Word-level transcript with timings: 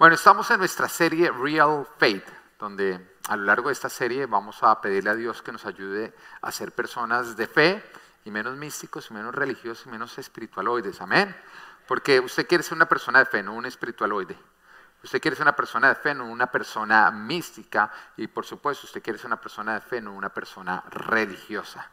Bueno, 0.00 0.14
estamos 0.14 0.50
en 0.50 0.60
nuestra 0.60 0.88
serie 0.88 1.30
Real 1.30 1.86
Faith, 1.98 2.24
donde 2.58 3.18
a 3.28 3.36
lo 3.36 3.44
largo 3.44 3.68
de 3.68 3.74
esta 3.74 3.90
serie 3.90 4.24
vamos 4.24 4.62
a 4.62 4.80
pedirle 4.80 5.10
a 5.10 5.14
Dios 5.14 5.42
que 5.42 5.52
nos 5.52 5.66
ayude 5.66 6.14
a 6.40 6.50
ser 6.50 6.72
personas 6.72 7.36
de 7.36 7.46
fe 7.46 7.84
y 8.24 8.30
menos 8.30 8.56
místicos 8.56 9.10
y 9.10 9.12
menos 9.12 9.34
religiosos 9.34 9.86
y 9.86 9.90
menos 9.90 10.16
espiritualoides. 10.16 11.02
Amén. 11.02 11.36
Porque 11.86 12.18
usted 12.18 12.46
quiere 12.46 12.64
ser 12.64 12.76
una 12.76 12.88
persona 12.88 13.18
de 13.18 13.26
fe, 13.26 13.42
no 13.42 13.52
un 13.52 13.66
espiritualoide. 13.66 14.38
Usted 15.02 15.20
quiere 15.20 15.36
ser 15.36 15.44
una 15.44 15.56
persona 15.56 15.88
de 15.88 15.94
fe, 15.94 16.14
no 16.14 16.26
una 16.26 16.50
persona 16.50 17.10
mística. 17.10 17.90
Y 18.16 18.26
por 18.26 18.44
supuesto, 18.44 18.86
usted 18.86 19.02
quiere 19.02 19.18
ser 19.18 19.28
una 19.28 19.40
persona 19.40 19.74
de 19.74 19.80
fe, 19.80 20.00
no 20.00 20.12
una 20.12 20.28
persona 20.28 20.82
religiosa. 20.90 21.88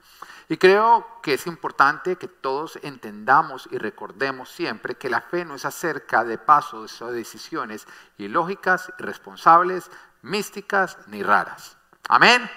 Y 0.49 0.57
creo 0.57 1.19
que 1.21 1.33
es 1.33 1.47
importante 1.47 2.17
que 2.17 2.27
todos 2.27 2.79
entendamos 2.81 3.67
y 3.71 3.77
recordemos 3.77 4.49
siempre 4.49 4.95
que 4.95 5.09
la 5.09 5.21
fe 5.21 5.45
no 5.45 5.55
es 5.55 5.65
acerca 5.65 6.23
de 6.23 6.37
pasos 6.37 7.01
o 7.01 7.11
decisiones 7.11 7.87
ilógicas, 8.17 8.91
irresponsables, 8.99 9.89
místicas 10.21 10.97
ni 11.07 11.23
raras. 11.23 11.77
Amén. 12.09 12.49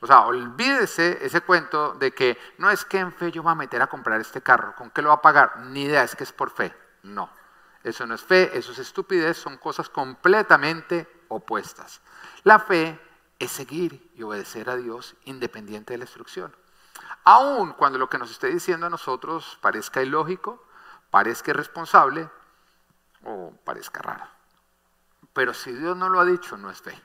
O 0.00 0.06
sea, 0.06 0.20
olvídese 0.20 1.18
ese 1.24 1.40
cuento 1.40 1.94
de 1.94 2.12
que 2.12 2.38
no 2.58 2.70
es 2.70 2.84
que 2.84 2.98
en 2.98 3.12
fe 3.12 3.32
yo 3.32 3.42
voy 3.42 3.52
a 3.52 3.56
meter 3.56 3.80
a 3.80 3.86
comprar 3.86 4.20
este 4.20 4.42
carro, 4.42 4.74
¿con 4.74 4.90
qué 4.90 5.02
lo 5.02 5.08
va 5.08 5.16
a 5.16 5.22
pagar? 5.22 5.60
Ni 5.66 5.84
idea, 5.84 6.02
es 6.02 6.14
que 6.14 6.24
es 6.24 6.32
por 6.32 6.50
fe. 6.50 6.74
No. 7.02 7.30
Eso 7.86 8.04
no 8.04 8.16
es 8.16 8.22
fe, 8.22 8.50
eso 8.58 8.72
es 8.72 8.80
estupidez, 8.80 9.36
son 9.36 9.58
cosas 9.58 9.88
completamente 9.88 11.22
opuestas. 11.28 12.00
La 12.42 12.58
fe 12.58 13.00
es 13.38 13.52
seguir 13.52 14.10
y 14.16 14.24
obedecer 14.24 14.68
a 14.68 14.74
Dios 14.74 15.14
independiente 15.24 15.94
de 15.94 15.98
la 15.98 16.04
instrucción. 16.04 16.52
Aun 17.22 17.74
cuando 17.74 17.96
lo 17.96 18.10
que 18.10 18.18
nos 18.18 18.32
esté 18.32 18.48
diciendo 18.48 18.86
a 18.86 18.90
nosotros 18.90 19.56
parezca 19.60 20.02
ilógico, 20.02 20.66
parezca 21.10 21.52
irresponsable 21.52 22.28
o 23.22 23.52
parezca 23.62 24.02
raro. 24.02 24.26
Pero 25.32 25.54
si 25.54 25.70
Dios 25.70 25.96
no 25.96 26.08
lo 26.08 26.18
ha 26.18 26.24
dicho, 26.24 26.56
no 26.56 26.70
es 26.70 26.82
fe. 26.82 27.00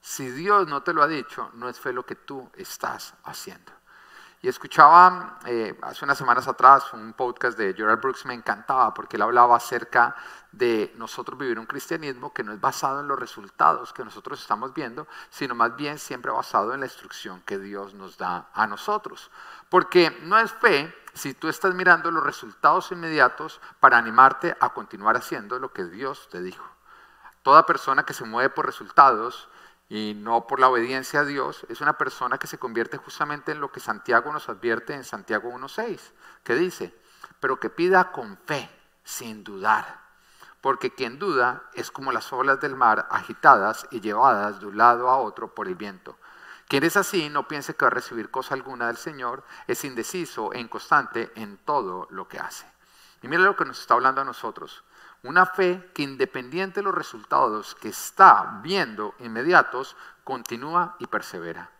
Si 0.00 0.30
Dios 0.30 0.66
no 0.66 0.82
te 0.82 0.94
lo 0.94 1.02
ha 1.02 1.08
dicho, 1.08 1.50
no 1.52 1.68
es 1.68 1.78
fe 1.78 1.92
lo 1.92 2.06
que 2.06 2.16
tú 2.16 2.50
estás 2.56 3.12
haciendo. 3.24 3.70
Y 4.42 4.48
escuchaba 4.48 5.38
eh, 5.44 5.78
hace 5.82 6.02
unas 6.06 6.16
semanas 6.16 6.48
atrás 6.48 6.94
un 6.94 7.12
podcast 7.12 7.58
de 7.58 7.74
Gerald 7.74 8.00
Brooks, 8.00 8.24
me 8.24 8.32
encantaba 8.32 8.94
porque 8.94 9.16
él 9.16 9.22
hablaba 9.22 9.54
acerca 9.54 10.16
de 10.50 10.94
nosotros 10.96 11.38
vivir 11.38 11.58
un 11.58 11.66
cristianismo 11.66 12.32
que 12.32 12.42
no 12.42 12.54
es 12.54 12.60
basado 12.60 13.00
en 13.00 13.08
los 13.08 13.20
resultados 13.20 13.92
que 13.92 14.02
nosotros 14.02 14.40
estamos 14.40 14.72
viendo, 14.72 15.06
sino 15.28 15.54
más 15.54 15.76
bien 15.76 15.98
siempre 15.98 16.32
basado 16.32 16.72
en 16.72 16.80
la 16.80 16.86
instrucción 16.86 17.42
que 17.42 17.58
Dios 17.58 17.92
nos 17.92 18.16
da 18.16 18.48
a 18.54 18.66
nosotros. 18.66 19.30
Porque 19.68 20.10
no 20.22 20.38
es 20.38 20.50
fe 20.52 20.90
si 21.12 21.34
tú 21.34 21.48
estás 21.48 21.74
mirando 21.74 22.10
los 22.10 22.24
resultados 22.24 22.90
inmediatos 22.92 23.60
para 23.78 23.98
animarte 23.98 24.56
a 24.58 24.70
continuar 24.70 25.18
haciendo 25.18 25.58
lo 25.58 25.74
que 25.74 25.84
Dios 25.84 26.30
te 26.30 26.40
dijo. 26.40 26.64
Toda 27.42 27.66
persona 27.66 28.04
que 28.04 28.14
se 28.14 28.24
mueve 28.24 28.48
por 28.48 28.64
resultados 28.64 29.50
y 29.90 30.14
no 30.14 30.46
por 30.46 30.60
la 30.60 30.68
obediencia 30.68 31.20
a 31.20 31.24
Dios, 31.24 31.66
es 31.68 31.80
una 31.80 31.98
persona 31.98 32.38
que 32.38 32.46
se 32.46 32.58
convierte 32.58 32.96
justamente 32.96 33.50
en 33.50 33.60
lo 33.60 33.72
que 33.72 33.80
Santiago 33.80 34.32
nos 34.32 34.48
advierte 34.48 34.94
en 34.94 35.02
Santiago 35.02 35.50
1.6, 35.50 36.12
que 36.44 36.54
dice, 36.54 36.94
pero 37.40 37.58
que 37.58 37.70
pida 37.70 38.12
con 38.12 38.38
fe, 38.46 38.70
sin 39.02 39.42
dudar, 39.42 40.00
porque 40.60 40.94
quien 40.94 41.18
duda 41.18 41.64
es 41.74 41.90
como 41.90 42.12
las 42.12 42.32
olas 42.32 42.60
del 42.60 42.76
mar 42.76 43.08
agitadas 43.10 43.88
y 43.90 44.00
llevadas 44.00 44.60
de 44.60 44.66
un 44.66 44.78
lado 44.78 45.10
a 45.10 45.16
otro 45.16 45.56
por 45.56 45.66
el 45.66 45.74
viento. 45.74 46.16
Quien 46.68 46.84
es 46.84 46.96
así 46.96 47.28
no 47.28 47.48
piense 47.48 47.74
que 47.74 47.84
va 47.84 47.90
a 47.90 47.94
recibir 47.94 48.30
cosa 48.30 48.54
alguna 48.54 48.86
del 48.86 48.96
Señor, 48.96 49.42
es 49.66 49.84
indeciso 49.84 50.52
e 50.52 50.60
inconstante 50.60 51.32
en 51.34 51.56
todo 51.56 52.06
lo 52.10 52.28
que 52.28 52.38
hace. 52.38 52.64
Y 53.22 53.28
mira 53.28 53.42
lo 53.42 53.56
que 53.56 53.64
nos 53.64 53.80
está 53.80 53.94
hablando 53.94 54.20
a 54.20 54.24
nosotros. 54.24 54.84
Una 55.22 55.44
fe 55.44 55.90
que 55.94 56.02
independiente 56.02 56.80
de 56.80 56.84
los 56.84 56.94
resultados 56.94 57.74
que 57.74 57.88
está 57.88 58.60
viendo 58.62 59.14
inmediatos, 59.18 59.96
continúa 60.24 60.96
y 60.98 61.06
persevera. 61.06 61.70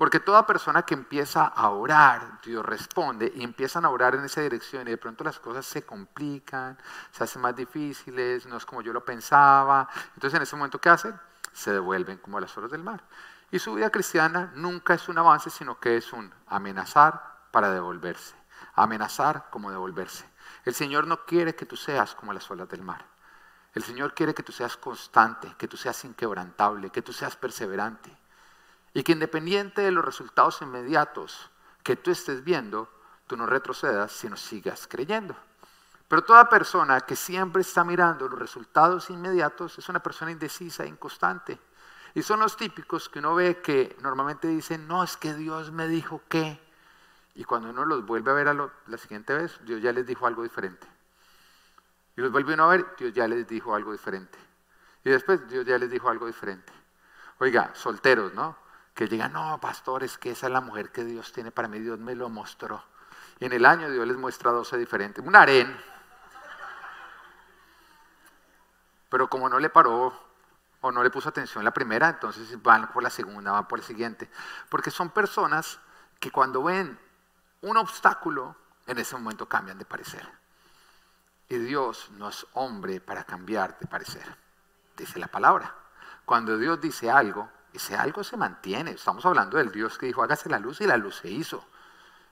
Porque 0.00 0.18
toda 0.18 0.46
persona 0.46 0.82
que 0.82 0.94
empieza 0.94 1.44
a 1.44 1.68
orar, 1.68 2.40
Dios 2.42 2.64
responde 2.64 3.30
y 3.36 3.44
empiezan 3.44 3.84
a 3.84 3.90
orar 3.90 4.14
en 4.14 4.24
esa 4.24 4.40
dirección 4.40 4.88
y 4.88 4.92
de 4.92 4.96
pronto 4.96 5.24
las 5.24 5.38
cosas 5.38 5.66
se 5.66 5.84
complican, 5.84 6.78
se 7.10 7.22
hacen 7.22 7.42
más 7.42 7.54
difíciles, 7.54 8.46
no 8.46 8.56
es 8.56 8.64
como 8.64 8.80
yo 8.80 8.94
lo 8.94 9.04
pensaba. 9.04 9.86
Entonces 10.14 10.38
en 10.38 10.42
ese 10.42 10.56
momento, 10.56 10.80
¿qué 10.80 10.88
hacen? 10.88 11.14
Se 11.52 11.70
devuelven 11.70 12.16
como 12.16 12.40
las 12.40 12.56
olas 12.56 12.70
del 12.70 12.82
mar. 12.82 13.04
Y 13.50 13.58
su 13.58 13.74
vida 13.74 13.90
cristiana 13.90 14.50
nunca 14.54 14.94
es 14.94 15.06
un 15.10 15.18
avance, 15.18 15.50
sino 15.50 15.78
que 15.78 15.98
es 15.98 16.14
un 16.14 16.32
amenazar 16.46 17.22
para 17.50 17.70
devolverse. 17.70 18.34
Amenazar 18.76 19.50
como 19.50 19.70
devolverse. 19.70 20.29
El 20.64 20.74
Señor 20.74 21.06
no 21.06 21.24
quiere 21.24 21.54
que 21.54 21.66
tú 21.66 21.76
seas 21.76 22.14
como 22.14 22.32
las 22.32 22.50
olas 22.50 22.68
del 22.68 22.82
mar. 22.82 23.06
El 23.74 23.82
Señor 23.82 24.14
quiere 24.14 24.34
que 24.34 24.42
tú 24.42 24.52
seas 24.52 24.76
constante, 24.76 25.54
que 25.56 25.68
tú 25.68 25.76
seas 25.76 26.04
inquebrantable, 26.04 26.90
que 26.90 27.02
tú 27.02 27.12
seas 27.12 27.36
perseverante. 27.36 28.16
Y 28.92 29.02
que 29.02 29.12
independiente 29.12 29.82
de 29.82 29.92
los 29.92 30.04
resultados 30.04 30.60
inmediatos 30.62 31.50
que 31.82 31.96
tú 31.96 32.10
estés 32.10 32.42
viendo, 32.42 32.88
tú 33.26 33.36
no 33.36 33.46
retrocedas, 33.46 34.10
sino 34.12 34.36
sigas 34.36 34.88
creyendo. 34.88 35.36
Pero 36.08 36.24
toda 36.24 36.48
persona 36.48 37.02
que 37.02 37.14
siempre 37.14 37.62
está 37.62 37.84
mirando 37.84 38.28
los 38.28 38.38
resultados 38.38 39.10
inmediatos 39.10 39.78
es 39.78 39.88
una 39.88 40.02
persona 40.02 40.32
indecisa 40.32 40.82
e 40.82 40.88
inconstante. 40.88 41.60
Y 42.14 42.22
son 42.22 42.40
los 42.40 42.56
típicos 42.56 43.08
que 43.08 43.20
uno 43.20 43.36
ve 43.36 43.60
que 43.62 43.96
normalmente 44.00 44.48
dicen, 44.48 44.88
no, 44.88 45.04
es 45.04 45.16
que 45.16 45.34
Dios 45.34 45.70
me 45.70 45.86
dijo 45.86 46.22
que. 46.28 46.60
Y 47.40 47.44
cuando 47.44 47.70
uno 47.70 47.86
los 47.86 48.04
vuelve 48.04 48.30
a 48.30 48.34
ver 48.34 48.48
a 48.48 48.54
la 48.54 48.98
siguiente 48.98 49.32
vez, 49.32 49.58
Dios 49.64 49.80
ya 49.80 49.92
les 49.92 50.06
dijo 50.06 50.26
algo 50.26 50.42
diferente. 50.42 50.86
Y 52.14 52.20
los 52.20 52.30
vuelve 52.30 52.52
uno 52.52 52.64
a 52.64 52.76
ver, 52.76 52.94
Dios 52.98 53.14
ya 53.14 53.26
les 53.26 53.48
dijo 53.48 53.74
algo 53.74 53.92
diferente. 53.92 54.38
Y 55.04 55.08
después 55.08 55.48
Dios 55.48 55.64
ya 55.64 55.78
les 55.78 55.90
dijo 55.90 56.10
algo 56.10 56.26
diferente. 56.26 56.70
Oiga, 57.38 57.70
solteros, 57.72 58.34
¿no? 58.34 58.58
Que 58.92 59.08
llegan, 59.08 59.32
no, 59.32 59.58
pastores, 59.58 60.18
que 60.18 60.32
esa 60.32 60.48
es 60.48 60.52
la 60.52 60.60
mujer 60.60 60.92
que 60.92 61.02
Dios 61.02 61.32
tiene 61.32 61.50
para 61.50 61.66
mí, 61.66 61.78
Dios 61.78 61.98
me 61.98 62.14
lo 62.14 62.28
mostró. 62.28 62.84
Y 63.38 63.46
en 63.46 63.54
el 63.54 63.64
año 63.64 63.90
Dios 63.90 64.06
les 64.06 64.18
muestra 64.18 64.50
12 64.50 64.76
diferentes. 64.76 65.24
Un 65.24 65.34
harén. 65.34 65.74
Pero 69.08 69.30
como 69.30 69.48
no 69.48 69.58
le 69.58 69.70
paró 69.70 70.12
o 70.82 70.92
no 70.92 71.02
le 71.02 71.08
puso 71.08 71.30
atención 71.30 71.64
la 71.64 71.72
primera, 71.72 72.10
entonces 72.10 72.62
van 72.62 72.92
por 72.92 73.02
la 73.02 73.08
segunda, 73.08 73.52
van 73.52 73.66
por 73.66 73.78
la 73.78 73.84
siguiente. 73.86 74.30
Porque 74.68 74.90
son 74.90 75.08
personas 75.08 75.80
que 76.18 76.30
cuando 76.30 76.64
ven 76.64 77.08
un 77.62 77.76
obstáculo, 77.76 78.56
en 78.86 78.98
ese 78.98 79.16
momento 79.16 79.48
cambian 79.48 79.78
de 79.78 79.84
parecer. 79.84 80.26
Y 81.48 81.58
Dios 81.58 82.10
no 82.12 82.28
es 82.28 82.46
hombre 82.54 83.00
para 83.00 83.24
cambiar 83.24 83.78
de 83.78 83.86
parecer, 83.86 84.24
dice 84.96 85.18
la 85.18 85.26
palabra. 85.26 85.74
Cuando 86.24 86.56
Dios 86.56 86.80
dice 86.80 87.10
algo, 87.10 87.50
ese 87.72 87.96
algo 87.96 88.24
se 88.24 88.36
mantiene. 88.36 88.92
Estamos 88.92 89.24
hablando 89.26 89.58
del 89.58 89.72
Dios 89.72 89.98
que 89.98 90.06
dijo, 90.06 90.22
hágase 90.22 90.48
la 90.48 90.58
luz 90.58 90.80
y 90.80 90.86
la 90.86 90.96
luz 90.96 91.16
se 91.16 91.28
hizo. 91.28 91.64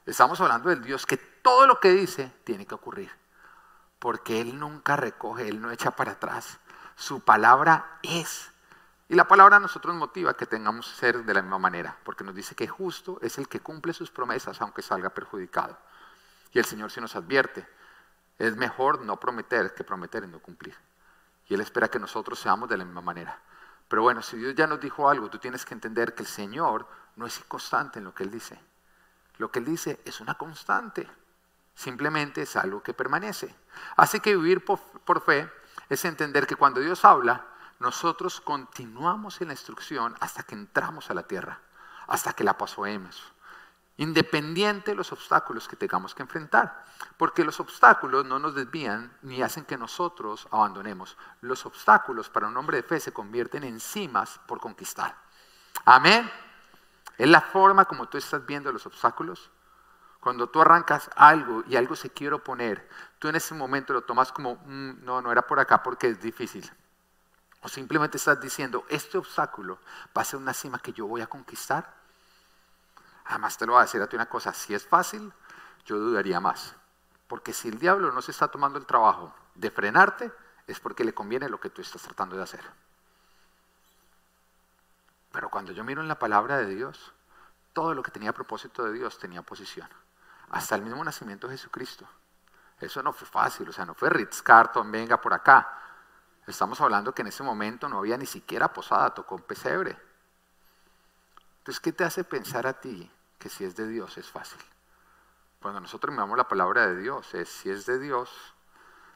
Estamos 0.07 0.41
hablando 0.41 0.71
del 0.71 0.83
Dios 0.83 1.05
que 1.05 1.17
todo 1.17 1.67
lo 1.67 1.81
que 1.81 1.91
dice 1.91 2.33
tiene 2.45 2.67
que 2.67 2.75
ocurrir. 2.75 3.11
Porque 3.99 4.41
Él 4.41 4.59
nunca 4.59 4.97
recoge, 4.97 5.49
Él 5.49 5.61
no 5.61 5.71
echa 5.71 5.91
para 5.91 6.13
atrás. 6.13 6.61
Su 6.97 7.21
palabra 7.21 7.99
es. 8.03 8.53
Y 9.09 9.15
la 9.15 9.27
palabra 9.27 9.57
a 9.57 9.61
nosotros 9.61 9.95
nos 9.95 10.01
motiva 10.01 10.37
que 10.37 10.45
tengamos 10.45 10.87
ser 10.87 11.25
de 11.25 11.33
la 11.33 11.41
misma 11.41 11.59
manera, 11.59 11.97
porque 12.05 12.25
nos 12.25 12.35
dice 12.35 12.55
que 12.55 12.69
justo 12.69 13.19
es 13.23 13.39
el 13.39 13.49
que 13.49 13.61
cumple 13.61 13.95
sus 13.95 14.11
promesas 14.11 14.61
aunque 14.61 14.83
salga 14.83 15.09
perjudicado. 15.09 15.79
Y 16.53 16.59
el 16.59 16.67
Señor 16.67 16.91
sí 16.91 17.01
nos 17.01 17.17
advierte, 17.17 17.67
es 18.39 18.55
mejor 18.57 19.01
no 19.01 19.19
prometer 19.19 19.75
que 19.75 19.83
prometer 19.83 20.25
y 20.25 20.29
no 20.29 20.41
cumplir. 20.41 20.77
Y 21.47 21.55
Él 21.55 21.63
espera 21.63 21.89
que 21.89 21.99
nosotros 21.99 22.39
seamos 22.39 22.69
de 22.69 22.77
la 22.77 22.85
misma 22.85 23.01
manera. 23.01 23.41
Pero 23.89 24.03
bueno, 24.03 24.21
si 24.21 24.37
Dios 24.37 24.55
ya 24.55 24.67
nos 24.67 24.79
dijo 24.79 25.09
algo, 25.09 25.31
tú 25.31 25.39
tienes 25.39 25.65
que 25.65 25.73
entender 25.73 26.15
que 26.15 26.23
el 26.23 26.29
Señor 26.29 26.87
no 27.17 27.27
es 27.27 27.39
inconstante 27.39 28.01
en 28.01 28.05
lo 28.05 28.15
que 28.15 28.25
Él 28.25 28.31
dice. 28.31 28.61
Lo 29.39 29.51
que 29.51 29.61
Él 29.61 29.65
dice 29.65 30.01
es 30.05 30.21
una 30.21 30.35
constante. 30.35 31.09
Simplemente 31.75 32.43
es 32.43 32.57
algo 32.57 32.83
que 32.83 32.93
permanece. 32.93 33.55
Así 33.97 34.21
que 34.21 34.37
vivir 34.37 34.63
por 34.65 35.23
fe 35.23 35.51
es 35.89 36.05
entender 36.05 36.47
que 36.47 36.57
cuando 36.57 36.81
Dios 36.81 37.03
habla, 37.07 37.47
nosotros 37.79 38.41
continuamos 38.41 39.41
en 39.41 39.49
la 39.49 39.55
instrucción 39.55 40.17
hasta 40.21 40.43
que 40.43 40.55
entramos 40.55 41.11
a 41.11 41.15
la 41.15 41.23
tierra, 41.23 41.61
hasta 42.09 42.33
que 42.33 42.43
la 42.43 42.59
pasoemos, 42.59 43.33
independiente 43.99 44.91
de 44.91 44.97
los 44.97 45.13
obstáculos 45.13 45.69
que 45.69 45.77
tengamos 45.77 46.15
que 46.15 46.23
enfrentar, 46.23 46.85
porque 47.17 47.45
los 47.45 47.61
obstáculos 47.61 48.25
no 48.25 48.39
nos 48.39 48.55
desvían 48.55 49.17
ni 49.23 49.43
hacen 49.43 49.65
que 49.65 49.79
nosotros 49.79 50.49
abandonemos. 50.51 51.17
Los 51.41 51.67
obstáculos 51.67 52.29
para 52.29 52.49
un 52.49 52.57
hombre 52.57 52.79
de 52.79 52.83
fe 52.83 52.99
se 52.99 53.13
convierten 53.13 53.63
en 53.63 53.79
cimas 53.79 54.41
por 54.47 54.61
conquistar. 54.61 55.17
Amén. 55.85 56.29
Es 57.17 57.29
la 57.29 57.41
forma 57.41 57.85
como 57.85 58.09
tú 58.09 58.19
estás 58.19 58.45
viendo 58.45 58.73
los 58.73 58.87
obstáculos. 58.87 59.51
Cuando 60.21 60.49
tú 60.49 60.61
arrancas 60.61 61.11
algo 61.15 61.63
y 61.69 61.77
algo 61.77 61.95
se 61.95 62.11
quiere 62.11 62.35
oponer, 62.35 62.89
tú 63.21 63.29
en 63.29 63.37
ese 63.37 63.55
momento 63.55 63.93
lo 63.93 64.03
tomas 64.03 64.33
como, 64.33 64.57
mm, 64.67 65.05
no, 65.05 65.23
no 65.23 65.31
era 65.31 65.43
por 65.43 65.61
acá 65.61 65.83
porque 65.83 66.09
es 66.09 66.21
difícil. 66.21 66.69
O 67.63 67.69
simplemente 67.69 68.17
estás 68.17 68.41
diciendo, 68.41 68.85
este 68.89 69.19
obstáculo 69.19 69.79
va 70.17 70.23
a 70.23 70.25
ser 70.25 70.39
una 70.39 70.55
cima 70.55 70.79
que 70.79 70.93
yo 70.93 71.07
voy 71.07 71.21
a 71.21 71.27
conquistar. 71.27 71.95
Además 73.27 73.59
te 73.59 73.67
lo 73.67 73.73
voy 73.73 73.81
a 73.81 73.85
decir 73.85 74.01
a 74.01 74.07
ti 74.07 74.17
una 74.17 74.29
cosa, 74.29 74.53
si 74.53 74.75
es 74.75 74.87
fácil, 74.87 75.33
yo 75.85 75.99
dudaría 75.99 76.41
más. 76.41 76.75
Porque 77.27 77.53
si 77.53 77.69
el 77.69 77.79
diablo 77.79 78.13
no 78.13 78.23
se 78.23 78.31
está 78.31 78.49
tomando 78.49 78.79
el 78.79 78.87
trabajo 78.87 79.35
de 79.55 79.71
frenarte, 79.71 80.33
es 80.67 80.81
porque 80.81 81.05
le 81.05 81.13
conviene 81.13 81.49
lo 81.49 81.59
que 81.61 81.71
tú 81.71 81.83
estás 81.83 82.03
tratando 82.03 82.37
de 82.37 82.43
hacer. 82.43 82.63
Pero 85.33 85.51
cuando 85.51 85.73
yo 85.73 85.85
miro 85.85 86.01
en 86.01 86.09
la 86.09 86.19
palabra 86.19 86.57
de 86.59 86.67
Dios, 86.67 87.13
todo 87.73 87.95
lo 87.95 88.03
que 88.03 88.11
tenía 88.11 88.33
propósito 88.33 88.85
de 88.85 88.93
Dios 88.93 89.19
tenía 89.19 89.43
posición. 89.43 89.89
Hasta 90.51 90.75
el 90.75 90.83
mismo 90.83 91.05
nacimiento 91.05 91.49
de 91.49 91.57
Jesucristo. 91.57 92.09
Eso 92.81 93.03
no 93.03 93.13
fue 93.13 93.27
fácil, 93.27 93.69
o 93.69 93.73
sea, 93.73 93.85
no 93.85 93.95
fue 93.95 94.09
Ritz 94.09 94.41
Carton, 94.43 94.91
venga 94.91 95.21
por 95.21 95.35
acá. 95.35 95.88
Estamos 96.49 96.81
hablando 96.81 97.15
que 97.15 97.21
en 97.21 97.29
ese 97.29 97.43
momento 97.43 97.91
no 97.91 97.99
había 97.99 98.17
ni 98.17 98.25
siquiera 98.25 98.73
posada, 98.73 99.13
tocó 99.13 99.35
un 99.35 99.43
pesebre. 99.43 99.95
Entonces, 101.59 101.79
¿qué 101.79 101.93
te 101.93 102.05
hace 102.05 102.25
pensar 102.25 102.67
a 102.67 102.81
ti 102.81 103.11
que 103.39 103.51
si 103.51 103.65
es 103.65 103.77
de 103.77 103.87
Dios 103.87 104.17
es 104.17 104.31
fácil? 104.31 104.59
Cuando 105.61 105.79
nosotros 105.79 106.11
miramos 106.11 106.39
la 106.39 106.49
palabra 106.49 106.87
de 106.87 106.97
Dios, 106.97 107.35
es 107.35 107.51
si 107.51 107.69
es 107.69 107.85
de 107.85 107.99
Dios, 107.99 108.31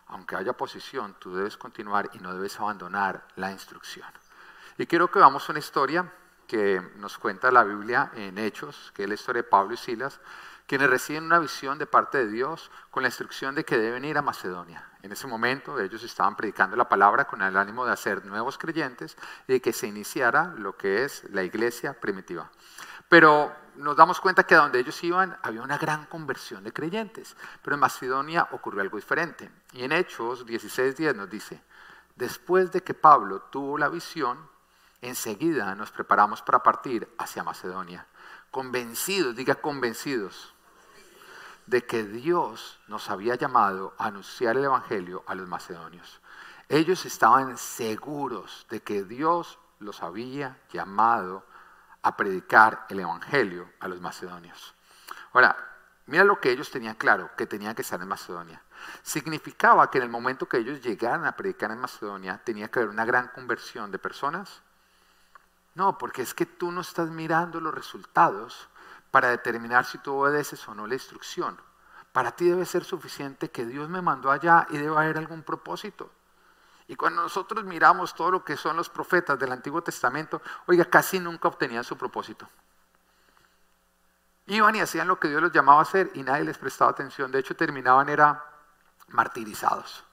aunque 0.08 0.36
haya 0.36 0.52
posición, 0.52 1.16
tú 1.18 1.34
debes 1.34 1.56
continuar 1.56 2.10
y 2.12 2.18
no 2.18 2.34
debes 2.34 2.60
abandonar 2.60 3.26
la 3.36 3.50
instrucción. 3.50 4.08
Y 4.76 4.84
quiero 4.84 5.10
que 5.10 5.18
vamos 5.18 5.48
a 5.48 5.52
una 5.52 5.60
historia 5.60 6.12
que 6.46 6.82
nos 6.96 7.16
cuenta 7.16 7.50
la 7.50 7.64
Biblia 7.64 8.10
en 8.14 8.36
Hechos, 8.36 8.92
que 8.94 9.04
es 9.04 9.08
la 9.08 9.14
historia 9.14 9.40
de 9.40 9.48
Pablo 9.48 9.72
y 9.72 9.78
Silas, 9.78 10.20
quienes 10.66 10.90
reciben 10.90 11.24
una 11.24 11.38
visión 11.38 11.78
de 11.78 11.86
parte 11.86 12.18
de 12.18 12.28
Dios 12.28 12.70
con 12.90 13.02
la 13.02 13.08
instrucción 13.08 13.54
de 13.54 13.64
que 13.64 13.78
deben 13.78 14.04
ir 14.04 14.18
a 14.18 14.22
Macedonia. 14.22 14.91
En 15.02 15.10
ese 15.10 15.26
momento 15.26 15.80
ellos 15.80 16.02
estaban 16.04 16.36
predicando 16.36 16.76
la 16.76 16.88
palabra 16.88 17.26
con 17.26 17.42
el 17.42 17.56
ánimo 17.56 17.84
de 17.84 17.92
hacer 17.92 18.24
nuevos 18.24 18.56
creyentes 18.56 19.16
y 19.48 19.54
de 19.54 19.60
que 19.60 19.72
se 19.72 19.88
iniciara 19.88 20.54
lo 20.56 20.76
que 20.76 21.04
es 21.04 21.24
la 21.30 21.42
iglesia 21.42 21.92
primitiva. 21.92 22.50
Pero 23.08 23.52
nos 23.76 23.96
damos 23.96 24.20
cuenta 24.20 24.44
que 24.44 24.54
a 24.54 24.58
donde 24.58 24.78
ellos 24.78 25.02
iban 25.02 25.36
había 25.42 25.62
una 25.62 25.76
gran 25.76 26.06
conversión 26.06 26.62
de 26.62 26.72
creyentes. 26.72 27.36
Pero 27.62 27.74
en 27.74 27.80
Macedonia 27.80 28.48
ocurrió 28.52 28.80
algo 28.80 28.96
diferente. 28.96 29.50
Y 29.72 29.82
en 29.84 29.92
Hechos 29.92 30.46
16.10 30.46 31.16
nos 31.16 31.28
dice, 31.28 31.60
después 32.16 32.70
de 32.70 32.82
que 32.82 32.94
Pablo 32.94 33.42
tuvo 33.50 33.78
la 33.78 33.88
visión, 33.88 34.38
enseguida 35.00 35.74
nos 35.74 35.90
preparamos 35.90 36.42
para 36.42 36.62
partir 36.62 37.12
hacia 37.18 37.42
Macedonia. 37.42 38.06
Convencidos, 38.50 39.34
diga 39.34 39.56
convencidos, 39.56 40.51
de 41.66 41.86
que 41.86 42.04
Dios 42.04 42.80
nos 42.88 43.10
había 43.10 43.34
llamado 43.34 43.94
a 43.98 44.06
anunciar 44.06 44.56
el 44.56 44.64
Evangelio 44.64 45.24
a 45.26 45.34
los 45.34 45.48
macedonios. 45.48 46.20
Ellos 46.68 47.04
estaban 47.04 47.56
seguros 47.58 48.66
de 48.70 48.80
que 48.80 49.04
Dios 49.04 49.58
los 49.78 50.02
había 50.02 50.58
llamado 50.70 51.44
a 52.02 52.16
predicar 52.16 52.86
el 52.88 53.00
Evangelio 53.00 53.70
a 53.80 53.88
los 53.88 54.00
macedonios. 54.00 54.74
Ahora, 55.32 55.56
mira 56.06 56.24
lo 56.24 56.40
que 56.40 56.50
ellos 56.50 56.70
tenían 56.70 56.94
claro, 56.96 57.30
que 57.36 57.46
tenían 57.46 57.74
que 57.74 57.82
estar 57.82 58.00
en 58.00 58.08
Macedonia. 58.08 58.62
Significaba 59.02 59.90
que 59.90 59.98
en 59.98 60.04
el 60.04 60.10
momento 60.10 60.48
que 60.48 60.58
ellos 60.58 60.80
llegaran 60.82 61.24
a 61.24 61.36
predicar 61.36 61.70
en 61.70 61.78
Macedonia 61.78 62.40
tenía 62.44 62.68
que 62.68 62.80
haber 62.80 62.90
una 62.90 63.04
gran 63.04 63.28
conversión 63.28 63.90
de 63.90 63.98
personas. 63.98 64.62
No, 65.74 65.96
porque 65.96 66.22
es 66.22 66.34
que 66.34 66.44
tú 66.46 66.70
no 66.70 66.80
estás 66.80 67.08
mirando 67.10 67.60
los 67.60 67.74
resultados 67.74 68.68
para 69.12 69.28
determinar 69.28 69.84
si 69.84 69.98
tú 69.98 70.14
obedeces 70.14 70.66
o 70.66 70.74
no 70.74 70.88
la 70.88 70.94
instrucción. 70.94 71.60
Para 72.12 72.32
ti 72.32 72.48
debe 72.48 72.64
ser 72.66 72.82
suficiente 72.82 73.50
que 73.50 73.64
Dios 73.64 73.88
me 73.88 74.02
mandó 74.02 74.30
allá 74.30 74.66
y 74.70 74.78
debe 74.78 74.96
haber 74.96 75.18
algún 75.18 75.42
propósito. 75.44 76.10
Y 76.88 76.96
cuando 76.96 77.22
nosotros 77.22 77.62
miramos 77.64 78.14
todo 78.14 78.30
lo 78.30 78.44
que 78.44 78.56
son 78.56 78.76
los 78.76 78.88
profetas 78.88 79.38
del 79.38 79.52
Antiguo 79.52 79.82
Testamento, 79.82 80.42
oiga, 80.66 80.86
casi 80.86 81.20
nunca 81.20 81.48
obtenían 81.48 81.84
su 81.84 81.96
propósito. 81.96 82.48
Iban 84.46 84.74
y 84.76 84.80
hacían 84.80 85.08
lo 85.08 85.20
que 85.20 85.28
Dios 85.28 85.42
los 85.42 85.52
llamaba 85.52 85.80
a 85.80 85.82
hacer 85.82 86.10
y 86.14 86.22
nadie 86.22 86.44
les 86.44 86.58
prestaba 86.58 86.90
atención. 86.90 87.30
De 87.30 87.38
hecho, 87.38 87.54
terminaban 87.54 88.08
era 88.08 88.44
martirizados. 89.08 90.04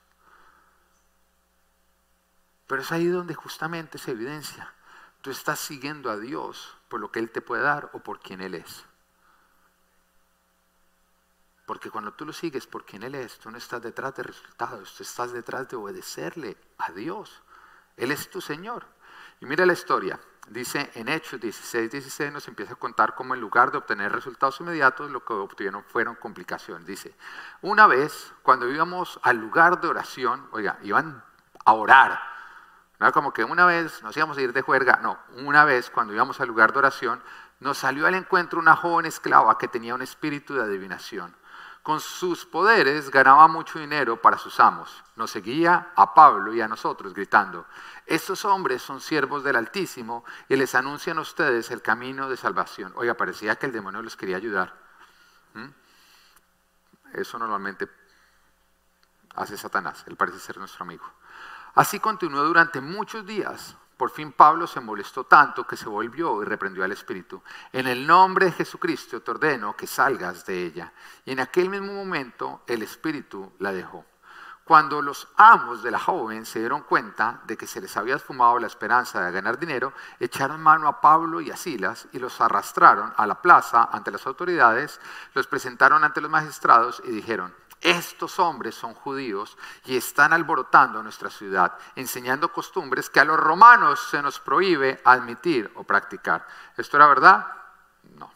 Pero 2.68 2.82
es 2.82 2.92
ahí 2.92 3.08
donde 3.08 3.34
justamente 3.34 3.98
se 3.98 4.12
evidencia. 4.12 4.74
Tú 5.22 5.32
estás 5.32 5.60
siguiendo 5.60 6.12
a 6.12 6.18
Dios 6.18 6.78
por 6.90 7.00
lo 7.00 7.12
que 7.12 7.20
Él 7.20 7.32
te 7.32 7.42
puede 7.42 7.64
dar 7.64 7.90
o 7.94 8.00
por 8.00 8.20
quien 8.20 8.42
Él 8.42 8.56
es. 8.56 8.86
Porque 11.70 11.92
cuando 11.92 12.14
tú 12.14 12.26
lo 12.26 12.34
sigues 12.34 12.66
por 12.66 12.84
quien 12.84 13.04
Él 13.04 13.14
es, 13.14 13.38
tú 13.38 13.52
no 13.52 13.60
estás 13.60 13.80
detrás 13.80 14.16
de 14.16 14.24
resultados, 14.24 14.96
tú 14.96 15.04
estás 15.04 15.32
detrás 15.32 15.70
de 15.70 15.76
obedecerle 15.76 16.58
a 16.80 16.92
Dios. 16.92 17.44
Él 17.96 18.10
es 18.10 18.28
tu 18.32 18.42
Señor. 18.42 18.88
Y 19.40 19.46
mira 19.46 19.68
la 19.68 19.74
historia. 19.74 20.20
Dice 20.48 20.90
en 20.96 21.08
Hechos 21.10 21.40
16, 21.40 21.92
16 21.92 22.34
nos 22.34 22.48
empieza 22.48 22.74
a 22.74 22.76
contar 22.76 23.14
cómo 23.14 23.36
en 23.36 23.42
lugar 23.42 23.72
de 23.72 23.78
obtener 23.78 24.12
resultados 24.12 24.60
inmediatos, 24.62 25.12
lo 25.12 25.24
que 25.24 25.34
obtuvieron 25.34 25.84
fueron 25.84 26.16
complicaciones. 26.16 26.88
Dice, 26.88 27.16
una 27.62 27.86
vez 27.86 28.34
cuando 28.42 28.68
íbamos 28.68 29.20
al 29.22 29.38
lugar 29.38 29.80
de 29.80 29.90
oración, 29.90 30.50
oiga, 30.54 30.80
iban 30.82 31.24
a 31.66 31.74
orar. 31.74 32.20
No 32.98 33.12
como 33.12 33.32
que 33.32 33.44
una 33.44 33.68
vez 33.68 34.02
nos 34.02 34.18
íbamos 34.18 34.40
a 34.40 34.42
ir 34.42 34.54
de 34.54 34.64
juerga, 34.64 35.02
no, 35.04 35.20
una 35.36 35.66
vez 35.66 35.92
cuando 35.92 36.16
íbamos 36.16 36.42
al 36.42 36.48
lugar 36.48 36.74
de 36.74 36.80
oración, 36.80 37.22
nos 37.60 37.78
salió 37.78 38.08
al 38.08 38.16
encuentro 38.16 38.60
una 38.60 38.76
joven 38.76 39.06
esclava 39.06 39.60
que 39.60 39.68
tenía 39.68 39.94
un 39.94 40.02
espíritu 40.02 40.56
de 40.56 40.64
adivinación 40.64 41.38
con 41.84 42.00
sus 42.00 42.46
poderes 42.46 43.10
ganaba 43.10 43.48
mucho 43.48 43.80
dinero 43.80 44.22
para 44.22 44.38
sus 44.38 44.60
amos. 44.60 45.04
Nos 45.16 45.32
seguía 45.32 45.92
a 45.96 46.14
Pablo 46.14 46.54
y 46.54 46.62
a 46.62 46.68
nosotros 46.68 47.14
gritando, 47.14 47.66
estos 48.06 48.46
hombres 48.46 48.82
son 48.82 49.02
siervos 49.02 49.44
del 49.44 49.56
Altísimo 49.56 50.24
y 50.48 50.56
les 50.56 50.76
anuncian 50.76 51.18
a 51.18 51.22
ustedes 51.22 51.72
el 51.72 51.82
camino 51.82 52.30
de 52.30 52.38
salvación. 52.38 52.94
Oiga, 52.96 53.16
parecía 53.16 53.56
que 53.56 53.66
el 53.66 53.72
demonio 53.72 54.02
les 54.02 54.16
quería 54.16 54.38
ayudar. 54.38 54.74
¿Mm? 55.54 55.68
Eso 57.14 57.40
normalmente 57.40 57.88
hace 59.36 59.58
Satanás, 59.58 60.04
él 60.08 60.16
parece 60.16 60.40
ser 60.40 60.58
nuestro 60.58 60.84
amigo. 60.84 61.06
Así 61.76 62.00
continuó 62.00 62.44
durante 62.44 62.82
muchos 62.82 63.26
días, 63.26 63.76
por 64.00 64.12
fin 64.12 64.32
Pablo 64.32 64.66
se 64.66 64.80
molestó 64.80 65.26
tanto 65.26 65.68
que 65.68 65.76
se 65.76 65.90
volvió 65.90 66.42
y 66.42 66.46
reprendió 66.46 66.86
al 66.86 66.94
espíritu. 66.94 67.44
En 67.74 67.86
el 67.86 68.08
nombre 68.08 68.46
de 68.46 68.54
Jesucristo 68.54 69.22
te 69.22 69.32
ordeno 69.32 69.76
que 69.76 69.88
salgas 69.88 70.46
de 70.46 70.68
ella. 70.68 70.94
Y 71.26 71.34
en 71.34 71.42
aquel 71.42 71.70
mismo 71.70 71.92
momento 71.92 72.64
el 72.66 72.82
espíritu 72.82 73.52
la 73.60 73.74
dejó. 73.74 74.06
Cuando 74.64 75.02
los 75.02 75.28
amos 75.36 75.84
de 75.84 75.92
la 75.92 76.00
joven 76.00 76.46
se 76.46 76.60
dieron 76.60 76.84
cuenta 76.84 77.42
de 77.46 77.58
que 77.58 77.68
se 77.68 77.82
les 77.82 77.98
había 77.98 78.16
esfumado 78.16 78.58
la 78.58 78.68
esperanza 78.68 79.20
de 79.20 79.34
ganar 79.34 79.60
dinero, 79.60 79.92
echaron 80.22 80.62
mano 80.62 80.88
a 80.88 81.02
Pablo 81.02 81.42
y 81.42 81.52
a 81.52 81.58
Silas 81.58 82.08
y 82.14 82.20
los 82.20 82.40
arrastraron 82.40 83.14
a 83.18 83.28
la 83.28 83.42
plaza 83.42 83.90
ante 83.92 84.12
las 84.12 84.26
autoridades, 84.26 85.02
los 85.34 85.46
presentaron 85.48 86.06
ante 86.06 86.22
los 86.22 86.32
magistrados 86.32 87.02
y 87.04 87.12
dijeron, 87.12 87.54
estos 87.82 88.40
hombres 88.40 88.76
son 88.76 88.94
judíos 88.94 89.58
y 89.86 89.96
están 89.96 90.34
alborotando 90.34 91.02
nuestra 91.02 91.30
ciudad, 91.30 91.78
enseñando 91.96 92.52
costumbres 92.52 93.10
que 93.10 93.22
a 93.22 93.26
los 93.26 93.40
romanos 93.40 94.08
se 94.10 94.22
nos 94.22 94.40
prohíbe 94.40 95.02
admitir 95.06 95.72
o 95.76 95.84
practicar. 95.84 96.46
¿Esto 96.76 96.98
era 96.98 97.08
verdad? 97.08 97.48
No. 98.16 98.32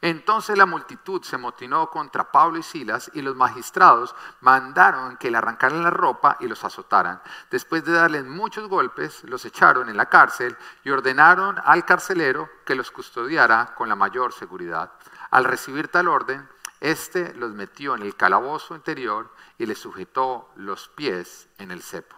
Entonces 0.00 0.56
la 0.56 0.66
multitud 0.66 1.22
se 1.22 1.38
motinó 1.38 1.90
contra 1.90 2.30
Pablo 2.30 2.58
y 2.58 2.62
Silas 2.62 3.10
y 3.14 3.22
los 3.22 3.34
magistrados 3.34 4.14
mandaron 4.40 5.16
que 5.16 5.30
le 5.30 5.38
arrancaran 5.38 5.82
la 5.82 5.90
ropa 5.90 6.36
y 6.40 6.46
los 6.46 6.62
azotaran. 6.64 7.20
Después 7.50 7.84
de 7.84 7.92
darles 7.92 8.24
muchos 8.24 8.68
golpes, 8.68 9.24
los 9.24 9.44
echaron 9.44 9.88
en 9.88 9.96
la 9.96 10.06
cárcel 10.06 10.56
y 10.84 10.90
ordenaron 10.90 11.56
al 11.64 11.84
carcelero 11.84 12.48
que 12.64 12.74
los 12.74 12.90
custodiara 12.90 13.74
con 13.74 13.88
la 13.88 13.96
mayor 13.96 14.32
seguridad. 14.32 14.92
Al 15.30 15.44
recibir 15.44 15.88
tal 15.88 16.08
orden, 16.08 16.48
este 16.80 17.34
los 17.34 17.52
metió 17.52 17.94
en 17.94 18.02
el 18.02 18.16
calabozo 18.16 18.74
interior 18.74 19.32
y 19.58 19.66
les 19.66 19.78
sujetó 19.78 20.50
los 20.56 20.88
pies 20.88 21.48
en 21.58 21.70
el 21.70 21.82
cepo. 21.82 22.16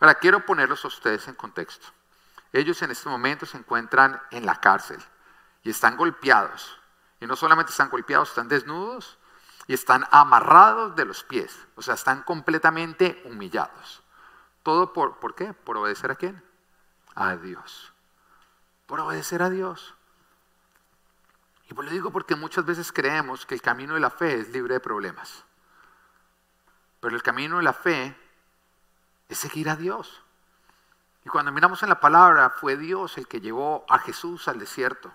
Ahora, 0.00 0.14
quiero 0.14 0.46
ponerlos 0.46 0.84
a 0.84 0.88
ustedes 0.88 1.28
en 1.28 1.34
contexto. 1.34 1.86
Ellos 2.52 2.80
en 2.82 2.90
este 2.90 3.08
momento 3.08 3.46
se 3.46 3.58
encuentran 3.58 4.20
en 4.30 4.46
la 4.46 4.60
cárcel 4.60 4.98
y 5.62 5.70
están 5.70 5.96
golpeados. 5.96 6.78
Y 7.20 7.26
no 7.26 7.36
solamente 7.36 7.70
están 7.70 7.90
golpeados, 7.90 8.30
están 8.30 8.48
desnudos 8.48 9.18
y 9.66 9.74
están 9.74 10.06
amarrados 10.10 10.96
de 10.96 11.04
los 11.04 11.22
pies. 11.22 11.54
O 11.76 11.82
sea, 11.82 11.94
están 11.94 12.22
completamente 12.22 13.22
humillados. 13.26 14.02
¿Todo 14.62 14.92
por, 14.92 15.18
por 15.18 15.34
qué? 15.34 15.52
¿Por 15.52 15.76
obedecer 15.76 16.10
a 16.10 16.16
quién? 16.16 16.42
A 17.14 17.36
Dios. 17.36 17.92
Por 18.86 19.00
obedecer 19.00 19.42
a 19.42 19.50
Dios. 19.50 19.94
Y 21.70 21.74
pues 21.74 21.86
lo 21.86 21.92
digo 21.92 22.10
porque 22.10 22.34
muchas 22.34 22.64
veces 22.66 22.90
creemos 22.90 23.46
que 23.46 23.54
el 23.54 23.62
camino 23.62 23.94
de 23.94 24.00
la 24.00 24.10
fe 24.10 24.40
es 24.40 24.48
libre 24.48 24.74
de 24.74 24.80
problemas. 24.80 25.44
Pero 26.98 27.14
el 27.14 27.22
camino 27.22 27.58
de 27.58 27.62
la 27.62 27.72
fe 27.72 28.16
es 29.28 29.38
seguir 29.38 29.70
a 29.70 29.76
Dios. 29.76 30.20
Y 31.24 31.28
cuando 31.28 31.52
miramos 31.52 31.80
en 31.84 31.88
la 31.88 32.00
palabra, 32.00 32.50
fue 32.50 32.76
Dios 32.76 33.16
el 33.18 33.28
que 33.28 33.40
llevó 33.40 33.84
a 33.88 34.00
Jesús 34.00 34.48
al 34.48 34.58
desierto. 34.58 35.12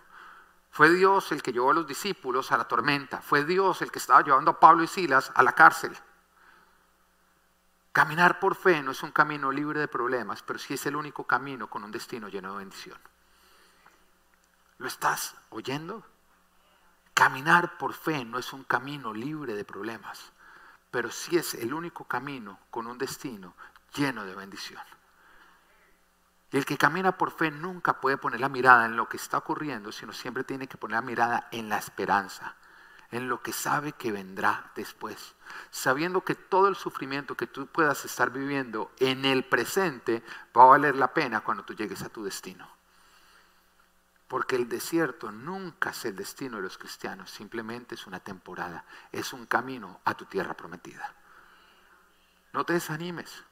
Fue 0.72 0.90
Dios 0.90 1.30
el 1.34 1.44
que 1.44 1.52
llevó 1.52 1.72
a 1.72 1.74
los 1.74 1.88
discípulos 1.88 2.54
a 2.54 2.58
la 2.58 2.70
tormenta. 2.70 3.22
Fue 3.22 3.44
Dios 3.44 3.82
el 3.82 3.92
que 3.92 4.00
estaba 4.00 4.22
llevando 4.22 4.52
a 4.52 4.60
Pablo 4.60 4.84
y 4.84 4.88
Silas 4.88 5.34
a 5.36 5.44
la 5.44 5.52
cárcel. 5.52 5.92
Caminar 7.92 8.40
por 8.40 8.56
fe 8.56 8.82
no 8.82 8.92
es 8.92 9.04
un 9.04 9.12
camino 9.12 9.52
libre 9.52 9.82
de 9.82 9.90
problemas, 9.90 10.42
pero 10.42 10.58
sí 10.58 10.76
es 10.76 10.86
el 10.86 10.96
único 10.96 11.26
camino 11.26 11.70
con 11.70 11.84
un 11.84 11.92
destino 11.92 12.30
lleno 12.30 12.54
de 12.54 12.60
bendición. 12.60 12.98
¿Lo 14.78 14.88
estás 14.88 15.36
oyendo? 15.50 16.15
Caminar 17.16 17.78
por 17.78 17.94
fe 17.94 18.26
no 18.26 18.38
es 18.38 18.52
un 18.52 18.66
camino 18.66 19.14
libre 19.14 19.54
de 19.54 19.64
problemas, 19.64 20.34
pero 20.92 21.10
sí 21.10 21.38
es 21.38 21.54
el 21.54 21.74
único 21.74 22.04
camino 22.04 22.60
con 22.70 22.88
un 22.88 22.98
destino 22.98 23.56
lleno 23.96 24.26
de 24.26 24.36
bendición. 24.36 24.84
Y 26.52 26.58
el 26.58 26.66
que 26.66 26.78
camina 26.78 27.18
por 27.18 27.32
fe 27.32 27.52
nunca 27.52 28.02
puede 28.02 28.18
poner 28.18 28.42
la 28.42 28.50
mirada 28.50 28.86
en 28.86 28.98
lo 28.98 29.08
que 29.08 29.16
está 29.16 29.38
ocurriendo, 29.38 29.94
sino 29.94 30.12
siempre 30.12 30.44
tiene 30.44 30.68
que 30.68 30.76
poner 30.76 30.96
la 30.96 31.02
mirada 31.02 31.48
en 31.52 31.70
la 31.70 31.78
esperanza, 31.78 32.56
en 33.12 33.30
lo 33.30 33.42
que 33.42 33.54
sabe 33.54 33.94
que 33.94 34.12
vendrá 34.12 34.72
después, 34.76 35.36
sabiendo 35.72 36.20
que 36.20 36.36
todo 36.36 36.68
el 36.68 36.76
sufrimiento 36.76 37.36
que 37.36 37.48
tú 37.48 37.68
puedas 37.68 38.04
estar 38.04 38.30
viviendo 38.30 38.92
en 39.00 39.24
el 39.24 39.46
presente 39.46 40.22
va 40.56 40.64
a 40.64 40.68
valer 40.68 40.98
la 40.98 41.14
pena 41.14 41.40
cuando 41.40 41.64
tú 41.64 41.76
llegues 41.76 42.02
a 42.02 42.10
tu 42.10 42.26
destino. 42.26 42.75
Porque 44.28 44.56
el 44.56 44.68
desierto 44.68 45.32
nunca 45.32 45.92
es 45.92 46.06
el 46.06 46.16
destino 46.16 46.58
de 46.58 46.64
los 46.64 46.78
cristianos, 46.78 47.30
simplemente 47.30 47.96
es 47.96 48.08
una 48.08 48.20
temporada, 48.20 48.86
es 49.12 49.34
un 49.34 49.46
camino 49.46 50.02
a 50.04 50.16
tu 50.16 50.26
tierra 50.26 50.56
prometida. 50.56 51.14
No 52.54 52.66
te 52.66 52.74
desanimes. 52.74 53.44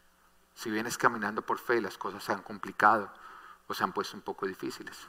Si 0.56 0.70
vienes 0.70 0.98
caminando 0.98 1.46
por 1.46 1.60
fe 1.60 1.78
y 1.78 1.82
las 1.82 1.98
cosas 1.98 2.24
se 2.24 2.32
han 2.32 2.42
complicado 2.42 3.12
o 3.68 3.74
se 3.74 3.84
han 3.84 3.94
puesto 3.94 4.16
un 4.16 4.24
poco 4.24 4.46
difíciles. 4.46 5.08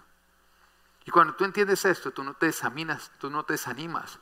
Y 1.04 1.10
cuando 1.10 1.34
tú 1.34 1.44
entiendes 1.44 1.84
esto, 1.84 2.12
tú 2.12 2.24
no 2.24 2.34
te 2.34 2.46
desanimas, 2.46 3.10
tú 3.18 3.30
no 3.30 3.44
te 3.44 3.54
desanimas 3.54 4.18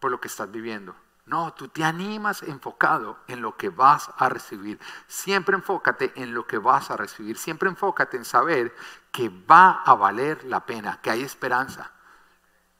por 0.00 0.10
lo 0.10 0.20
que 0.20 0.28
estás 0.28 0.50
viviendo. 0.50 0.96
No, 1.32 1.54
tú 1.54 1.68
te 1.68 1.82
animas 1.82 2.42
enfocado 2.42 3.20
en 3.26 3.40
lo 3.40 3.56
que 3.56 3.70
vas 3.70 4.10
a 4.18 4.28
recibir. 4.28 4.78
Siempre 5.06 5.56
enfócate 5.56 6.12
en 6.16 6.34
lo 6.34 6.46
que 6.46 6.58
vas 6.58 6.90
a 6.90 6.96
recibir. 6.98 7.38
Siempre 7.38 7.70
enfócate 7.70 8.18
en 8.18 8.26
saber 8.26 8.76
que 9.10 9.30
va 9.30 9.82
a 9.82 9.94
valer 9.94 10.44
la 10.44 10.66
pena, 10.66 11.00
que 11.00 11.08
hay 11.08 11.22
esperanza. 11.22 11.90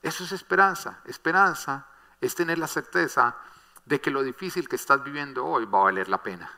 Eso 0.02 0.24
es 0.24 0.32
esperanza. 0.32 1.00
Esperanza 1.06 1.86
es 2.20 2.34
tener 2.34 2.58
la 2.58 2.66
certeza 2.66 3.38
de 3.86 4.02
que 4.02 4.10
lo 4.10 4.22
difícil 4.22 4.68
que 4.68 4.76
estás 4.76 5.02
viviendo 5.02 5.46
hoy 5.46 5.64
va 5.64 5.78
a 5.78 5.84
valer 5.84 6.10
la 6.10 6.22
pena. 6.22 6.50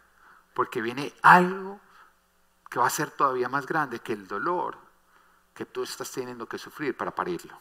Porque 0.53 0.83
viene 0.83 1.15
algo 1.23 1.81
que 2.69 2.81
va 2.81 2.89
a 2.89 2.91
ser 2.91 3.13
todavía 3.13 3.49
más 3.49 3.67
grande 3.67 4.01
que 4.01 4.15
el 4.15 4.27
dolor 4.27 4.77
que 5.55 5.65
tú 5.65 5.85
estás 5.85 6.11
teniendo 6.11 6.49
que 6.49 6.59
sufrir 6.59 6.97
para 6.97 7.15
parirlo. 7.15 7.57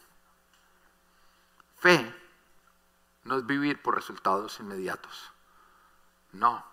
Fe 1.78 2.23
no 3.24 3.38
es 3.38 3.46
vivir 3.46 3.82
por 3.82 3.96
resultados 3.96 4.60
inmediatos. 4.60 5.32
No, 6.32 6.66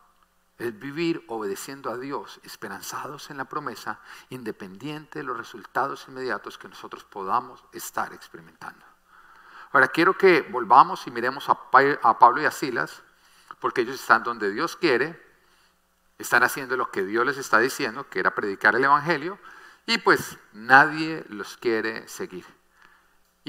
es 0.59 0.78
vivir 0.78 1.25
obedeciendo 1.28 1.90
a 1.90 1.97
Dios, 1.97 2.40
esperanzados 2.42 3.30
en 3.30 3.38
la 3.38 3.47
promesa, 3.47 4.00
independiente 4.28 5.21
de 5.21 5.25
los 5.25 5.37
resultados 5.37 6.07
inmediatos 6.09 6.59
que 6.59 6.69
nosotros 6.69 7.04
podamos 7.04 7.64
estar 7.73 8.12
experimentando. 8.12 8.85
Ahora 9.73 9.88
quiero 9.88 10.19
que 10.19 10.42
volvamos 10.42 11.07
y 11.07 11.11
miremos 11.11 11.49
a 11.49 11.71
Pablo 11.71 12.42
y 12.42 12.45
a 12.45 12.50
Silas, 12.50 13.02
porque 13.61 13.83
ellos 13.83 14.00
están 14.00 14.23
donde 14.23 14.50
Dios 14.50 14.76
quiere, 14.76 15.21
están 16.19 16.42
haciendo 16.42 16.76
lo 16.76 16.90
que 16.90 17.04
Dios 17.04 17.25
les 17.25 17.38
está 17.38 17.59
diciendo, 17.59 18.09
que 18.11 18.21
era 18.21 18.35
predicar 18.35 18.75
el 18.75 18.85
Evangelio, 18.85 19.38
y 19.87 19.99
pues 19.99 20.38
nadie 20.52 21.25
los 21.28 21.57
quiere 21.57 22.07
seguir. 22.09 22.45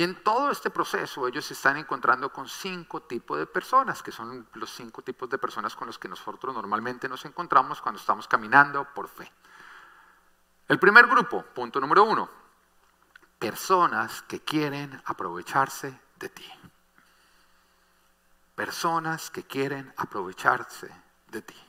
Y 0.02 0.04
en 0.04 0.24
todo 0.24 0.50
este 0.50 0.72
proceso 0.72 1.28
ellos 1.28 1.46
se 1.46 1.54
están 1.54 1.78
encontrando 1.78 2.34
con 2.34 2.50
cinco 2.50 3.04
tipos 3.04 3.38
de 3.38 3.46
personas, 3.46 4.02
que 4.02 4.12
son 4.12 4.48
los 4.56 4.72
cinco 4.72 5.04
tipos 5.04 5.30
de 5.30 5.38
personas 5.38 5.76
con 5.76 5.86
los 5.86 6.00
que 6.00 6.08
nosotros 6.08 6.56
normalmente 6.56 7.08
nos 7.08 7.24
encontramos 7.26 7.80
cuando 7.84 8.02
estamos 8.02 8.28
caminando 8.28 8.84
por 8.96 9.08
fe. 9.08 9.32
El 10.68 10.80
primer 10.80 11.06
grupo, 11.06 11.44
punto 11.54 11.80
número 11.80 12.04
uno, 12.04 12.28
personas 13.38 14.24
que 14.24 14.40
quieren 14.40 15.00
aprovecharse 15.06 16.02
de 16.16 16.30
ti. 16.30 16.52
Personas 18.56 19.30
que 19.30 19.44
quieren 19.44 19.94
aprovecharse 19.98 20.90
de 21.28 21.44
ti. 21.44 21.64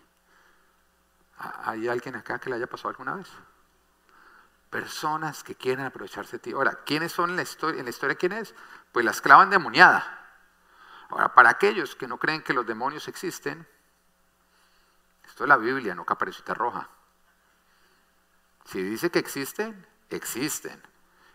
¿Hay 1.36 1.86
alguien 1.86 2.16
acá 2.16 2.38
que 2.38 2.48
le 2.48 2.56
haya 2.56 2.66
pasado 2.66 2.88
alguna 2.88 3.16
vez? 3.16 3.28
Personas 4.72 5.44
que 5.44 5.54
quieren 5.54 5.84
aprovecharse 5.84 6.38
de 6.38 6.38
ti. 6.38 6.52
Ahora, 6.52 6.82
¿quiénes 6.86 7.12
son 7.12 7.28
en 7.28 7.36
la 7.36 7.42
historia? 7.42 7.78
¿En 7.78 7.84
la 7.84 7.90
historia 7.90 8.16
quién 8.16 8.32
es? 8.32 8.54
Pues 8.90 9.04
la 9.04 9.10
esclava 9.10 9.42
endemoniada. 9.42 10.02
Ahora, 11.10 11.34
para 11.34 11.50
aquellos 11.50 11.94
que 11.94 12.08
no 12.08 12.16
creen 12.16 12.42
que 12.42 12.54
los 12.54 12.66
demonios 12.66 13.06
existen, 13.06 13.68
esto 15.26 15.44
es 15.44 15.48
la 15.48 15.58
Biblia, 15.58 15.94
no 15.94 16.06
caperucita 16.06 16.54
roja. 16.54 16.88
Si 18.64 18.82
dice 18.82 19.10
que 19.10 19.18
existen, 19.18 19.86
existen. 20.08 20.82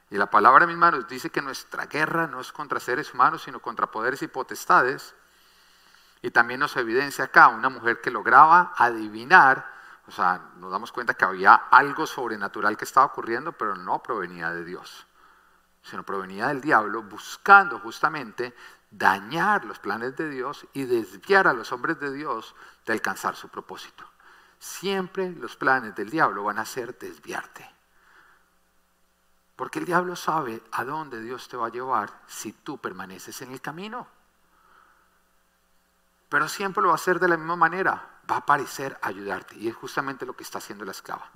Y 0.10 0.18
la 0.18 0.32
palabra 0.32 0.66
misma 0.66 0.90
nos 0.90 1.08
dice 1.08 1.30
que 1.30 1.44
nuestra 1.44 1.86
guerra 1.86 2.26
no 2.26 2.42
es 2.42 2.52
contra 2.52 2.80
seres 2.80 3.14
humanos, 3.14 3.44
sino 3.44 3.60
contra 3.60 3.92
poderes 3.92 4.24
y 4.24 4.28
potestades. 4.28 5.14
Y 6.24 6.32
también 6.32 6.60
nos 6.60 6.76
evidencia 6.76 7.26
acá 7.26 7.50
una 7.50 7.70
mujer 7.70 8.02
que 8.02 8.10
lograba 8.10 8.74
adivinar 8.78 9.77
o 10.08 10.12
sea, 10.12 10.52
nos 10.58 10.72
damos 10.72 10.92
cuenta 10.92 11.16
que 11.16 11.26
había 11.26 11.54
algo 11.54 12.08
sobrenatural 12.08 12.78
que 12.78 12.86
estaba 12.86 13.08
ocurriendo, 13.08 13.52
pero 13.52 13.76
no 13.76 14.02
provenía 14.02 14.52
de 14.52 14.64
Dios, 14.64 15.06
sino 15.84 16.04
provenía 16.04 16.48
del 16.48 16.62
diablo 16.62 17.04
buscando 17.04 17.80
justamente 17.80 18.56
dañar 18.90 19.66
los 19.66 19.80
planes 19.80 20.16
de 20.16 20.30
Dios 20.30 20.66
y 20.74 20.86
desviar 20.86 21.48
a 21.48 21.54
los 21.54 21.74
hombres 21.74 22.00
de 22.00 22.14
Dios 22.14 22.56
de 22.86 22.94
alcanzar 22.94 23.36
su 23.36 23.50
propósito. 23.50 24.06
Siempre 24.60 25.32
los 25.32 25.58
planes 25.58 25.94
del 25.94 26.10
diablo 26.10 26.46
van 26.46 26.60
a 26.60 26.66
ser 26.66 26.98
desviarte. 26.98 27.70
Porque 29.58 29.80
el 29.80 29.86
diablo 29.86 30.16
sabe 30.16 30.64
a 30.72 30.86
dónde 30.86 31.22
Dios 31.22 31.50
te 31.50 31.58
va 31.58 31.68
a 31.68 31.72
llevar 31.72 32.22
si 32.28 32.54
tú 32.54 32.78
permaneces 32.78 33.42
en 33.42 33.52
el 33.52 33.60
camino. 33.60 34.08
Pero 36.30 36.48
siempre 36.48 36.82
lo 36.82 36.90
va 36.90 36.94
a 36.94 36.96
hacer 36.96 37.20
de 37.20 37.28
la 37.28 37.38
misma 37.38 37.56
manera, 37.56 38.17
va 38.30 38.38
a 38.38 38.46
parecer 38.46 38.98
ayudarte. 39.02 39.56
Y 39.58 39.68
es 39.68 39.76
justamente 39.76 40.26
lo 40.26 40.36
que 40.36 40.44
está 40.44 40.58
haciendo 40.58 40.86
la 40.86 40.92
esclava. 40.92 41.30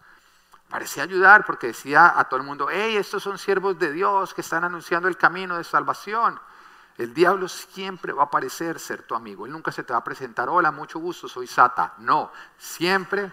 Parecía 0.69 1.03
ayudar 1.03 1.45
porque 1.45 1.67
decía 1.67 2.17
a 2.17 2.24
todo 2.25 2.39
el 2.39 2.45
mundo, 2.45 2.67
hey, 2.71 2.95
estos 2.95 3.21
son 3.24 3.38
siervos 3.38 3.77
de 3.77 3.91
Dios 3.91 4.33
que 4.33 4.41
están 4.41 4.63
anunciando 4.63 5.07
el 5.07 5.17
camino 5.17 5.57
de 5.57 5.63
salvación. 5.63 6.39
El 6.98 7.13
diablo 7.13 7.48
siempre 7.48 8.13
va 8.13 8.24
a 8.24 8.29
parecer 8.29 8.79
ser 8.79 9.03
tu 9.03 9.15
amigo. 9.15 9.45
Él 9.45 9.51
nunca 9.51 9.71
se 9.71 9.83
te 9.83 9.91
va 9.91 10.00
a 10.00 10.03
presentar, 10.03 10.50
hola, 10.50 10.71
mucho 10.71 11.00
gusto, 11.00 11.27
soy 11.27 11.48
Sata. 11.48 11.95
No, 11.98 12.31
siempre 12.57 13.31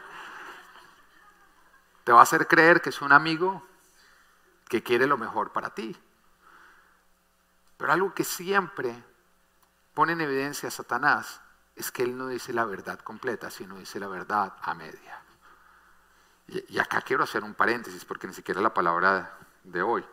te 2.03 2.13
va 2.13 2.21
a 2.21 2.23
hacer 2.23 2.49
creer 2.49 2.81
que 2.81 2.89
es 2.89 3.01
un 3.03 3.13
amigo 3.13 3.63
que 4.69 4.83
quiere 4.83 5.07
lo 5.07 5.17
mejor 5.17 5.53
para 5.53 5.71
ti. 5.71 5.97
Pero 7.77 7.93
algo 7.93 8.15
que 8.15 8.25
siempre 8.25 9.05
pone 9.95 10.13
en 10.13 10.23
evidencia 10.23 10.69
a 10.69 10.73
Satanás 10.73 11.41
es 11.79 11.93
que 11.93 12.03
Él 12.03 12.19
no 12.19 12.27
dice 12.27 12.53
la 12.53 12.65
verdad 12.65 12.99
completa, 12.99 13.51
sino 13.51 13.79
dice 13.79 14.01
la 14.01 14.09
verdad 14.09 14.53
a 14.61 14.75
media. 14.75 15.23
Y, 16.49 16.79
acá 16.79 17.03
quiero 17.03 17.23
hacer 17.23 17.45
un 17.45 17.55
paréntesis 17.55 18.05
porque 18.05 18.27
ni 18.27 18.35
siquiera 18.35 18.61
la 18.61 18.75
palabra 18.75 19.39
de 19.63 19.83
hoy. 19.83 20.05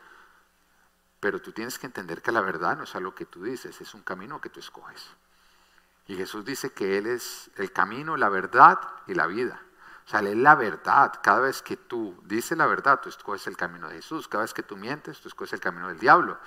Pero 1.20 1.42
tú 1.42 1.52
tienes 1.52 1.80
que 1.80 1.88
entender 1.88 2.22
que 2.22 2.32
la 2.32 2.42
verdad 2.42 2.78
no 2.78 2.84
es 2.84 2.96
algo 2.96 3.16
que 3.16 3.26
tú 3.26 3.44
dices, 3.44 3.82
es 3.82 3.94
un 3.96 4.04
camino 4.04 4.40
que 4.40 4.50
tú 4.50 4.60
escoges. 4.60 5.08
Y 6.08 6.16
Jesús 6.16 6.46
dice 6.46 6.72
que 6.72 7.00
Él 7.00 7.08
es 7.08 7.50
el 7.56 7.72
camino, 7.72 8.16
la 8.16 8.30
verdad 8.30 8.80
y 9.08 9.16
la 9.16 9.26
vida. 9.26 9.60
O 10.06 10.10
sea, 10.10 10.20
Él 10.20 10.28
es 10.28 10.38
la 10.38 10.54
verdad. 10.54 11.14
Cada 11.24 11.40
vez 11.40 11.64
que 11.64 11.78
tú 11.78 12.16
dices 12.26 12.56
la 12.56 12.68
verdad, 12.68 13.00
tú 13.02 13.10
escoges 13.10 13.48
el 13.48 13.58
camino 13.58 13.90
de 13.90 13.96
Jesús. 13.96 14.28
Cada 14.28 14.44
vez 14.44 14.54
que 14.54 14.62
tú 14.62 14.78
mientes, 14.78 15.20
tú 15.20 15.30
escoges 15.30 15.54
el 15.54 15.62
camino 15.62 15.88
del 15.88 15.98
diablo. 15.98 16.38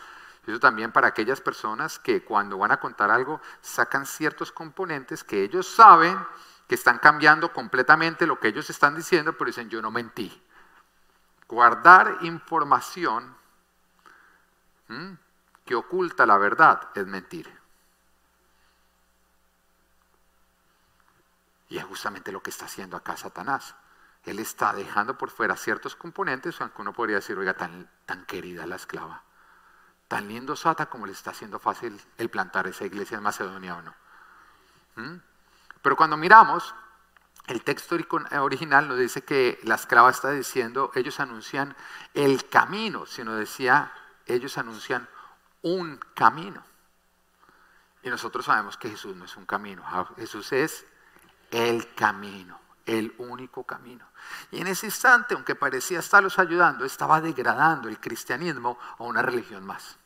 Eso 0.49 0.59
también 0.59 0.93
para 0.93 1.09
aquellas 1.09 1.43
personas 1.43 1.99
que 1.99 2.25
cuando 2.25 2.57
van 2.57 2.73
a 2.73 2.81
contar 2.81 3.11
algo 3.11 3.39
sacan 3.61 4.07
ciertos 4.07 4.51
componentes 4.51 5.23
que 5.23 5.45
ellos 5.45 5.69
saben 5.69 6.19
que 6.67 6.75
están 6.75 6.99
cambiando 6.99 7.53
completamente 7.53 8.27
lo 8.27 8.41
que 8.41 8.49
ellos 8.49 8.71
están 8.71 8.95
diciendo, 8.95 9.35
pero 9.35 9.49
dicen 9.49 9.69
yo 9.69 9.83
no 9.83 9.91
mentí. 9.91 10.43
Guardar 11.47 12.17
información 12.23 13.37
que 15.67 15.75
oculta 15.75 16.25
la 16.25 16.39
verdad 16.39 16.81
es 16.95 17.07
mentir. 17.07 17.55
Y 21.69 21.77
es 21.77 21.85
justamente 21.85 22.33
lo 22.33 22.43
que 22.43 22.49
está 22.49 22.65
haciendo 22.65 22.97
acá 22.97 23.19
Satanás. 23.19 23.75
Él 24.25 24.39
está 24.39 24.73
dejando 24.73 25.19
por 25.19 25.29
fuera 25.29 25.57
ciertos 25.57 25.95
componentes, 25.95 26.59
aunque 26.63 26.81
uno 26.81 26.95
podría 26.95 27.17
decir, 27.17 27.37
oiga, 27.37 27.53
tan, 27.53 27.87
querida 28.27 28.65
la 28.65 28.77
esclava 28.77 29.28
tan 30.09 30.27
lindo 30.27 30.57
Sata 30.57 30.87
como 30.87 31.07
le 31.07 31.13
está 31.13 31.31
haciendo 31.31 31.59
fácil 31.59 32.01
el 32.17 32.31
plantar 32.31 32.67
esa 32.67 32.85
iglesia 32.85 33.19
en 33.19 33.23
Macedonia 33.23 33.77
o 33.77 33.83
no. 33.83 33.95
¿Mm? 34.97 35.21
Pero 35.83 35.97
cuando 35.97 36.17
miramos, 36.17 36.75
el 37.47 37.63
texto 37.63 37.97
original 38.33 38.89
nos 38.89 38.99
dice 38.99 39.23
que 39.23 39.61
la 39.65 39.77
esclava 39.77 40.11
está 40.11 40.31
diciendo, 40.31 40.91
ellos 40.95 41.21
anuncian 41.21 41.77
el 42.15 42.49
camino, 42.49 43.07
sino 43.07 43.35
decía, 43.35 43.93
ellos 44.27 44.59
anuncian 44.59 45.09
un 45.63 46.01
camino. 46.15 46.65
Y 48.03 48.11
nosotros 48.11 48.47
sabemos 48.47 48.77
que 48.77 48.91
Jesús 48.91 49.15
no 49.15 49.27
es 49.27 49.37
un 49.37 49.47
camino, 49.47 49.85
Jesús 50.17 50.53
es 50.53 50.87
el 51.51 51.95
camino, 51.95 52.59
el 52.87 53.15
único 53.19 53.65
camino. 53.65 54.07
Y 54.51 54.61
en 54.61 54.67
ese 54.69 54.87
instante, 54.87 55.35
aunque 55.35 55.55
parecía 55.55 55.99
estarlos 55.99 56.39
ayudando, 56.39 56.85
estaba 56.85 57.21
degradando 57.21 57.89
el 57.89 58.01
cristianismo 58.01 58.79
a 58.99 59.03
una 59.03 59.23
religión 59.23 59.65
más. 59.65 59.98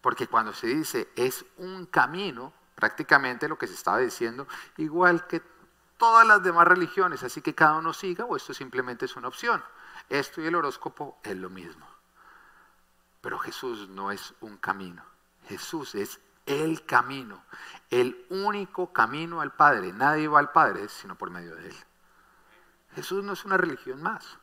Porque 0.00 0.26
cuando 0.26 0.52
se 0.52 0.66
dice 0.66 1.10
es 1.16 1.44
un 1.58 1.86
camino, 1.86 2.52
prácticamente 2.74 3.48
lo 3.48 3.58
que 3.58 3.66
se 3.66 3.74
estaba 3.74 3.98
diciendo, 3.98 4.46
igual 4.76 5.26
que 5.26 5.42
todas 5.98 6.26
las 6.26 6.42
demás 6.42 6.66
religiones, 6.66 7.22
así 7.22 7.42
que 7.42 7.54
cada 7.54 7.76
uno 7.76 7.92
siga 7.92 8.24
o 8.24 8.36
esto 8.36 8.54
simplemente 8.54 9.04
es 9.04 9.16
una 9.16 9.28
opción. 9.28 9.62
Esto 10.08 10.40
y 10.40 10.46
el 10.46 10.54
horóscopo 10.54 11.18
es 11.22 11.36
lo 11.36 11.50
mismo. 11.50 11.86
Pero 13.20 13.38
Jesús 13.38 13.88
no 13.90 14.10
es 14.10 14.34
un 14.40 14.56
camino. 14.56 15.04
Jesús 15.46 15.94
es 15.94 16.20
el 16.46 16.84
camino, 16.84 17.44
el 17.90 18.26
único 18.30 18.92
camino 18.92 19.40
al 19.40 19.52
Padre. 19.52 19.92
Nadie 19.92 20.26
va 20.26 20.40
al 20.40 20.52
Padre 20.52 20.88
sino 20.88 21.16
por 21.16 21.30
medio 21.30 21.54
de 21.54 21.68
Él. 21.68 21.76
Jesús 22.94 23.22
no 23.22 23.34
es 23.34 23.44
una 23.44 23.56
religión 23.56 24.02
más. 24.02 24.38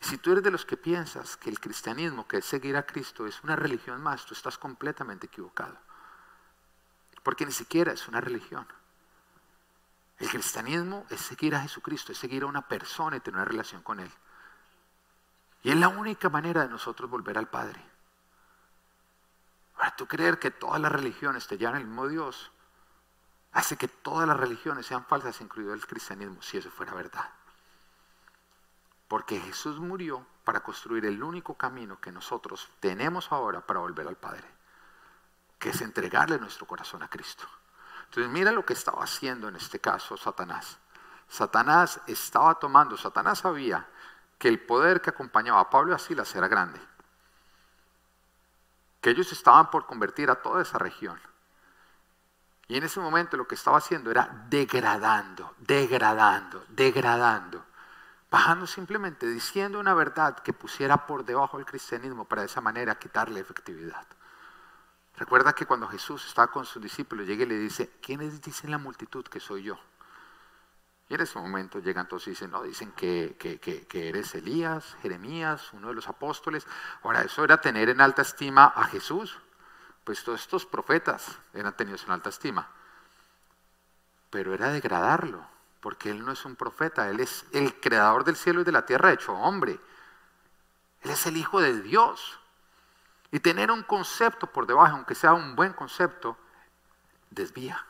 Si 0.00 0.16
tú 0.16 0.32
eres 0.32 0.42
de 0.42 0.50
los 0.50 0.64
que 0.64 0.76
piensas 0.76 1.36
que 1.36 1.50
el 1.50 1.60
cristianismo, 1.60 2.26
que 2.26 2.38
es 2.38 2.44
seguir 2.46 2.76
a 2.76 2.86
Cristo, 2.86 3.26
es 3.26 3.42
una 3.44 3.54
religión 3.54 4.02
más, 4.02 4.24
tú 4.24 4.34
estás 4.34 4.56
completamente 4.56 5.26
equivocado. 5.26 5.76
Porque 7.22 7.44
ni 7.44 7.52
siquiera 7.52 7.92
es 7.92 8.08
una 8.08 8.20
religión. 8.20 8.66
El 10.18 10.28
cristianismo 10.28 11.06
es 11.10 11.20
seguir 11.20 11.54
a 11.54 11.60
Jesucristo, 11.60 12.12
es 12.12 12.18
seguir 12.18 12.42
a 12.42 12.46
una 12.46 12.66
persona 12.66 13.16
y 13.16 13.20
tener 13.20 13.36
una 13.36 13.44
relación 13.44 13.82
con 13.82 14.00
Él. 14.00 14.10
Y 15.62 15.70
es 15.70 15.76
la 15.76 15.88
única 15.88 16.30
manera 16.30 16.62
de 16.62 16.70
nosotros 16.70 17.10
volver 17.10 17.36
al 17.36 17.48
Padre. 17.48 17.82
Ahora, 19.76 19.96
tú 19.96 20.06
creer 20.06 20.38
que 20.38 20.50
todas 20.50 20.80
las 20.80 20.92
religiones 20.92 21.46
te 21.46 21.58
llevan 21.58 21.76
al 21.76 21.84
mismo 21.84 22.08
Dios, 22.08 22.50
hace 23.52 23.76
que 23.76 23.88
todas 23.88 24.26
las 24.26 24.36
religiones 24.36 24.86
sean 24.86 25.04
falsas, 25.04 25.40
incluido 25.40 25.74
el 25.74 25.86
cristianismo, 25.86 26.40
si 26.40 26.58
eso 26.58 26.70
fuera 26.70 26.94
verdad. 26.94 27.30
Porque 29.10 29.40
Jesús 29.40 29.80
murió 29.80 30.24
para 30.44 30.60
construir 30.60 31.04
el 31.04 31.20
único 31.20 31.54
camino 31.54 32.00
que 32.00 32.12
nosotros 32.12 32.70
tenemos 32.78 33.32
ahora 33.32 33.60
para 33.60 33.80
volver 33.80 34.06
al 34.06 34.14
Padre, 34.14 34.46
que 35.58 35.70
es 35.70 35.80
entregarle 35.80 36.38
nuestro 36.38 36.64
corazón 36.64 37.02
a 37.02 37.08
Cristo. 37.08 37.42
Entonces 38.04 38.30
mira 38.32 38.52
lo 38.52 38.64
que 38.64 38.72
estaba 38.72 39.02
haciendo 39.02 39.48
en 39.48 39.56
este 39.56 39.80
caso 39.80 40.16
Satanás. 40.16 40.78
Satanás 41.28 42.00
estaba 42.06 42.54
tomando, 42.60 42.96
Satanás 42.96 43.40
sabía 43.40 43.84
que 44.38 44.46
el 44.46 44.64
poder 44.64 45.00
que 45.00 45.10
acompañaba 45.10 45.58
a 45.58 45.70
Pablo 45.70 45.90
y 45.90 45.96
a 45.96 45.98
Silas 45.98 46.32
era 46.36 46.46
grande. 46.46 46.80
Que 49.00 49.10
ellos 49.10 49.32
estaban 49.32 49.72
por 49.72 49.86
convertir 49.86 50.30
a 50.30 50.40
toda 50.40 50.62
esa 50.62 50.78
región. 50.78 51.20
Y 52.68 52.76
en 52.76 52.84
ese 52.84 53.00
momento 53.00 53.36
lo 53.36 53.48
que 53.48 53.56
estaba 53.56 53.78
haciendo 53.78 54.12
era 54.12 54.46
degradando, 54.48 55.56
degradando, 55.58 56.64
degradando. 56.68 57.69
Bajando 58.30 58.66
simplemente, 58.66 59.26
diciendo 59.26 59.80
una 59.80 59.92
verdad 59.92 60.38
que 60.38 60.52
pusiera 60.52 61.06
por 61.06 61.24
debajo 61.24 61.58
el 61.58 61.66
cristianismo 61.66 62.26
para 62.26 62.42
de 62.42 62.46
esa 62.46 62.60
manera 62.60 62.98
quitarle 62.98 63.40
efectividad. 63.40 64.06
Recuerda 65.16 65.52
que 65.52 65.66
cuando 65.66 65.88
Jesús 65.88 66.24
estaba 66.26 66.50
con 66.50 66.64
sus 66.64 66.80
discípulos, 66.80 67.26
llega 67.26 67.42
y 67.42 67.46
le 67.46 67.58
dice, 67.58 67.90
¿quiénes 68.00 68.40
dicen 68.40 68.70
la 68.70 68.78
multitud 68.78 69.24
que 69.24 69.40
soy 69.40 69.64
yo? 69.64 69.78
Y 71.10 71.14
en 71.14 71.22
ese 71.22 71.40
momento 71.40 71.80
llegan 71.80 72.06
todos 72.06 72.28
y 72.28 72.30
dicen, 72.30 72.52
no, 72.52 72.62
dicen 72.62 72.92
que, 72.92 73.36
que, 73.36 74.08
eres 74.08 74.32
Elías, 74.36 74.96
Jeremías, 75.02 75.72
uno 75.72 75.88
de 75.88 75.94
los 75.94 76.08
apóstoles. 76.08 76.68
Ahora, 77.02 77.22
eso 77.22 77.42
era 77.42 77.60
tener 77.60 77.88
en 77.88 78.00
alta 78.00 78.22
estima 78.22 78.66
a 78.66 78.84
Jesús. 78.84 79.36
Pues 80.04 80.22
todos 80.22 80.40
estos 80.40 80.66
profetas 80.66 81.36
eran 81.52 81.76
tenidos 81.76 82.04
en 82.04 82.12
alta 82.12 82.28
estima. 82.28 82.68
Pero 84.30 84.54
era 84.54 84.70
degradarlo, 84.70 85.44
porque 85.80 86.10
Él 86.10 86.24
no 86.24 86.32
es 86.32 86.44
un 86.44 86.56
profeta, 86.56 87.08
Él 87.08 87.20
es 87.20 87.44
el 87.52 87.80
creador 87.80 88.24
del 88.24 88.36
cielo 88.36 88.60
y 88.60 88.64
de 88.64 88.72
la 88.72 88.86
tierra 88.86 89.12
hecho 89.12 89.32
hombre. 89.32 89.80
Él 91.02 91.10
es 91.10 91.26
el 91.26 91.36
Hijo 91.36 91.60
de 91.60 91.80
Dios. 91.80 92.38
Y 93.32 93.40
tener 93.40 93.70
un 93.70 93.84
concepto 93.84 94.48
por 94.48 94.66
debajo, 94.66 94.96
aunque 94.96 95.14
sea 95.14 95.34
un 95.34 95.54
buen 95.54 95.72
concepto, 95.72 96.36
desvía. 97.30 97.86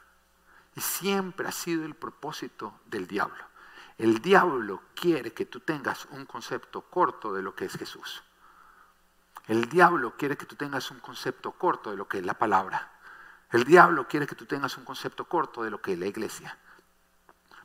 Y 0.76 0.80
siempre 0.82 1.48
ha 1.48 1.52
sido 1.52 1.84
el 1.84 1.94
propósito 1.94 2.74
del 2.86 3.06
diablo. 3.06 3.42
El 3.96 4.20
diablo 4.20 4.82
quiere 4.94 5.32
que 5.32 5.46
tú 5.46 5.60
tengas 5.60 6.06
un 6.06 6.26
concepto 6.26 6.82
corto 6.82 7.32
de 7.32 7.42
lo 7.42 7.54
que 7.54 7.64
es 7.64 7.76
Jesús. 7.76 8.22
El 9.46 9.68
diablo 9.68 10.14
quiere 10.16 10.36
que 10.36 10.46
tú 10.46 10.56
tengas 10.56 10.90
un 10.90 11.00
concepto 11.00 11.52
corto 11.52 11.90
de 11.90 11.96
lo 11.96 12.06
que 12.06 12.18
es 12.18 12.24
la 12.24 12.34
palabra. 12.34 12.92
El 13.50 13.64
diablo 13.64 14.06
quiere 14.06 14.26
que 14.26 14.34
tú 14.34 14.46
tengas 14.46 14.76
un 14.78 14.84
concepto 14.84 15.24
corto 15.24 15.62
de 15.62 15.70
lo 15.70 15.80
que 15.80 15.94
es 15.94 15.98
la 15.98 16.06
iglesia. 16.06 16.56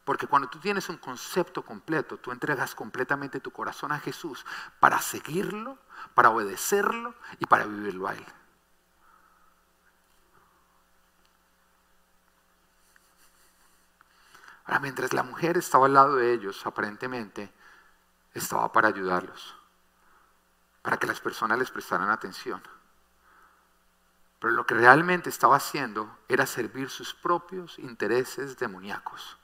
Porque 0.05 0.27
cuando 0.27 0.47
tú 0.47 0.59
tienes 0.59 0.87
un 0.87 0.97
concepto 0.97 1.63
completo, 1.63 2.17
tú 2.17 2.31
entregas 2.31 2.75
completamente 2.75 3.39
tu 3.39 3.49
corazón 3.49 3.91
a 3.91 3.99
Jesús 3.99 4.45
para 4.79 5.01
seguirlo, 5.01 5.79
para 6.13 6.29
obedecerlo 6.29 7.15
y 7.39 7.47
para 7.47 7.65
vivirlo 7.65 8.07
a 8.07 8.13
Él. 8.13 8.25
Ahora, 14.65 14.79
mientras 14.79 15.11
la 15.11 15.23
mujer 15.23 15.57
estaba 15.57 15.87
al 15.87 15.93
lado 15.95 16.15
de 16.15 16.33
ellos, 16.33 16.63
aparentemente, 16.67 17.51
estaba 18.35 18.71
para 18.71 18.89
ayudarlos, 18.89 19.55
para 20.83 20.97
que 20.97 21.07
las 21.07 21.19
personas 21.19 21.57
les 21.57 21.71
prestaran 21.71 22.09
atención. 22.09 22.61
Pero 24.39 24.53
lo 24.53 24.67
que 24.67 24.75
realmente 24.75 25.29
estaba 25.29 25.55
haciendo 25.55 26.15
era 26.27 26.45
servir 26.45 26.91
sus 26.91 27.15
propios 27.15 27.79
intereses 27.79 28.57
demoníacos 28.57 29.39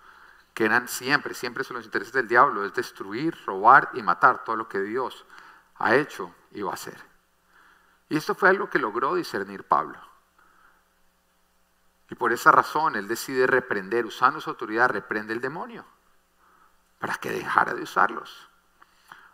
que 0.61 0.65
eran 0.65 0.87
siempre, 0.87 1.33
siempre 1.33 1.63
son 1.63 1.77
los 1.77 1.85
intereses 1.85 2.13
del 2.13 2.27
diablo, 2.27 2.63
es 2.63 2.71
destruir, 2.75 3.35
robar 3.47 3.89
y 3.93 4.03
matar 4.03 4.43
todo 4.43 4.55
lo 4.55 4.69
que 4.69 4.79
Dios 4.79 5.25
ha 5.79 5.95
hecho 5.95 6.35
y 6.51 6.61
va 6.61 6.69
a 6.69 6.75
hacer. 6.75 7.03
Y 8.09 8.17
esto 8.17 8.35
fue 8.35 8.49
algo 8.49 8.69
que 8.69 8.77
logró 8.77 9.15
discernir 9.15 9.63
Pablo. 9.63 9.99
Y 12.11 12.13
por 12.13 12.31
esa 12.31 12.51
razón 12.51 12.95
él 12.95 13.07
decide 13.07 13.47
reprender, 13.47 14.05
usando 14.05 14.39
su 14.39 14.51
autoridad, 14.51 14.89
reprende 14.89 15.33
el 15.33 15.41
demonio, 15.41 15.83
para 16.99 17.15
que 17.15 17.31
dejara 17.31 17.73
de 17.73 17.81
usarlos. 17.81 18.47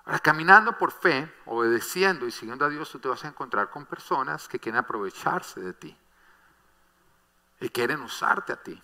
Ahora, 0.05 0.19
caminando 0.19 0.77
por 0.77 0.93
fe, 0.93 1.29
obedeciendo 1.45 2.25
y 2.25 2.31
siguiendo 2.31 2.63
a 2.63 2.69
Dios, 2.69 2.89
tú 2.89 2.99
te 2.99 3.09
vas 3.09 3.25
a 3.25 3.27
encontrar 3.27 3.69
con 3.69 3.85
personas 3.85 4.47
que 4.47 4.59
quieren 4.59 4.79
aprovecharse 4.79 5.59
de 5.59 5.73
ti 5.73 5.97
y 7.59 7.67
quieren 7.67 7.99
usarte 7.99 8.53
a 8.53 8.63
ti 8.63 8.81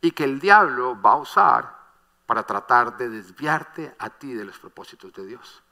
y 0.00 0.10
que 0.12 0.24
el 0.24 0.40
diablo 0.40 1.00
va 1.00 1.12
a 1.12 1.16
usar 1.16 1.76
para 2.26 2.42
tratar 2.42 2.96
de 2.96 3.08
desviarte 3.08 3.94
a 3.98 4.10
ti 4.10 4.34
de 4.34 4.44
los 4.44 4.58
propósitos 4.58 5.12
de 5.12 5.26
Dios. 5.26 5.62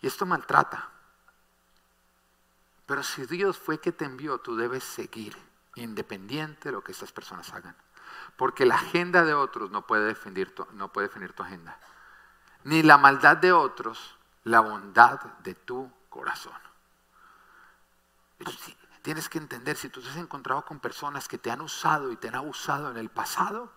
Y 0.00 0.06
esto 0.06 0.26
maltrata. 0.26 0.90
Pero 2.86 3.02
si 3.02 3.26
Dios 3.26 3.58
fue 3.58 3.80
que 3.80 3.92
te 3.92 4.04
envió, 4.04 4.38
tú 4.38 4.56
debes 4.56 4.84
seguir, 4.84 5.36
independiente 5.74 6.68
de 6.68 6.72
lo 6.72 6.84
que 6.84 6.92
estas 6.92 7.10
personas 7.10 7.52
hagan. 7.52 7.76
Porque 8.36 8.66
la 8.66 8.76
agenda 8.76 9.24
de 9.24 9.34
otros 9.34 9.70
no 9.70 9.86
puede 9.86 10.04
definir 10.04 10.54
tu, 10.54 10.64
tu 10.64 11.42
agenda. 11.42 11.78
Ni 12.64 12.82
la 12.82 12.98
maldad 12.98 13.38
de 13.38 13.52
otros, 13.52 14.16
la 14.44 14.60
bondad 14.60 15.20
de 15.42 15.54
tu 15.54 15.90
corazón. 16.08 16.52
Tienes 19.06 19.28
que 19.28 19.38
entender, 19.38 19.76
si 19.76 19.88
tú 19.88 20.00
te 20.00 20.08
has 20.08 20.16
encontrado 20.16 20.64
con 20.64 20.80
personas 20.80 21.28
que 21.28 21.38
te 21.38 21.52
han 21.52 21.60
usado 21.60 22.10
y 22.10 22.16
te 22.16 22.26
han 22.26 22.34
abusado 22.34 22.90
en 22.90 22.96
el 22.96 23.08
pasado, 23.08 23.70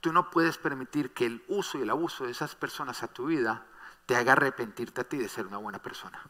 tú 0.00 0.14
no 0.14 0.30
puedes 0.30 0.56
permitir 0.56 1.12
que 1.12 1.26
el 1.26 1.44
uso 1.48 1.76
y 1.76 1.82
el 1.82 1.90
abuso 1.90 2.24
de 2.24 2.30
esas 2.30 2.54
personas 2.54 3.02
a 3.02 3.08
tu 3.08 3.26
vida 3.26 3.66
te 4.06 4.16
haga 4.16 4.32
arrepentirte 4.32 5.02
a 5.02 5.04
ti 5.04 5.18
de 5.18 5.28
ser 5.28 5.46
una 5.46 5.58
buena 5.58 5.82
persona. 5.82 6.22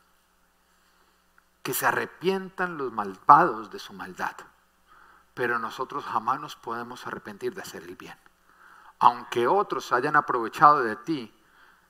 Que 1.62 1.72
se 1.72 1.86
arrepientan 1.86 2.76
los 2.78 2.90
malvados 2.90 3.70
de 3.70 3.78
su 3.78 3.92
maldad. 3.92 4.34
Pero 5.34 5.60
nosotros 5.60 6.04
jamás 6.04 6.40
nos 6.40 6.56
podemos 6.56 7.06
arrepentir 7.06 7.54
de 7.54 7.62
hacer 7.62 7.84
el 7.84 7.94
bien. 7.94 8.18
Aunque 8.98 9.46
otros 9.46 9.92
hayan 9.92 10.16
aprovechado 10.16 10.82
de 10.82 10.96
ti, 10.96 11.32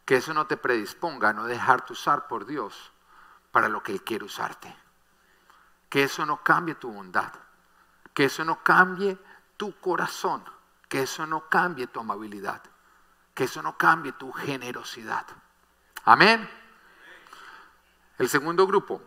que 0.04 0.16
eso 0.16 0.35
no 0.35 0.46
te 0.46 0.59
predisponga 0.59 1.30
a 1.30 1.33
no 1.33 1.46
dejarte 1.46 1.94
usar 1.94 2.28
por 2.28 2.44
Dios 2.44 2.92
para 3.52 3.70
lo 3.70 3.83
que 3.83 3.92
Él 3.92 4.04
quiere 4.04 4.26
usarte 4.26 4.76
que 5.90 6.05
eso 6.05 6.24
no 6.24 6.42
cambie 6.42 6.76
tu 6.76 6.90
bondad, 6.90 7.33
que 8.14 8.26
eso 8.26 8.44
no 8.44 8.62
cambie 8.62 9.18
tu 9.57 9.79
corazón, 9.81 10.42
que 10.88 11.03
eso 11.03 11.26
no 11.26 11.48
cambie 11.48 11.88
tu 11.88 12.00
amabilidad, 12.00 12.62
que 13.35 13.44
eso 13.44 13.61
no 13.61 13.76
cambie 13.76 14.12
tu 14.12 14.33
generosidad. 14.33 15.26
Amén. 16.05 16.48
El 18.18 18.29
segundo 18.29 18.66
grupo, 18.66 19.03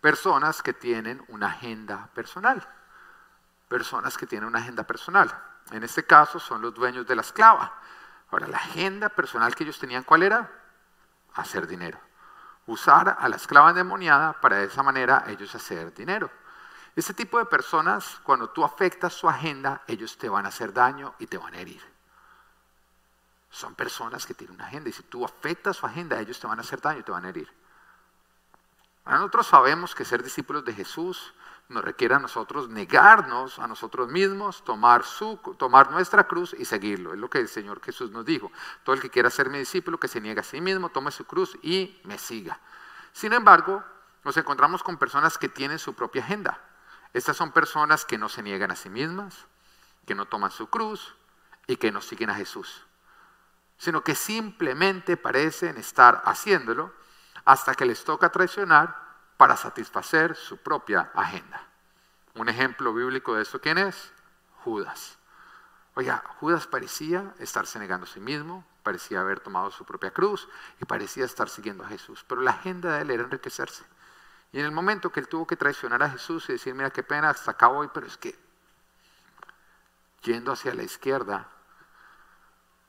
personas 0.00 0.62
que 0.62 0.72
tienen 0.72 1.22
una 1.28 1.48
agenda 1.48 2.08
personal. 2.14 2.66
Personas 3.68 4.16
que 4.16 4.26
tienen 4.26 4.48
una 4.48 4.58
agenda 4.58 4.84
personal. 4.84 5.32
En 5.70 5.84
este 5.84 6.04
caso 6.04 6.40
son 6.40 6.62
los 6.62 6.74
dueños 6.74 7.06
de 7.06 7.14
la 7.14 7.20
esclava. 7.20 7.78
Ahora, 8.30 8.48
la 8.48 8.56
agenda 8.56 9.10
personal 9.10 9.54
que 9.54 9.64
ellos 9.64 9.78
tenían, 9.78 10.02
¿cuál 10.02 10.22
era? 10.22 10.50
Hacer 11.34 11.66
dinero 11.66 12.09
usar 12.70 13.16
a 13.18 13.28
la 13.28 13.36
esclava 13.36 13.70
endemoniada 13.70 14.40
para 14.40 14.58
de 14.58 14.66
esa 14.66 14.82
manera 14.82 15.24
ellos 15.26 15.54
hacer 15.54 15.92
dinero. 15.94 16.30
Ese 16.94 17.14
tipo 17.14 17.38
de 17.38 17.44
personas, 17.44 18.20
cuando 18.22 18.50
tú 18.50 18.64
afectas 18.64 19.12
su 19.12 19.28
agenda, 19.28 19.82
ellos 19.86 20.16
te 20.18 20.28
van 20.28 20.46
a 20.46 20.48
hacer 20.48 20.72
daño 20.72 21.14
y 21.18 21.26
te 21.26 21.38
van 21.38 21.54
a 21.54 21.58
herir. 21.58 21.82
Son 23.50 23.74
personas 23.74 24.26
que 24.26 24.34
tienen 24.34 24.54
una 24.54 24.66
agenda 24.66 24.88
y 24.88 24.92
si 24.92 25.02
tú 25.02 25.24
afectas 25.24 25.76
su 25.76 25.86
agenda, 25.86 26.20
ellos 26.20 26.38
te 26.38 26.46
van 26.46 26.58
a 26.58 26.62
hacer 26.62 26.80
daño 26.80 27.00
y 27.00 27.02
te 27.02 27.12
van 27.12 27.24
a 27.24 27.28
herir. 27.28 27.52
nosotros 29.04 29.46
sabemos 29.46 29.94
que 29.94 30.04
ser 30.04 30.22
discípulos 30.22 30.64
de 30.64 30.72
Jesús 30.72 31.34
nos 31.70 31.84
requiere 31.84 32.16
a 32.16 32.18
nosotros 32.18 32.68
negarnos 32.68 33.58
a 33.60 33.68
nosotros 33.68 34.08
mismos, 34.08 34.64
tomar, 34.64 35.04
su, 35.04 35.36
tomar 35.56 35.92
nuestra 35.92 36.24
cruz 36.24 36.54
y 36.58 36.64
seguirlo. 36.64 37.14
Es 37.14 37.18
lo 37.18 37.30
que 37.30 37.38
el 37.38 37.48
Señor 37.48 37.80
Jesús 37.80 38.10
nos 38.10 38.24
dijo. 38.24 38.50
Todo 38.82 38.94
el 38.94 39.00
que 39.00 39.08
quiera 39.08 39.30
ser 39.30 39.48
mi 39.48 39.58
discípulo, 39.58 39.98
que 39.98 40.08
se 40.08 40.20
niegue 40.20 40.40
a 40.40 40.42
sí 40.42 40.60
mismo, 40.60 40.88
tome 40.88 41.12
su 41.12 41.24
cruz 41.24 41.56
y 41.62 42.00
me 42.04 42.18
siga. 42.18 42.58
Sin 43.12 43.32
embargo, 43.32 43.84
nos 44.24 44.36
encontramos 44.36 44.82
con 44.82 44.96
personas 44.96 45.38
que 45.38 45.48
tienen 45.48 45.78
su 45.78 45.94
propia 45.94 46.22
agenda. 46.24 46.60
Estas 47.12 47.36
son 47.36 47.52
personas 47.52 48.04
que 48.04 48.18
no 48.18 48.28
se 48.28 48.42
niegan 48.42 48.72
a 48.72 48.76
sí 48.76 48.90
mismas, 48.90 49.46
que 50.06 50.16
no 50.16 50.26
toman 50.26 50.50
su 50.50 50.68
cruz 50.68 51.14
y 51.68 51.76
que 51.76 51.92
no 51.92 52.00
siguen 52.00 52.30
a 52.30 52.34
Jesús, 52.34 52.84
sino 53.78 54.02
que 54.02 54.16
simplemente 54.16 55.16
parecen 55.16 55.76
estar 55.76 56.20
haciéndolo 56.24 56.92
hasta 57.44 57.76
que 57.76 57.86
les 57.86 58.02
toca 58.02 58.30
traicionar 58.30 59.09
para 59.40 59.56
satisfacer 59.56 60.36
su 60.36 60.58
propia 60.58 61.12
agenda. 61.14 61.66
Un 62.34 62.50
ejemplo 62.50 62.92
bíblico 62.92 63.34
de 63.34 63.40
esto, 63.40 63.58
¿quién 63.58 63.78
es? 63.78 64.12
Judas. 64.64 65.16
Oiga, 65.94 66.22
Judas 66.38 66.66
parecía 66.66 67.34
estarse 67.38 67.78
negando 67.78 68.04
a 68.04 68.06
sí 68.10 68.20
mismo, 68.20 68.66
parecía 68.82 69.22
haber 69.22 69.40
tomado 69.40 69.70
su 69.70 69.86
propia 69.86 70.10
cruz 70.10 70.46
y 70.78 70.84
parecía 70.84 71.24
estar 71.24 71.48
siguiendo 71.48 71.84
a 71.84 71.88
Jesús, 71.88 72.22
pero 72.28 72.42
la 72.42 72.50
agenda 72.50 72.96
de 72.96 73.00
él 73.00 73.12
era 73.12 73.22
enriquecerse. 73.22 73.82
Y 74.52 74.60
en 74.60 74.66
el 74.66 74.72
momento 74.72 75.10
que 75.10 75.20
él 75.20 75.28
tuvo 75.28 75.46
que 75.46 75.56
traicionar 75.56 76.02
a 76.02 76.10
Jesús 76.10 76.46
y 76.50 76.52
decir, 76.52 76.74
mira 76.74 76.90
qué 76.90 77.02
pena, 77.02 77.30
hasta 77.30 77.52
acá 77.52 77.68
voy, 77.68 77.88
pero 77.94 78.08
es 78.08 78.18
que 78.18 78.38
yendo 80.20 80.52
hacia 80.52 80.74
la 80.74 80.82
izquierda 80.82 81.48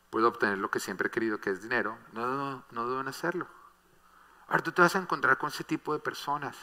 puedo 0.10 0.28
obtener 0.28 0.58
lo 0.58 0.70
que 0.70 0.82
siempre 0.82 1.08
he 1.08 1.12
querido, 1.12 1.40
que 1.40 1.52
es 1.52 1.62
dinero, 1.62 1.98
no, 2.12 2.28
no, 2.28 2.66
no 2.72 2.90
deben 2.90 3.08
hacerlo. 3.08 3.48
Ahora 4.52 4.64
tú 4.64 4.74
te 4.74 4.82
vas 4.82 4.94
a 4.98 5.00
encontrar 5.00 5.38
con 5.38 5.48
ese 5.48 5.64
tipo 5.64 5.94
de 5.94 6.00
personas 6.00 6.58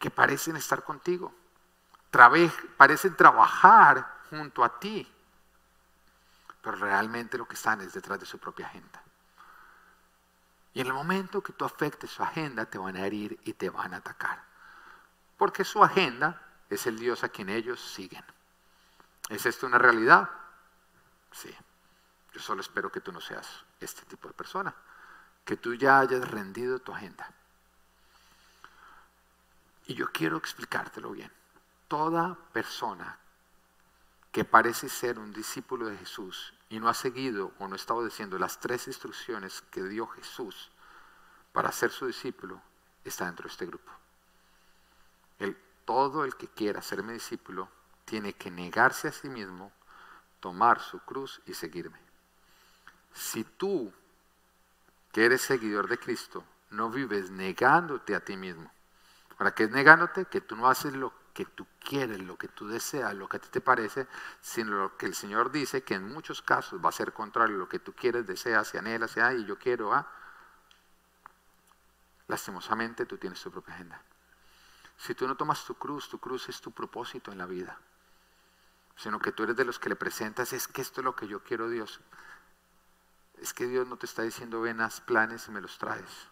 que 0.00 0.10
parecen 0.10 0.56
estar 0.56 0.82
contigo, 0.82 1.32
parecen 2.76 3.14
trabajar 3.14 4.18
junto 4.30 4.64
a 4.64 4.80
ti, 4.80 5.08
pero 6.60 6.76
realmente 6.76 7.38
lo 7.38 7.46
que 7.46 7.54
están 7.54 7.80
es 7.82 7.92
detrás 7.92 8.18
de 8.18 8.26
su 8.26 8.40
propia 8.40 8.66
agenda. 8.66 9.00
Y 10.72 10.80
en 10.80 10.88
el 10.88 10.92
momento 10.92 11.40
que 11.40 11.52
tú 11.52 11.64
afectes 11.64 12.10
su 12.10 12.20
agenda, 12.20 12.66
te 12.66 12.78
van 12.78 12.96
a 12.96 13.06
herir 13.06 13.38
y 13.44 13.52
te 13.52 13.70
van 13.70 13.94
a 13.94 13.98
atacar. 13.98 14.42
Porque 15.38 15.62
su 15.62 15.84
agenda 15.84 16.42
es 16.68 16.84
el 16.88 16.98
Dios 16.98 17.22
a 17.22 17.28
quien 17.28 17.48
ellos 17.48 17.80
siguen. 17.80 18.24
¿Es 19.28 19.46
esto 19.46 19.68
una 19.68 19.78
realidad? 19.78 20.28
Sí. 21.30 21.56
Yo 22.32 22.40
solo 22.40 22.60
espero 22.60 22.90
que 22.90 23.00
tú 23.00 23.12
no 23.12 23.20
seas 23.20 23.64
este 23.78 24.04
tipo 24.04 24.26
de 24.26 24.34
persona 24.34 24.74
que 25.44 25.56
tú 25.56 25.74
ya 25.74 26.00
hayas 26.00 26.28
rendido 26.30 26.78
tu 26.78 26.92
agenda. 26.92 27.30
Y 29.86 29.94
yo 29.94 30.10
quiero 30.12 30.36
explicártelo 30.36 31.10
bien. 31.10 31.30
Toda 31.88 32.36
persona 32.52 33.18
que 34.32 34.44
parece 34.44 34.88
ser 34.88 35.18
un 35.18 35.32
discípulo 35.32 35.86
de 35.86 35.96
Jesús 35.98 36.54
y 36.68 36.80
no 36.80 36.88
ha 36.88 36.94
seguido 36.94 37.52
o 37.58 37.68
no 37.68 37.76
está 37.76 37.94
obedeciendo 37.94 38.38
las 38.38 38.58
tres 38.58 38.88
instrucciones 38.88 39.62
que 39.70 39.82
dio 39.84 40.06
Jesús 40.08 40.70
para 41.52 41.70
ser 41.70 41.92
su 41.92 42.06
discípulo, 42.06 42.60
está 43.04 43.26
dentro 43.26 43.44
de 43.44 43.52
este 43.52 43.66
grupo. 43.66 43.92
El, 45.38 45.56
todo 45.84 46.24
el 46.24 46.34
que 46.36 46.48
quiera 46.48 46.82
ser 46.82 47.04
mi 47.04 47.12
discípulo 47.12 47.68
tiene 48.04 48.32
que 48.32 48.50
negarse 48.50 49.06
a 49.06 49.12
sí 49.12 49.28
mismo, 49.28 49.70
tomar 50.40 50.80
su 50.80 50.98
cruz 51.00 51.40
y 51.46 51.54
seguirme. 51.54 51.98
Si 53.12 53.44
tú 53.44 53.92
que 55.14 55.24
eres 55.24 55.42
seguidor 55.42 55.86
de 55.86 55.96
Cristo, 55.96 56.44
no 56.70 56.90
vives 56.90 57.30
negándote 57.30 58.16
a 58.16 58.24
ti 58.24 58.36
mismo. 58.36 58.68
¿Para 59.38 59.54
qué 59.54 59.62
es 59.62 59.70
negándote? 59.70 60.24
Que 60.24 60.40
tú 60.40 60.56
no 60.56 60.68
haces 60.68 60.92
lo 60.92 61.12
que 61.32 61.44
tú 61.44 61.68
quieres, 61.78 62.18
lo 62.18 62.36
que 62.36 62.48
tú 62.48 62.66
deseas, 62.66 63.14
lo 63.14 63.28
que 63.28 63.36
a 63.36 63.40
ti 63.40 63.46
te 63.48 63.60
parece, 63.60 64.08
sino 64.40 64.72
lo 64.72 64.96
que 64.96 65.06
el 65.06 65.14
Señor 65.14 65.52
dice 65.52 65.84
que 65.84 65.94
en 65.94 66.12
muchos 66.12 66.42
casos 66.42 66.84
va 66.84 66.88
a 66.88 66.92
ser 66.92 67.12
contrario 67.12 67.54
a 67.54 67.58
lo 67.60 67.68
que 67.68 67.78
tú 67.78 67.92
quieres, 67.92 68.26
deseas 68.26 68.74
y 68.74 68.78
anhelas, 68.78 69.16
y 69.16 69.44
yo 69.44 69.56
quiero, 69.56 69.94
ah. 69.94 70.10
Lastimosamente 72.26 73.06
tú 73.06 73.16
tienes 73.16 73.40
tu 73.40 73.52
propia 73.52 73.74
agenda. 73.74 74.02
Si 74.96 75.14
tú 75.14 75.28
no 75.28 75.36
tomas 75.36 75.64
tu 75.64 75.76
cruz, 75.76 76.08
tu 76.08 76.18
cruz 76.18 76.48
es 76.48 76.60
tu 76.60 76.72
propósito 76.72 77.30
en 77.30 77.38
la 77.38 77.46
vida, 77.46 77.78
sino 78.96 79.20
que 79.20 79.30
tú 79.30 79.44
eres 79.44 79.54
de 79.54 79.64
los 79.64 79.78
que 79.78 79.90
le 79.90 79.96
presentas, 79.96 80.52
es 80.52 80.66
que 80.66 80.82
esto 80.82 81.02
es 81.02 81.04
lo 81.04 81.14
que 81.14 81.28
yo 81.28 81.44
quiero 81.44 81.68
Dios 81.68 82.00
es 83.40 83.52
que 83.52 83.66
Dios 83.66 83.86
no 83.86 83.96
te 83.96 84.06
está 84.06 84.22
diciendo 84.22 84.60
ven, 84.60 84.80
haz 84.80 85.00
planes 85.00 85.48
y 85.48 85.50
me 85.50 85.60
los 85.60 85.78
traes. 85.78 86.28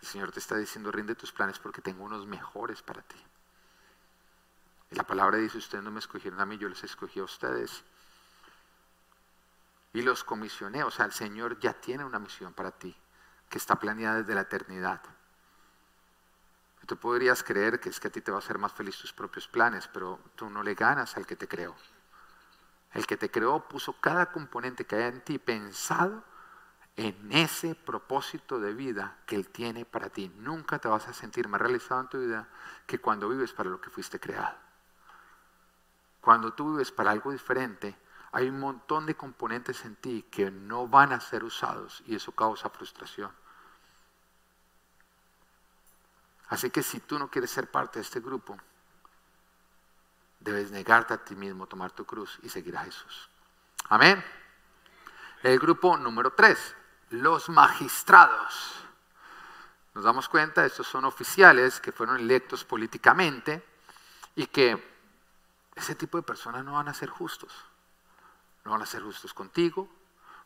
El 0.00 0.08
Señor 0.08 0.32
te 0.32 0.38
está 0.38 0.56
diciendo 0.56 0.90
rinde 0.90 1.14
tus 1.14 1.32
planes 1.32 1.58
porque 1.58 1.82
tengo 1.82 2.04
unos 2.04 2.26
mejores 2.26 2.82
para 2.82 3.02
ti. 3.02 3.22
Y 4.90 4.94
la 4.96 5.04
palabra 5.04 5.38
dice, 5.38 5.58
ustedes 5.58 5.84
no 5.84 5.90
me 5.90 6.00
escogieron 6.00 6.40
a 6.40 6.46
mí, 6.46 6.58
yo 6.58 6.68
les 6.68 6.82
escogí 6.82 7.20
a 7.20 7.24
ustedes. 7.24 7.84
Y 9.92 10.02
los 10.02 10.24
comisioné, 10.24 10.82
o 10.84 10.90
sea, 10.90 11.04
el 11.04 11.12
Señor 11.12 11.58
ya 11.60 11.74
tiene 11.74 12.04
una 12.04 12.18
misión 12.18 12.52
para 12.52 12.72
ti, 12.72 12.96
que 13.48 13.58
está 13.58 13.76
planeada 13.76 14.18
desde 14.18 14.34
la 14.34 14.42
eternidad. 14.42 15.00
tú 16.86 16.96
podrías 16.96 17.44
creer 17.44 17.78
que 17.78 17.88
es 17.88 18.00
que 18.00 18.08
a 18.08 18.10
ti 18.10 18.20
te 18.20 18.32
va 18.32 18.38
a 18.38 18.40
hacer 18.40 18.58
más 18.58 18.72
feliz 18.72 18.98
tus 18.98 19.12
propios 19.12 19.46
planes, 19.46 19.86
pero 19.86 20.18
tú 20.34 20.50
no 20.50 20.60
le 20.64 20.74
ganas 20.74 21.16
al 21.16 21.24
que 21.24 21.36
te 21.36 21.46
creó. 21.46 21.76
El 22.92 23.06
que 23.06 23.16
te 23.16 23.30
creó 23.30 23.68
puso 23.68 23.92
cada 24.00 24.32
componente 24.32 24.84
que 24.84 24.96
hay 24.96 25.04
en 25.04 25.20
ti 25.22 25.38
pensado 25.38 26.24
en 26.96 27.32
ese 27.32 27.74
propósito 27.74 28.58
de 28.58 28.74
vida 28.74 29.18
que 29.26 29.36
Él 29.36 29.48
tiene 29.48 29.84
para 29.84 30.10
ti. 30.10 30.30
Nunca 30.36 30.78
te 30.78 30.88
vas 30.88 31.08
a 31.08 31.12
sentir 31.12 31.48
más 31.48 31.60
realizado 31.60 32.00
en 32.00 32.08
tu 32.08 32.18
vida 32.20 32.48
que 32.86 32.98
cuando 32.98 33.28
vives 33.28 33.52
para 33.52 33.70
lo 33.70 33.80
que 33.80 33.90
fuiste 33.90 34.18
creado. 34.18 34.56
Cuando 36.20 36.52
tú 36.52 36.72
vives 36.72 36.90
para 36.90 37.12
algo 37.12 37.32
diferente, 37.32 37.96
hay 38.32 38.48
un 38.48 38.60
montón 38.60 39.06
de 39.06 39.16
componentes 39.16 39.84
en 39.84 39.96
ti 39.96 40.26
que 40.30 40.50
no 40.50 40.86
van 40.86 41.12
a 41.12 41.20
ser 41.20 41.42
usados 41.42 42.02
y 42.06 42.16
eso 42.16 42.32
causa 42.32 42.68
frustración. 42.70 43.30
Así 46.48 46.70
que 46.70 46.82
si 46.82 47.00
tú 47.00 47.18
no 47.18 47.30
quieres 47.30 47.50
ser 47.50 47.70
parte 47.70 48.00
de 48.00 48.04
este 48.04 48.20
grupo, 48.20 48.58
debes 50.40 50.70
negarte 50.70 51.14
a 51.14 51.24
ti 51.24 51.36
mismo, 51.36 51.66
tomar 51.66 51.92
tu 51.92 52.04
cruz 52.04 52.38
y 52.42 52.48
seguir 52.48 52.76
a 52.76 52.84
Jesús. 52.84 53.28
Amén. 53.88 54.24
El 55.42 55.58
grupo 55.58 55.96
número 55.96 56.32
tres, 56.32 56.74
los 57.10 57.48
magistrados. 57.48 58.74
Nos 59.94 60.04
damos 60.04 60.28
cuenta, 60.28 60.64
estos 60.64 60.86
son 60.86 61.04
oficiales 61.04 61.80
que 61.80 61.92
fueron 61.92 62.18
electos 62.18 62.64
políticamente 62.64 63.64
y 64.36 64.46
que 64.46 64.90
ese 65.74 65.94
tipo 65.94 66.18
de 66.18 66.22
personas 66.22 66.64
no 66.64 66.72
van 66.72 66.88
a 66.88 66.94
ser 66.94 67.08
justos. 67.08 67.52
No 68.64 68.72
van 68.72 68.82
a 68.82 68.86
ser 68.86 69.02
justos 69.02 69.32
contigo, 69.34 69.88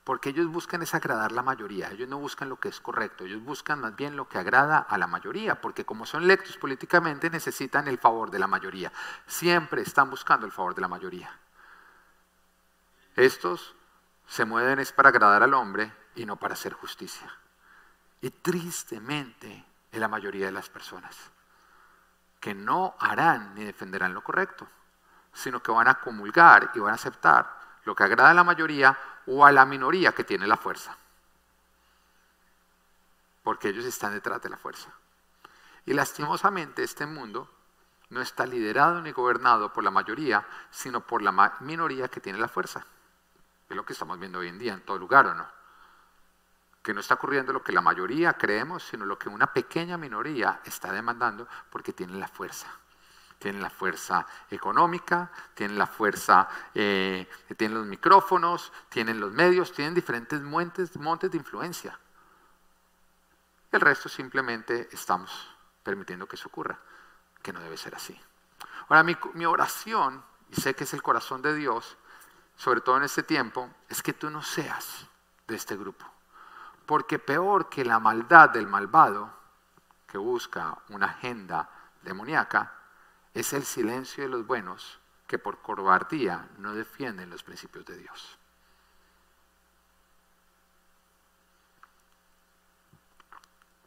porque 0.05 0.29
ellos 0.29 0.47
buscan 0.49 0.83
es 0.83 0.95
agradar 0.95 1.33
la 1.33 1.43
mayoría, 1.43 1.91
ellos 1.91 2.09
no 2.09 2.19
buscan 2.19 2.51
lo 2.51 2.61
que 2.61 2.69
es 2.69 2.79
correcto, 2.79 3.25
ellos 3.25 3.43
buscan 3.43 3.81
más 3.81 3.97
bien 3.97 4.17
lo 4.17 4.29
que 4.29 4.39
agrada 4.39 4.79
a 4.79 4.99
la 4.99 5.07
mayoría, 5.07 5.61
porque 5.61 5.87
como 5.87 6.05
son 6.05 6.25
electos 6.25 6.59
políticamente 6.59 7.31
necesitan 7.31 7.89
el 7.89 7.99
favor 7.99 8.31
de 8.31 8.39
la 8.39 8.47
mayoría, 8.47 8.93
siempre 9.27 9.81
están 9.81 10.11
buscando 10.11 10.45
el 10.45 10.53
favor 10.53 10.75
de 10.75 10.83
la 10.83 10.89
mayoría. 10.89 11.31
Estos 13.17 13.75
se 14.27 14.45
mueven 14.45 14.79
es 14.79 14.93
para 14.93 15.09
agradar 15.09 15.43
al 15.43 15.55
hombre 15.55 15.91
y 16.15 16.27
no 16.27 16.37
para 16.37 16.55
hacer 16.55 16.75
justicia. 16.75 17.31
Y 18.21 18.31
tristemente 18.31 19.65
es 19.91 19.99
la 19.99 20.09
mayoría 20.09 20.47
de 20.47 20.53
las 20.53 20.69
personas 20.69 21.17
que 22.41 22.55
no 22.55 22.95
harán 23.01 23.55
ni 23.55 23.65
defenderán 23.65 24.13
lo 24.13 24.23
correcto, 24.23 24.69
sino 25.33 25.63
que 25.63 25.73
van 25.73 25.89
a 25.89 25.95
comulgar 25.95 26.73
y 26.75 26.79
van 26.79 26.93
a 26.93 26.97
aceptar 26.97 27.64
lo 27.85 27.95
que 27.95 28.05
agrada 28.05 28.31
a 28.31 28.35
la 28.35 28.45
mayoría 28.45 28.99
o 29.27 29.45
a 29.45 29.53
la 29.53 29.65
minoría 29.65 30.13
que 30.13 30.25
tiene 30.25 30.47
la 30.47 30.57
fuerza. 30.57 30.97
Porque 33.43 33.69
ellos 33.69 33.85
están 33.85 34.13
detrás 34.13 34.41
de 34.43 34.49
la 34.49 34.57
fuerza. 34.57 34.91
Y 35.87 35.93
lastimosamente 35.93 36.83
este 36.83 37.07
mundo 37.07 37.51
no 38.11 38.21
está 38.21 38.47
liderado 38.47 39.03
ni 39.03 39.13
gobernado 39.13 39.73
por 39.73 39.85
la 39.85 39.91
mayoría, 39.91 40.47
sino 40.71 41.01
por 41.01 41.23
la 41.23 41.57
minoría 41.61 42.09
que 42.09 42.21
tiene 42.21 42.39
la 42.39 42.49
fuerza. 42.49 42.87
Es 43.69 43.77
lo 43.77 43.85
que 43.85 43.93
estamos 43.93 44.19
viendo 44.19 44.39
hoy 44.39 44.49
en 44.49 44.59
día 44.59 44.73
en 44.73 44.83
todo 44.83 44.99
lugar, 44.99 45.27
¿o 45.27 45.35
no? 45.35 45.47
Que 46.83 46.95
no 46.95 47.01
está 47.01 47.15
ocurriendo 47.15 47.53
lo 47.53 47.63
que 47.63 47.73
la 47.73 47.81
mayoría 47.81 48.35
creemos, 48.35 48.83
sino 48.85 49.05
lo 49.05 49.19
que 49.19 49.29
una 49.29 49.53
pequeña 49.53 49.99
minoría 49.99 50.61
está 50.65 50.93
demandando 50.93 51.49
porque 51.71 51.93
tiene 51.93 52.15
la 52.15 52.29
fuerza 52.29 52.69
tienen 53.45 53.61
la 53.61 53.69
fuerza 53.69 54.27
económica, 54.51 55.31
tienen 55.53 55.77
la 55.77 55.87
fuerza, 55.87 56.49
eh, 56.75 57.29
tienen 57.59 57.77
los 57.77 57.87
micrófonos, 57.87 58.73
tienen 58.89 59.21
los 59.21 59.33
medios, 59.33 59.71
tienen 59.71 59.93
diferentes 59.93 60.41
montes, 60.41 60.91
de 60.95 61.37
influencia. 61.37 62.01
El 63.71 63.83
resto 63.83 64.09
simplemente 64.09 64.89
estamos 64.93 65.55
permitiendo 65.83 66.27
que 66.27 66.37
eso 66.37 66.49
ocurra, 66.49 66.79
que 67.43 67.53
no 67.53 67.61
debe 67.61 67.77
ser 67.77 67.95
así. 67.95 68.19
Ahora, 68.89 69.03
mi, 69.03 69.15
mi 69.35 69.45
oración, 69.45 70.25
y 70.49 70.59
sé 70.59 70.75
que 70.75 70.85
es 70.85 70.95
el 70.95 71.03
corazón 71.03 71.43
de 71.43 71.55
Dios, 71.55 71.99
sobre 72.57 72.81
todo 72.81 72.97
en 72.97 73.03
este 73.03 73.25
tiempo, 73.25 73.69
es 73.91 74.03
que 74.03 74.15
tú 74.15 74.31
no 74.31 74.41
seas 74.41 75.07
de 75.47 75.57
este 75.57 75.77
grupo. 75.77 76.07
Porque 76.87 77.19
peor 77.19 77.69
que 77.69 77.85
la 77.85 77.99
maldad 77.99 78.49
del 78.49 78.69
malvado, 78.69 79.31
que 80.07 80.17
busca 80.17 80.79
una 80.89 81.09
agenda 81.09 81.69
demoníaca, 82.01 82.84
es 83.35 83.53
el 83.53 83.65
silencio 83.65 84.23
de 84.23 84.31
los 84.31 84.47
buenos 84.47 85.01
que 85.27 85.39
por 85.39 85.61
cobardía 85.61 86.49
no 86.59 86.73
defienden 86.73 87.31
los 87.31 87.43
principios 87.43 87.85
de 87.85 87.97
Dios. 87.97 88.39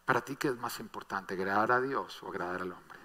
Para 0.06 0.22
ti, 0.22 0.36
¿qué 0.36 0.50
es 0.50 0.58
más 0.58 0.80
importante, 0.80 1.34
agradar 1.34 1.72
a 1.72 1.82
Dios 1.82 2.22
o 2.24 2.30
agradar 2.30 2.62
al 2.62 2.72
hombre? 2.72 3.00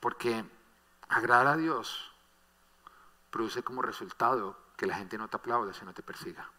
Porque 0.00 0.44
agradar 1.08 1.46
a 1.48 1.56
Dios 1.56 2.12
produce 3.30 3.62
como 3.62 3.82
resultado 3.82 4.56
que 4.76 4.86
la 4.86 4.96
gente 4.96 5.18
no 5.18 5.28
te 5.28 5.36
aplaude 5.36 5.74
si 5.74 5.84
no 5.84 5.94
te 5.94 6.02
persiga. 6.02 6.50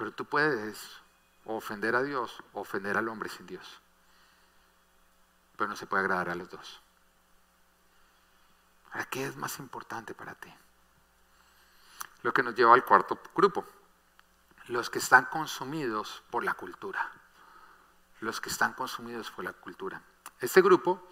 Pero 0.00 0.12
tú 0.12 0.24
puedes 0.24 0.80
ofender 1.44 1.94
a 1.94 2.02
Dios 2.02 2.42
o 2.54 2.62
ofender 2.62 2.96
al 2.96 3.06
hombre 3.06 3.28
sin 3.28 3.46
Dios. 3.46 3.82
Pero 5.58 5.68
no 5.68 5.76
se 5.76 5.86
puede 5.86 6.04
agradar 6.04 6.30
a 6.30 6.34
los 6.34 6.48
dos. 6.48 6.80
Ahora, 8.92 9.04
¿qué 9.04 9.26
es 9.26 9.36
más 9.36 9.58
importante 9.58 10.14
para 10.14 10.34
ti? 10.36 10.50
Lo 12.22 12.32
que 12.32 12.42
nos 12.42 12.54
lleva 12.54 12.72
al 12.72 12.82
cuarto 12.82 13.20
grupo. 13.36 13.62
Los 14.68 14.88
que 14.88 15.00
están 15.00 15.26
consumidos 15.26 16.22
por 16.30 16.44
la 16.44 16.54
cultura. 16.54 17.12
Los 18.20 18.40
que 18.40 18.48
están 18.48 18.72
consumidos 18.72 19.30
por 19.30 19.44
la 19.44 19.52
cultura. 19.52 20.00
Este 20.40 20.62
grupo 20.62 21.06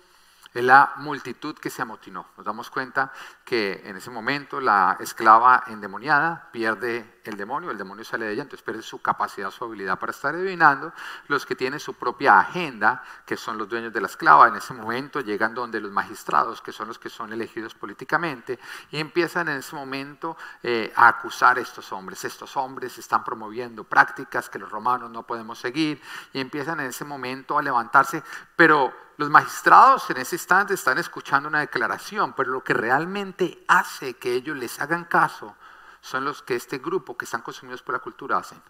es 0.55 0.65
la 0.65 0.95
multitud 0.97 1.57
que 1.57 1.71
se 1.71 1.83
amotinó. 1.83 2.27
Nos 2.37 2.45
damos 2.45 2.71
cuenta 2.71 3.13
que 3.45 3.83
en 3.85 3.97
ese 3.97 4.11
momento 4.11 4.61
la 4.61 4.97
esclava 5.01 5.65
endemoniada 5.69 6.51
pierde 6.53 7.21
el 7.25 7.37
demonio, 7.37 7.71
el 7.71 7.79
demonio 7.79 8.05
sale 8.05 8.27
de 8.27 8.33
ella, 8.33 8.43
entonces 8.43 8.65
pierde 8.65 8.83
su 8.83 9.03
capacidad, 9.03 9.51
su 9.51 9.65
habilidad 9.65 9.99
para 9.99 10.13
estar 10.13 10.35
adivinando. 10.35 10.93
Los 11.29 11.45
que 11.45 11.55
tienen 11.55 11.79
su 11.79 11.95
propia 11.95 12.41
agenda, 12.41 13.03
que 13.27 13.37
son 13.37 13.59
los 13.59 13.69
dueños 13.69 13.93
de 13.93 14.01
la 14.01 14.07
esclava, 14.07 14.49
en 14.49 14.57
ese 14.57 14.73
momento 14.73 15.21
llegan 15.21 15.55
donde 15.55 15.81
los 15.81 15.93
magistrados, 15.93 16.63
que 16.63 16.73
son 16.73 16.89
los 16.89 16.99
que 16.99 17.11
son 17.11 17.33
elegidos 17.33 17.75
políticamente, 17.75 18.59
y 18.91 18.99
empiezan 18.99 19.49
en 19.49 19.59
ese 19.59 19.77
momento 19.77 20.37
eh, 20.63 20.93
a 20.97 21.09
acusar 21.09 21.59
a 21.59 21.61
estos 21.61 21.93
hombres. 21.93 22.25
Estos 22.25 22.57
hombres 22.57 22.97
están 22.99 23.23
promoviendo 23.25 23.85
prácticas 23.85 24.49
que 24.49 24.59
los 24.59 24.71
romanos 24.71 25.11
no 25.11 25.25
podemos 25.25 25.59
seguir, 25.59 26.01
y 26.33 26.41
empiezan 26.41 26.81
en 26.81 26.87
ese 26.87 27.05
momento 27.05 27.59
a 27.59 27.63
levantarse, 27.63 28.23
pero 28.59 28.93
los 29.19 29.31
magistrados 29.31 30.11
en 30.11 30.17
ese 30.17 30.35
instante 30.35 30.75
están 30.75 30.99
escuchando 30.99 31.49
una 31.49 31.61
declaración, 31.61 32.33
pero 32.33 32.51
lo 32.51 32.65
que 32.65 32.75
realmente 32.75 33.65
hace 33.69 34.15
que 34.15 34.35
ellos 34.35 34.57
les 34.57 34.81
hagan 34.81 35.05
caso 35.05 35.55
son 36.01 36.25
los 36.25 36.43
que 36.43 36.57
este 36.57 36.79
grupo 36.79 37.17
que 37.17 37.25
están 37.25 37.43
consumidos 37.43 37.83
por 37.83 37.95
la 37.95 38.01
cultura 38.01 38.39
hacen, 38.39 38.61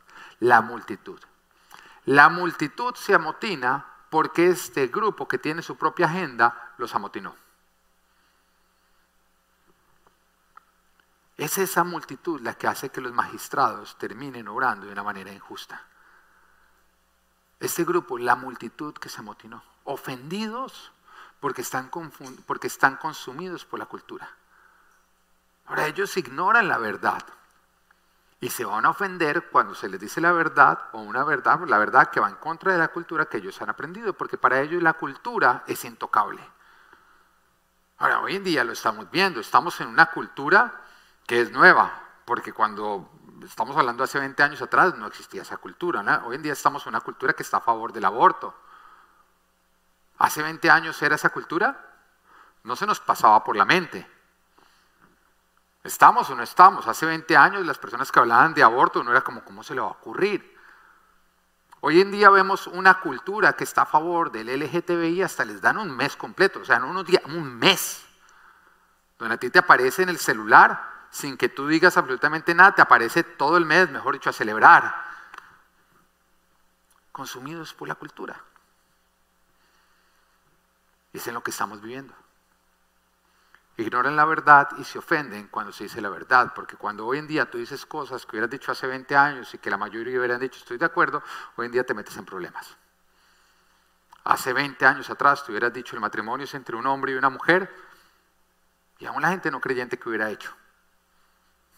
la 0.41 0.61
multitud. 0.61 1.19
La 2.05 2.29
multitud 2.29 2.95
se 2.97 3.15
amotina 3.15 3.87
porque 4.11 4.49
este 4.49 4.89
grupo 4.89 5.27
que 5.27 5.39
tiene 5.39 5.63
su 5.63 5.79
propia 5.79 6.05
agenda 6.05 6.75
los 6.77 6.95
amotinó. 6.95 7.35
Es 11.39 11.57
esa 11.57 11.83
multitud 11.83 12.43
la 12.43 12.53
que 12.53 12.67
hace 12.67 12.91
que 12.91 13.01
los 13.01 13.15
magistrados 13.15 13.97
terminen 13.97 14.49
obrando 14.49 14.85
de 14.85 14.93
una 14.93 15.03
manera 15.03 15.33
injusta. 15.33 15.83
Este 17.59 17.85
grupo, 17.85 18.19
la 18.19 18.37
multitud 18.37 18.93
que 18.93 19.09
se 19.09 19.21
amotinó 19.21 19.63
ofendidos 19.89 20.93
porque 21.41 21.63
están, 21.63 21.91
porque 22.47 22.67
están 22.67 22.97
consumidos 22.97 23.65
por 23.65 23.79
la 23.79 23.87
cultura. 23.87 24.29
Ahora 25.67 25.87
ellos 25.87 26.17
ignoran 26.17 26.69
la 26.69 26.79
verdad 26.79 27.25
y 28.41 28.51
se 28.51 28.65
van 28.65 28.85
a 28.85 28.91
ofender 28.91 29.49
cuando 29.51 29.75
se 29.75 29.89
les 29.89 29.99
dice 29.99 30.21
la 30.21 30.33
verdad 30.33 30.79
o 30.93 31.01
una 31.01 31.25
verdad, 31.25 31.61
la 31.67 31.79
verdad 31.79 32.11
que 32.11 32.21
va 32.21 32.29
en 32.29 32.37
contra 32.37 32.73
de 32.73 32.79
la 32.79 32.89
cultura 32.89 33.27
que 33.27 33.39
ellos 33.39 33.61
han 33.61 33.71
aprendido, 33.71 34.13
porque 34.13 34.39
para 34.39 34.61
ellos 34.61 34.83
la 34.83 34.93
cultura 34.93 35.65
es 35.67 35.85
intocable. 35.85 36.43
Ahora, 37.99 38.21
hoy 38.21 38.37
en 38.37 38.45
día 38.45 38.65
lo 38.65 38.73
estamos 38.73 39.11
viendo, 39.11 39.41
estamos 39.41 39.81
en 39.81 39.89
una 39.89 40.07
cultura 40.07 40.83
que 41.27 41.41
es 41.41 41.51
nueva, 41.51 41.93
porque 42.25 42.53
cuando 42.53 43.11
estamos 43.43 43.77
hablando 43.77 44.05
hace 44.05 44.21
20 44.21 44.41
años 44.43 44.63
atrás 44.63 44.97
no 44.97 45.07
existía 45.07 45.43
esa 45.43 45.57
cultura. 45.57 46.23
Hoy 46.25 46.37
en 46.37 46.43
día 46.43 46.53
estamos 46.53 46.85
en 46.85 46.91
una 46.91 47.01
cultura 47.01 47.33
que 47.33 47.43
está 47.43 47.57
a 47.57 47.61
favor 47.61 47.93
del 47.93 48.05
aborto. 48.05 48.55
¿Hace 50.19 50.43
20 50.43 50.71
años 50.71 51.01
era 51.03 51.15
esa 51.15 51.31
cultura? 51.31 51.85
No 52.65 52.77
se 52.77 52.87
nos 52.87 53.01
pasaba 53.01 53.43
por 53.45 53.57
la 53.57 53.65
mente. 53.65 54.07
¿Estamos 55.85 56.29
o 56.29 56.35
no 56.35 56.43
estamos? 56.43 56.87
Hace 56.87 57.07
20 57.07 57.37
años 57.37 57.65
las 57.65 57.79
personas 57.79 58.11
que 58.11 58.19
hablaban 58.19 58.53
de 58.53 58.63
aborto 58.63 59.03
no 59.03 59.13
era 59.13 59.23
como, 59.23 59.45
¿cómo 59.45 59.63
se 59.63 59.75
le 59.75 59.81
va 59.81 59.87
a 59.87 59.93
ocurrir? 59.93 60.59
Hoy 61.81 62.01
en 62.01 62.11
día 62.11 62.29
vemos 62.31 62.67
una 62.67 63.01
cultura 63.01 63.53
que 63.53 63.63
está 63.63 63.83
a 63.83 63.87
favor 63.87 64.33
del 64.33 64.49
LGTBI, 64.49 65.23
hasta 65.23 65.45
les 65.45 65.61
dan 65.61 65.79
un 65.79 65.97
mes 65.97 66.17
completo, 66.17 66.61
o 66.61 66.65
sea, 66.65 66.81
no 66.81 66.89
unos 66.89 67.07
días, 67.07 67.23
un 67.27 67.57
mes, 67.57 68.05
donde 69.17 69.37
a 69.37 69.39
ti 69.39 69.49
te 69.49 69.61
aparece 69.61 70.03
en 70.03 70.09
el 70.09 70.19
celular, 70.19 71.07
sin 71.11 71.37
que 71.37 71.49
tú 71.49 71.69
digas 71.69 71.97
absolutamente 71.97 72.53
nada, 72.53 72.75
te 72.75 72.83
aparece 72.83 73.23
todo 73.23 73.57
el 73.57 73.65
mes, 73.65 73.89
mejor 73.91 74.15
dicho, 74.15 74.29
a 74.29 74.33
celebrar. 74.33 75.05
Consumidos 77.13 77.73
por 77.75 77.87
la 77.87 77.95
cultura. 77.95 78.45
Es 81.13 81.27
en 81.27 81.35
lo 81.35 81.43
que 81.43 81.51
estamos 81.51 81.81
viviendo. 81.81 82.15
Ignoran 83.79 84.17
la 84.17 84.25
verdad 84.25 84.69
y 84.79 84.85
se 84.85 84.99
ofenden 84.99 85.47
cuando 85.47 85.73
se 85.73 85.85
dice 85.85 86.01
la 86.01 86.09
verdad, 86.09 86.53
porque 86.53 86.77
cuando 86.77 87.07
hoy 87.07 87.19
en 87.19 87.29
día 87.29 87.49
tú 87.49 87.59
dices 87.59 87.87
cosas 87.87 88.27
que 88.27 88.33
hubieras 88.33 88.51
dicho 88.51 88.73
hace 88.73 88.89
20 88.89 89.15
años 89.15 89.55
y 89.55 89.59
que 89.59 89.71
la 89.71 89.77
mayoría 89.77 90.19
hubieran 90.19 90.41
dicho 90.41 90.59
estoy 90.59 90.79
de 90.79 90.85
acuerdo, 90.85 91.23
hoy 91.55 91.67
en 91.67 91.73
día 91.73 91.85
te 91.85 91.95
metes 91.95 92.17
en 92.17 92.25
problemas. 92.25 92.77
Hace 94.25 94.53
20 94.53 94.85
años 94.85 95.09
atrás 95.11 95.45
tú 95.45 95.53
hubieras 95.53 95.73
dicho 95.73 95.95
el 95.95 96.01
matrimonio 96.01 96.43
es 96.43 96.55
entre 96.55 96.75
un 96.75 96.87
hombre 96.89 97.13
y 97.13 97.15
una 97.15 97.31
mujer 97.31 97.73
y 98.99 99.07
aún 99.07 99.23
la 99.23 99.29
gente 99.29 99.49
no 99.51 99.61
creyente 99.61 99.97
que 99.97 100.09
hubiera 100.09 100.29
hecho. 100.29 100.53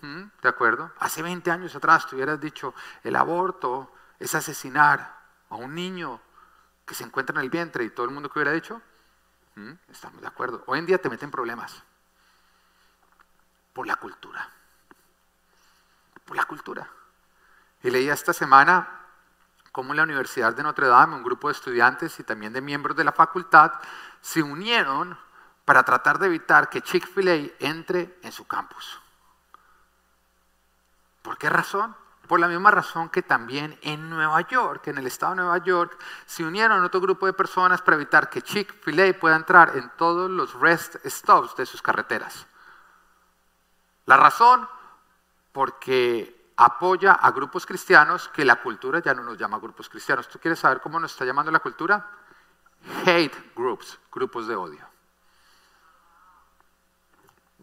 ¿Mm? 0.00 0.22
¿De 0.40 0.48
acuerdo? 0.48 0.92
Hace 1.00 1.20
20 1.20 1.50
años 1.50 1.76
atrás 1.76 2.06
tú 2.06 2.16
hubieras 2.16 2.40
dicho 2.40 2.74
el 3.04 3.14
aborto 3.14 3.92
es 4.18 4.34
asesinar 4.34 5.18
a 5.50 5.56
un 5.56 5.74
niño 5.74 6.18
que 6.86 6.94
se 6.94 7.04
encuentra 7.04 7.36
en 7.36 7.44
el 7.44 7.50
vientre 7.50 7.84
y 7.84 7.90
todo 7.90 8.06
el 8.06 8.12
mundo 8.12 8.30
que 8.30 8.38
hubiera 8.38 8.52
dicho, 8.52 8.80
Estamos 9.88 10.20
de 10.20 10.26
acuerdo. 10.26 10.62
Hoy 10.66 10.78
en 10.78 10.86
día 10.86 10.98
te 10.98 11.10
meten 11.10 11.30
problemas 11.30 11.82
por 13.72 13.86
la 13.86 13.96
cultura. 13.96 14.48
Por 16.24 16.36
la 16.36 16.44
cultura. 16.44 16.88
Y 17.82 17.90
leía 17.90 18.14
esta 18.14 18.32
semana 18.32 19.00
cómo 19.72 19.92
en 19.92 19.98
la 19.98 20.02
Universidad 20.04 20.54
de 20.54 20.62
Notre 20.62 20.86
Dame 20.86 21.16
un 21.16 21.22
grupo 21.22 21.48
de 21.48 21.52
estudiantes 21.52 22.18
y 22.20 22.24
también 22.24 22.52
de 22.52 22.60
miembros 22.60 22.96
de 22.96 23.04
la 23.04 23.12
facultad 23.12 23.72
se 24.20 24.42
unieron 24.42 25.18
para 25.64 25.82
tratar 25.82 26.18
de 26.18 26.26
evitar 26.26 26.68
que 26.68 26.82
Chick-fil-A 26.82 27.54
entre 27.60 28.18
en 28.22 28.32
su 28.32 28.46
campus. 28.46 29.00
¿Por 31.22 31.38
qué 31.38 31.48
razón? 31.48 31.94
Por 32.30 32.38
la 32.38 32.46
misma 32.46 32.70
razón 32.70 33.08
que 33.08 33.22
también 33.22 33.76
en 33.82 34.08
Nueva 34.08 34.40
York, 34.42 34.86
en 34.86 34.98
el 34.98 35.08
estado 35.08 35.32
de 35.32 35.42
Nueva 35.42 35.58
York, 35.58 36.00
se 36.26 36.44
unieron 36.44 36.84
otro 36.84 37.00
grupo 37.00 37.26
de 37.26 37.32
personas 37.32 37.82
para 37.82 37.96
evitar 37.96 38.30
que 38.30 38.40
Chick-fil-A 38.40 39.18
pueda 39.18 39.34
entrar 39.34 39.76
en 39.76 39.90
todos 39.96 40.30
los 40.30 40.54
rest 40.54 41.04
stops 41.04 41.56
de 41.56 41.66
sus 41.66 41.82
carreteras. 41.82 42.46
La 44.06 44.16
razón, 44.16 44.68
porque 45.50 46.52
apoya 46.54 47.14
a 47.14 47.32
grupos 47.32 47.66
cristianos 47.66 48.28
que 48.28 48.44
la 48.44 48.62
cultura 48.62 49.00
ya 49.00 49.12
no 49.12 49.24
nos 49.24 49.36
llama 49.36 49.58
grupos 49.58 49.88
cristianos. 49.88 50.28
¿Tú 50.28 50.38
quieres 50.38 50.60
saber 50.60 50.80
cómo 50.80 51.00
nos 51.00 51.10
está 51.10 51.24
llamando 51.24 51.50
la 51.50 51.58
cultura? 51.58 52.12
Hate 53.04 53.50
groups, 53.56 53.98
grupos 54.12 54.46
de 54.46 54.54
odio. 54.54 54.86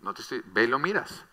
No 0.02 0.14
te 0.14 0.24
estoy, 0.24 0.44
ve 0.48 0.66
y 0.66 0.68
lo 0.68 0.78
miras. 0.78 1.24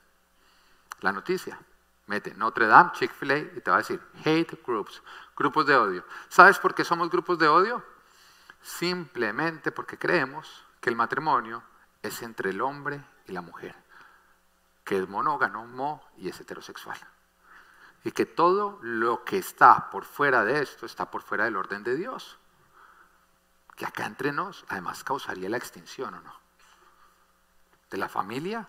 La 1.00 1.10
noticia. 1.10 1.58
Mete 2.06 2.34
Notre 2.34 2.66
Dame, 2.66 2.92
Chick-fil-A 2.92 3.38
y 3.38 3.60
te 3.60 3.70
va 3.70 3.76
a 3.76 3.80
decir 3.80 4.00
hate 4.24 4.62
groups, 4.64 5.02
grupos 5.36 5.66
de 5.66 5.74
odio. 5.74 6.04
¿Sabes 6.28 6.58
por 6.58 6.74
qué 6.74 6.84
somos 6.84 7.10
grupos 7.10 7.38
de 7.38 7.48
odio? 7.48 7.82
Simplemente 8.60 9.72
porque 9.72 9.98
creemos 9.98 10.64
que 10.80 10.90
el 10.90 10.96
matrimonio 10.96 11.62
es 12.02 12.22
entre 12.22 12.50
el 12.50 12.60
hombre 12.60 13.02
y 13.26 13.32
la 13.32 13.40
mujer, 13.40 13.74
que 14.84 14.98
es 14.98 15.08
monógamo, 15.08 15.66
mo 15.66 16.06
y 16.18 16.28
es 16.28 16.38
heterosexual. 16.40 16.98
Y 18.04 18.12
que 18.12 18.26
todo 18.26 18.78
lo 18.82 19.24
que 19.24 19.38
está 19.38 19.90
por 19.90 20.04
fuera 20.04 20.44
de 20.44 20.60
esto 20.60 20.84
está 20.84 21.10
por 21.10 21.22
fuera 21.22 21.44
del 21.44 21.56
orden 21.56 21.82
de 21.84 21.96
Dios. 21.96 22.38
Que 23.76 23.86
acá 23.86 24.04
entre 24.04 24.30
nos 24.30 24.66
además 24.68 25.02
causaría 25.02 25.48
la 25.48 25.56
extinción 25.56 26.12
o 26.12 26.20
no. 26.20 26.34
De 27.90 27.96
la 27.96 28.10
familia 28.10 28.68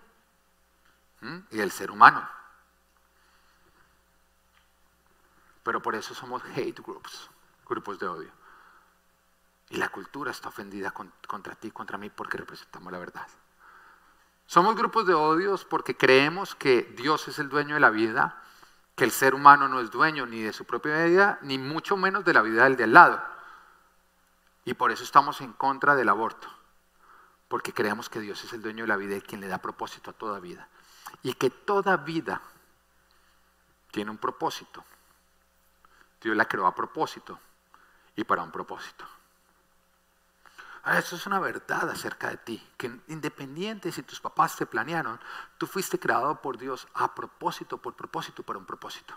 y 1.51 1.57
del 1.57 1.71
ser 1.71 1.91
humano. 1.91 2.25
Pero 5.65 5.81
por 5.81 5.95
eso 5.95 6.13
somos 6.13 6.43
hate 6.55 6.79
groups, 6.79 7.29
grupos 7.67 7.99
de 7.99 8.07
odio. 8.07 8.31
Y 9.71 9.77
la 9.77 9.89
cultura 9.89 10.29
está 10.29 10.49
ofendida 10.49 10.91
contra 10.91 11.55
ti, 11.55 11.71
contra 11.71 11.97
mí, 11.97 12.11
porque 12.11 12.37
representamos 12.37 12.93
la 12.93 12.99
verdad. 12.99 13.27
Somos 14.45 14.75
grupos 14.75 15.07
de 15.07 15.15
odios 15.15 15.65
porque 15.65 15.97
creemos 15.97 16.53
que 16.53 16.83
Dios 16.95 17.27
es 17.27 17.39
el 17.39 17.49
dueño 17.49 17.73
de 17.73 17.81
la 17.81 17.89
vida 17.89 18.43
que 18.95 19.03
el 19.03 19.11
ser 19.11 19.35
humano 19.35 19.67
no 19.67 19.81
es 19.81 19.89
dueño 19.91 20.27
ni 20.27 20.41
de 20.41 20.53
su 20.53 20.65
propia 20.65 21.03
vida, 21.03 21.39
ni 21.41 21.57
mucho 21.57 21.97
menos 21.97 22.23
de 22.23 22.33
la 22.33 22.43
vida 22.43 22.63
del 22.63 22.77
de 22.77 22.85
al 22.85 22.93
lado. 22.93 23.23
Y 24.65 24.75
por 24.75 24.91
eso 24.91 25.03
estamos 25.03 25.41
en 25.41 25.51
contra 25.51 25.95
del 25.95 26.09
aborto, 26.09 26.47
porque 27.47 27.73
creemos 27.73 28.07
que 28.07 28.21
Dios 28.21 28.43
es 28.43 28.53
el 28.53 28.61
dueño 28.61 28.83
de 28.83 28.87
la 28.87 28.97
vida 28.97 29.15
y 29.17 29.21
quien 29.21 29.41
le 29.41 29.47
da 29.47 29.57
propósito 29.57 30.11
a 30.11 30.13
toda 30.13 30.39
vida. 30.39 30.69
Y 31.23 31.33
que 31.33 31.49
toda 31.49 31.97
vida 31.97 32.41
tiene 33.91 34.11
un 34.11 34.17
propósito. 34.17 34.85
Dios 36.21 36.35
la 36.35 36.45
creó 36.45 36.65
a 36.65 36.75
propósito 36.75 37.39
y 38.15 38.23
para 38.23 38.43
un 38.43 38.51
propósito. 38.51 39.05
eso 40.85 41.15
es 41.15 41.25
una 41.25 41.39
verdad 41.39 41.89
acerca 41.89 42.29
de 42.29 42.37
ti, 42.37 42.69
que 42.77 42.99
independiente 43.07 43.91
si 43.91 44.03
tus 44.03 44.19
papás 44.19 44.55
te 44.55 44.65
planearon, 44.65 45.19
tú 45.57 45.67
fuiste 45.67 45.99
creado 45.99 46.41
por 46.41 46.57
Dios 46.57 46.87
a 46.93 47.13
propósito, 47.13 47.77
por 47.77 47.93
propósito, 47.95 48.43
para 48.43 48.59
un 48.59 48.65
propósito. 48.65 49.15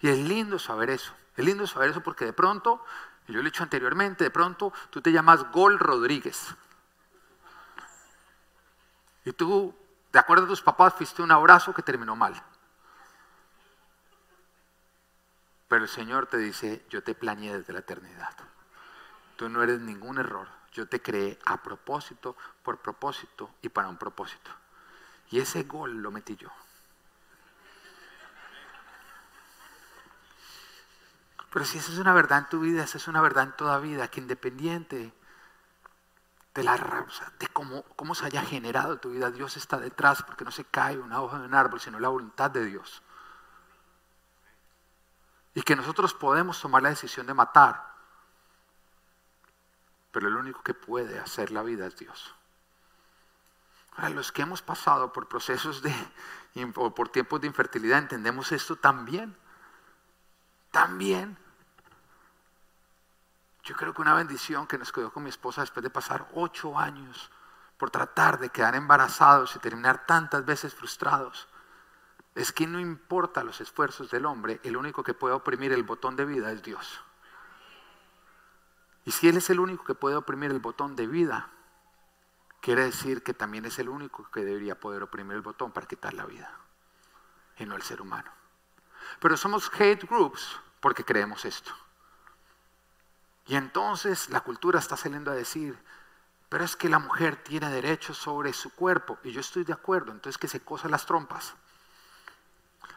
Y 0.00 0.08
es 0.08 0.18
lindo 0.18 0.58
saber 0.58 0.90
eso, 0.90 1.12
es 1.36 1.44
lindo 1.44 1.66
saber 1.66 1.90
eso 1.90 2.02
porque 2.02 2.24
de 2.24 2.32
pronto, 2.32 2.84
yo 3.26 3.34
lo 3.34 3.40
he 3.40 3.44
dicho 3.44 3.62
anteriormente, 3.62 4.24
de 4.24 4.30
pronto 4.30 4.72
tú 4.90 5.00
te 5.00 5.12
llamas 5.12 5.50
Gol 5.50 5.78
Rodríguez. 5.78 6.54
Y 9.24 9.32
tú, 9.32 9.74
de 10.12 10.18
acuerdo 10.18 10.44
a 10.44 10.48
tus 10.48 10.62
papás, 10.62 10.94
fuiste 10.94 11.22
un 11.22 11.30
abrazo 11.30 11.72
que 11.72 11.82
terminó 11.82 12.16
mal. 12.16 12.42
Pero 15.72 15.84
el 15.84 15.88
Señor 15.88 16.26
te 16.26 16.36
dice, 16.36 16.84
yo 16.90 17.02
te 17.02 17.14
planeé 17.14 17.56
desde 17.56 17.72
la 17.72 17.78
eternidad. 17.78 18.36
Tú 19.36 19.48
no 19.48 19.62
eres 19.62 19.80
ningún 19.80 20.18
error. 20.18 20.46
Yo 20.70 20.86
te 20.86 21.00
creé 21.00 21.38
a 21.46 21.62
propósito, 21.62 22.36
por 22.62 22.76
propósito 22.80 23.48
y 23.62 23.70
para 23.70 23.88
un 23.88 23.96
propósito. 23.96 24.50
Y 25.30 25.40
ese 25.40 25.62
gol 25.62 26.02
lo 26.02 26.10
metí 26.10 26.36
yo. 26.36 26.50
Pero 31.50 31.64
si 31.64 31.78
esa 31.78 31.90
es 31.90 31.98
una 31.98 32.12
verdad 32.12 32.40
en 32.40 32.48
tu 32.50 32.60
vida, 32.60 32.84
esa 32.84 32.98
es 32.98 33.08
una 33.08 33.22
verdad 33.22 33.44
en 33.44 33.52
toda 33.52 33.78
vida, 33.78 34.08
que 34.08 34.20
independiente 34.20 35.14
de 36.54 36.62
la 36.62 36.76
de 37.38 37.48
cómo, 37.48 37.82
cómo 37.96 38.14
se 38.14 38.26
haya 38.26 38.42
generado 38.42 38.98
tu 38.98 39.12
vida, 39.12 39.30
Dios 39.30 39.56
está 39.56 39.78
detrás, 39.78 40.22
porque 40.22 40.44
no 40.44 40.50
se 40.50 40.66
cae 40.66 40.98
una 40.98 41.22
hoja 41.22 41.38
de 41.38 41.46
un 41.46 41.54
árbol, 41.54 41.80
sino 41.80 41.98
la 41.98 42.08
voluntad 42.08 42.50
de 42.50 42.66
Dios. 42.66 43.02
Y 45.54 45.62
que 45.62 45.76
nosotros 45.76 46.14
podemos 46.14 46.60
tomar 46.60 46.82
la 46.82 46.88
decisión 46.88 47.26
de 47.26 47.34
matar. 47.34 47.92
Pero 50.10 50.28
el 50.28 50.36
único 50.36 50.62
que 50.62 50.74
puede 50.74 51.18
hacer 51.18 51.50
la 51.50 51.62
vida 51.62 51.86
es 51.86 51.96
Dios. 51.96 52.34
Ahora, 53.96 54.10
los 54.10 54.32
que 54.32 54.42
hemos 54.42 54.62
pasado 54.62 55.12
por 55.12 55.28
procesos 55.28 55.82
de, 55.82 55.94
o 56.76 56.94
por 56.94 57.08
tiempos 57.10 57.40
de 57.40 57.46
infertilidad, 57.46 57.98
entendemos 57.98 58.52
esto 58.52 58.76
también. 58.76 59.36
También. 60.70 61.36
Yo 63.64 63.76
creo 63.76 63.92
que 63.94 64.02
una 64.02 64.14
bendición 64.14 64.66
que 64.66 64.78
nos 64.78 64.92
quedó 64.92 65.12
con 65.12 65.22
mi 65.22 65.30
esposa 65.30 65.60
después 65.60 65.84
de 65.84 65.90
pasar 65.90 66.28
ocho 66.34 66.78
años 66.78 67.30
por 67.76 67.90
tratar 67.90 68.38
de 68.38 68.48
quedar 68.48 68.74
embarazados 68.74 69.54
y 69.56 69.58
terminar 69.58 70.06
tantas 70.06 70.44
veces 70.44 70.74
frustrados 70.74 71.48
es 72.34 72.52
que 72.52 72.66
no 72.66 72.80
importa 72.80 73.44
los 73.44 73.60
esfuerzos 73.60 74.10
del 74.10 74.26
hombre, 74.26 74.60
el 74.64 74.76
único 74.76 75.02
que 75.02 75.14
puede 75.14 75.34
oprimir 75.34 75.72
el 75.72 75.82
botón 75.82 76.16
de 76.16 76.24
vida 76.24 76.50
es 76.50 76.62
Dios. 76.62 77.00
Y 79.04 79.10
si 79.10 79.28
Él 79.28 79.36
es 79.36 79.50
el 79.50 79.60
único 79.60 79.84
que 79.84 79.94
puede 79.94 80.16
oprimir 80.16 80.50
el 80.50 80.60
botón 80.60 80.96
de 80.96 81.06
vida, 81.06 81.50
quiere 82.60 82.84
decir 82.84 83.22
que 83.22 83.34
también 83.34 83.64
es 83.64 83.78
el 83.78 83.88
único 83.88 84.30
que 84.30 84.44
debería 84.44 84.78
poder 84.78 85.02
oprimir 85.02 85.36
el 85.36 85.42
botón 85.42 85.72
para 85.72 85.86
quitar 85.86 86.14
la 86.14 86.24
vida, 86.24 86.50
y 87.58 87.66
no 87.66 87.74
el 87.74 87.82
ser 87.82 88.00
humano. 88.00 88.30
Pero 89.20 89.36
somos 89.36 89.70
hate 89.78 90.08
groups 90.08 90.58
porque 90.80 91.04
creemos 91.04 91.44
esto. 91.44 91.72
Y 93.46 93.56
entonces 93.56 94.30
la 94.30 94.40
cultura 94.40 94.78
está 94.78 94.96
saliendo 94.96 95.32
a 95.32 95.34
decir, 95.34 95.76
pero 96.48 96.64
es 96.64 96.76
que 96.76 96.88
la 96.88 97.00
mujer 97.00 97.42
tiene 97.42 97.68
derechos 97.68 98.16
sobre 98.16 98.52
su 98.52 98.74
cuerpo, 98.74 99.18
y 99.24 99.32
yo 99.32 99.40
estoy 99.40 99.64
de 99.64 99.72
acuerdo, 99.72 100.12
entonces 100.12 100.38
que 100.38 100.48
se 100.48 100.60
cosa 100.60 100.88
las 100.88 101.04
trompas. 101.04 101.54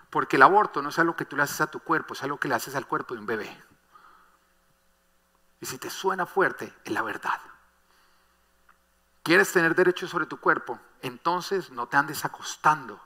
Porque 0.10 0.38
el 0.38 0.44
aborto 0.44 0.82
no 0.82 0.89
es 0.89 1.00
algo 1.00 1.15
que 1.15 1.26
tú 1.26 1.36
le 1.36 1.44
haces 1.44 1.62
a 1.62 1.68
tu 1.68 1.80
cuerpo, 1.80 2.13
es 2.13 2.24
algo 2.24 2.39
que 2.39 2.48
le 2.48 2.56
haces 2.56 2.76
al 2.76 2.88
cuerpo 2.88 3.13
de 3.13 3.20
un 3.20 3.26
bebé. 3.26 3.63
Y 5.60 5.65
si 5.65 5.78
te 5.78 5.89
suena 5.89 6.26
fuerte, 6.26 6.74
es 6.84 6.91
la 6.91 7.02
verdad. 7.02 7.39
¿Quieres 9.24 9.52
tener 9.52 9.74
derecho 9.74 10.08
sobre 10.08 10.28
tu 10.28 10.39
cuerpo? 10.39 10.80
Entonces 11.02 11.72
no 11.72 11.88
te 11.88 11.98
andes 11.98 12.24
acostando 12.26 13.02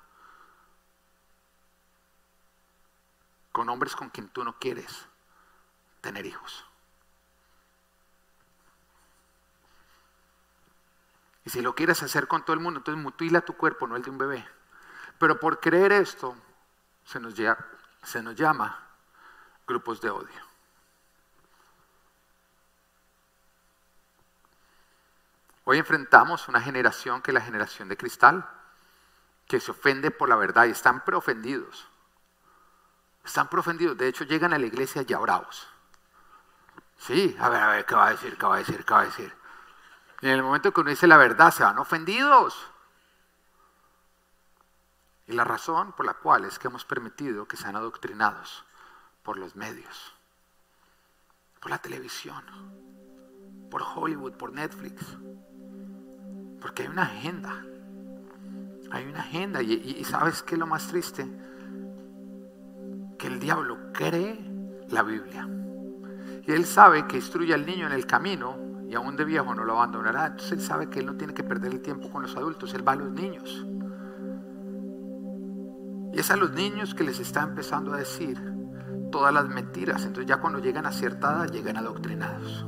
con 3.52 3.70
hombres 3.70 3.96
con 3.96 4.10
quien 4.10 4.30
tú 4.30 4.44
no 4.44 4.60
quieres 4.60 5.08
tener 6.02 6.26
hijos. 6.26 6.66
Y 11.46 11.50
si 11.50 11.62
lo 11.62 11.74
quieres 11.74 12.04
hacer 12.04 12.28
con 12.28 12.44
todo 12.44 12.54
el 12.54 12.60
mundo, 12.60 12.80
entonces 12.80 13.02
mutila 13.02 13.42
tu 13.42 13.54
cuerpo, 13.54 13.88
no 13.88 13.96
el 13.96 14.04
de 14.04 14.10
un 14.10 14.18
bebé. 14.18 14.48
Pero 15.18 15.40
por 15.40 15.60
creer 15.60 15.92
esto, 15.92 16.36
se 17.10 17.20
nos, 17.20 17.34
se 18.04 18.22
nos 18.22 18.36
llama 18.36 18.78
grupos 19.66 20.00
de 20.00 20.12
odio. 20.12 20.50
Hoy 25.64 25.80
enfrentamos 25.80 26.48
una 26.48 26.62
generación 26.62 27.24
que 27.24 27.32
es 27.32 27.34
la 27.34 27.42
generación 27.42 27.90
de 27.90 27.98
cristal, 27.98 28.48
que 29.48 29.60
se 29.60 29.72
ofende 29.72 30.12
por 30.12 30.30
la 30.30 30.36
verdad 30.36 30.66
y 30.66 30.72
están 30.72 31.04
preofendidos. 31.04 31.88
Están 33.26 33.50
preofendidos. 33.50 33.98
De 33.98 34.08
hecho, 34.08 34.24
llegan 34.24 34.54
a 34.54 34.60
la 34.60 34.68
iglesia 34.68 35.02
ya 35.02 35.18
bravos. 35.18 35.68
Sí, 37.00 37.36
a 37.40 37.50
ver, 37.50 37.62
a 37.62 37.70
ver, 37.70 37.86
¿qué 37.88 37.96
va 37.96 38.08
a 38.08 38.12
decir? 38.12 38.38
¿Qué 38.38 38.46
va 38.46 38.56
a 38.56 38.60
decir? 38.60 38.86
¿Qué 38.86 38.94
va 38.94 39.02
a 39.02 39.06
decir? 39.06 39.34
Y 40.22 40.28
en 40.28 40.34
el 40.34 40.44
momento 40.44 40.72
que 40.72 40.82
uno 40.82 40.92
dice 40.92 41.08
la 41.08 41.18
verdad, 41.18 41.52
se 41.52 41.64
van 41.64 41.80
ofendidos. 41.80 42.70
Y 45.30 45.34
la 45.34 45.44
razón 45.44 45.92
por 45.92 46.08
la 46.08 46.16
cual 46.16 46.46
es 46.46 46.58
que 46.58 46.70
hemos 46.70 46.86
permitido 46.86 47.48
que 47.48 47.56
sean 47.56 47.76
adoctrinados 47.76 48.66
por 49.22 49.38
los 49.38 49.56
medios, 49.56 50.16
por 51.60 51.70
la 51.70 51.78
televisión, 51.78 52.44
por 53.70 53.84
Hollywood, 53.84 54.34
por 54.34 54.52
Netflix. 54.52 55.06
Porque 56.60 56.82
hay 56.82 56.90
una 56.90 57.04
agenda. 57.04 57.64
Hay 58.90 59.06
una 59.06 59.20
agenda. 59.20 59.62
Y, 59.62 60.04
sabes 60.04 60.42
qué 60.42 60.56
es 60.56 60.60
lo 60.60 60.66
más 60.66 60.88
triste? 60.88 61.28
Que 63.20 63.28
el 63.28 63.40
diablo 63.40 63.78
cree 63.94 64.40
la 64.90 65.04
Biblia. 65.04 65.48
Y 66.48 66.52
él 66.52 66.66
sabe 66.66 67.06
que 67.06 67.18
instruye 67.18 67.54
al 67.54 67.68
niño 67.68 67.86
en 67.86 67.94
el 67.94 68.08
camino 68.08 68.58
y 68.90 68.96
aún 68.96 69.16
de 69.16 69.26
viejo 69.26 69.54
no 69.54 69.64
lo 69.64 69.74
abandonará. 69.74 70.26
Entonces 70.26 70.54
él 70.54 70.62
sabe 70.62 70.90
que 70.90 71.02
él 71.02 71.06
no 71.06 71.18
tiene 71.18 71.36
que 71.36 71.44
perder 71.44 71.72
el 71.72 71.84
tiempo 71.84 72.10
con 72.10 72.24
los 72.24 72.36
adultos, 72.36 72.74
él 72.74 72.88
va 72.88 72.94
a 72.94 72.96
los 72.96 73.12
niños. 73.12 73.64
Y 76.12 76.20
es 76.20 76.32
a 76.32 76.36
los 76.36 76.52
niños 76.52 76.96
que 76.96 77.04
les 77.04 77.20
está 77.20 77.44
empezando 77.44 77.94
a 77.94 77.98
decir 77.98 78.40
todas 79.12 79.34
las 79.34 79.48
mentiras. 79.48 80.06
Entonces 80.06 80.28
ya 80.28 80.38
cuando 80.38 80.60
llegan 80.60 80.86
a 80.86 80.92
cierta 80.92 81.32
edad 81.32 81.52
llegan 81.52 81.78
adoctrinados. 81.78 82.66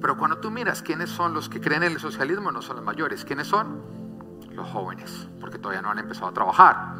Pero 0.00 0.16
cuando 0.18 0.38
tú 0.38 0.50
miras 0.50 0.82
quiénes 0.82 1.10
son 1.10 1.32
los 1.32 1.48
que 1.48 1.60
creen 1.60 1.82
en 1.82 1.92
el 1.92 1.98
socialismo, 1.98 2.52
no 2.52 2.60
son 2.60 2.76
los 2.76 2.84
mayores. 2.84 3.24
¿Quiénes 3.24 3.46
son? 3.46 3.80
Los 4.52 4.68
jóvenes, 4.68 5.28
porque 5.40 5.58
todavía 5.58 5.82
no 5.82 5.90
han 5.90 5.98
empezado 5.98 6.28
a 6.28 6.34
trabajar. 6.34 6.94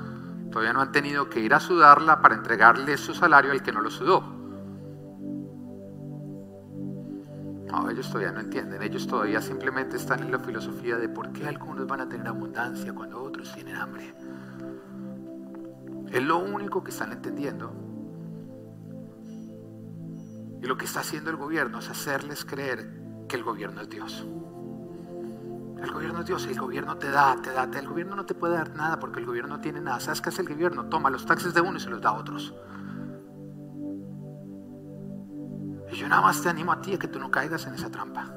Todavía 0.50 0.72
no 0.72 0.81
han 0.81 0.90
tenido 0.90 1.29
que 1.29 1.40
ir 1.40 1.53
a 1.53 1.61
sudarla 1.61 2.22
para 2.22 2.35
entregarle 2.35 2.96
su 2.96 3.12
salario 3.14 3.53
al 3.53 3.62
que 3.62 3.72
no 3.72 3.81
lo 3.81 3.90
sudó. 3.90 4.22
No, 7.66 7.90
ellos 7.90 8.09
todavía 8.09 8.33
no 8.33 8.40
entienden. 8.40 8.83
Ellos 8.83 9.07
todavía 9.07 9.40
simplemente 9.42 9.96
están 9.96 10.22
en 10.22 10.31
la 10.31 10.38
filosofía 10.38 10.96
de 10.96 11.09
por 11.09 11.33
qué 11.33 11.46
algunos 11.46 11.87
van 11.87 12.00
a 12.00 12.09
tener 12.09 12.29
abundancia 12.29 12.94
cuando 12.94 13.22
otros 13.22 13.53
tienen 13.53 13.77
hambre. 13.77 14.14
Es 16.11 16.23
lo 16.23 16.38
único 16.38 16.83
que 16.85 16.90
están 16.90 17.12
entendiendo. 17.12 17.73
Y 20.62 20.67
lo 20.67 20.77
que 20.77 20.87
está 20.87 21.01
haciendo 21.01 21.31
el 21.31 21.37
gobierno 21.37 21.79
es 21.79 21.90
hacerles 21.90 22.44
creer 22.44 22.88
que 23.29 23.37
el 23.37 23.44
gobierno 23.44 23.83
es 23.83 23.90
Dios. 23.90 24.27
El 25.83 25.92
gobierno 25.92 26.21
es 26.21 26.27
Dios, 26.27 26.46
el 26.46 26.59
gobierno 26.59 26.96
te 26.96 27.11
da, 27.11 27.37
te 27.42 27.50
da, 27.52 27.65
el 27.65 27.87
gobierno 27.87 28.17
no 28.17 28.25
te 28.25 28.35
puede 28.35 28.55
dar 28.55 28.75
nada 28.75 28.98
porque 28.98 29.21
el 29.21 29.27
gobierno 29.27 29.57
no 29.57 29.61
tiene 29.61 29.83
nada. 29.83 30.00
¿Sabes 30.00 30.23
qué 30.23 30.31
hace 30.31 30.40
el 30.40 30.48
gobierno? 30.48 30.87
Toma 30.87 31.11
los 31.11 31.27
taxes 31.27 31.52
de 31.52 31.61
uno 31.61 31.77
y 31.77 31.81
se 31.81 31.90
los 31.90 32.00
da 32.00 32.11
a 32.11 32.15
otros. 32.15 32.55
Y 35.92 35.96
yo 35.96 36.09
nada 36.09 36.23
más 36.23 36.40
te 36.40 36.48
animo 36.48 36.73
a 36.73 36.81
ti 36.81 36.94
a 36.94 36.98
que 36.98 37.09
tú 37.09 37.19
no 37.19 37.31
caigas 37.31 37.67
en 37.67 37.75
esa 37.75 37.90
trampa. 37.90 38.35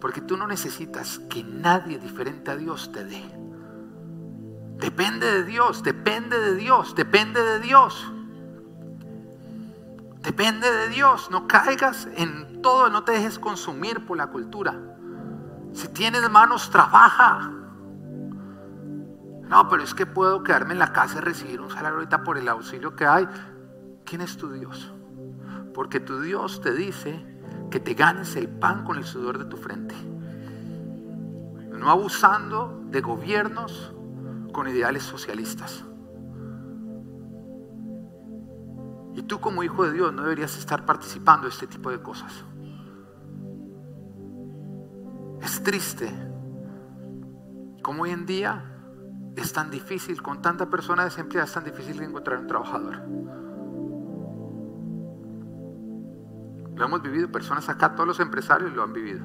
Porque 0.00 0.20
tú 0.20 0.36
no 0.36 0.48
necesitas 0.48 1.20
que 1.30 1.44
nadie 1.44 1.98
diferente 1.98 2.50
a 2.50 2.56
Dios 2.56 2.90
te 2.90 3.04
dé. 3.04 3.22
Depende 4.78 5.30
de 5.30 5.44
Dios, 5.44 5.82
depende 5.82 6.38
de 6.38 6.54
Dios, 6.56 6.94
depende 6.94 7.42
de 7.42 7.60
Dios. 7.60 8.12
Depende 10.20 10.70
de 10.70 10.88
Dios. 10.88 11.30
No 11.30 11.46
caigas 11.46 12.08
en 12.16 12.62
todo, 12.62 12.90
no 12.90 13.04
te 13.04 13.12
dejes 13.12 13.38
consumir 13.38 14.04
por 14.06 14.16
la 14.16 14.28
cultura. 14.28 14.74
Si 15.72 15.88
tienes 15.88 16.28
manos, 16.30 16.70
trabaja. 16.70 17.50
No, 19.42 19.68
pero 19.68 19.82
es 19.82 19.94
que 19.94 20.06
puedo 20.06 20.42
quedarme 20.42 20.72
en 20.72 20.78
la 20.78 20.92
casa 20.92 21.18
y 21.18 21.20
recibir 21.20 21.60
un 21.60 21.70
salario 21.70 21.98
ahorita 21.98 22.22
por 22.22 22.38
el 22.38 22.48
auxilio 22.48 22.96
que 22.96 23.06
hay. 23.06 23.28
¿Quién 24.04 24.22
es 24.22 24.36
tu 24.36 24.50
Dios? 24.50 24.92
Porque 25.74 26.00
tu 26.00 26.20
Dios 26.20 26.60
te 26.60 26.72
dice 26.72 27.24
que 27.70 27.80
te 27.80 27.94
ganes 27.94 28.36
el 28.36 28.48
pan 28.48 28.84
con 28.84 28.96
el 28.96 29.04
sudor 29.04 29.38
de 29.38 29.44
tu 29.44 29.56
frente. 29.56 29.94
No 31.70 31.90
abusando 31.90 32.82
de 32.86 33.00
gobiernos 33.00 33.93
con 34.54 34.66
ideales 34.68 35.02
socialistas. 35.02 35.84
Y 39.14 39.22
tú 39.24 39.38
como 39.40 39.62
hijo 39.62 39.84
de 39.84 39.92
Dios 39.92 40.14
no 40.14 40.22
deberías 40.22 40.56
estar 40.56 40.86
participando 40.86 41.46
de 41.46 41.52
este 41.52 41.66
tipo 41.66 41.90
de 41.90 42.00
cosas. 42.00 42.32
Es 45.42 45.62
triste 45.62 46.10
como 47.82 48.04
hoy 48.04 48.10
en 48.10 48.24
día 48.24 48.64
es 49.36 49.52
tan 49.52 49.70
difícil, 49.70 50.22
con 50.22 50.40
tanta 50.40 50.70
persona 50.70 51.04
desempleada, 51.04 51.46
es 51.46 51.52
tan 51.52 51.64
difícil 51.64 52.00
encontrar 52.02 52.38
un 52.38 52.46
trabajador. 52.46 52.96
Lo 56.74 56.84
hemos 56.84 57.02
vivido, 57.02 57.30
personas 57.30 57.68
acá, 57.68 57.94
todos 57.94 58.06
los 58.06 58.20
empresarios 58.20 58.72
lo 58.72 58.82
han 58.82 58.92
vivido. 58.92 59.24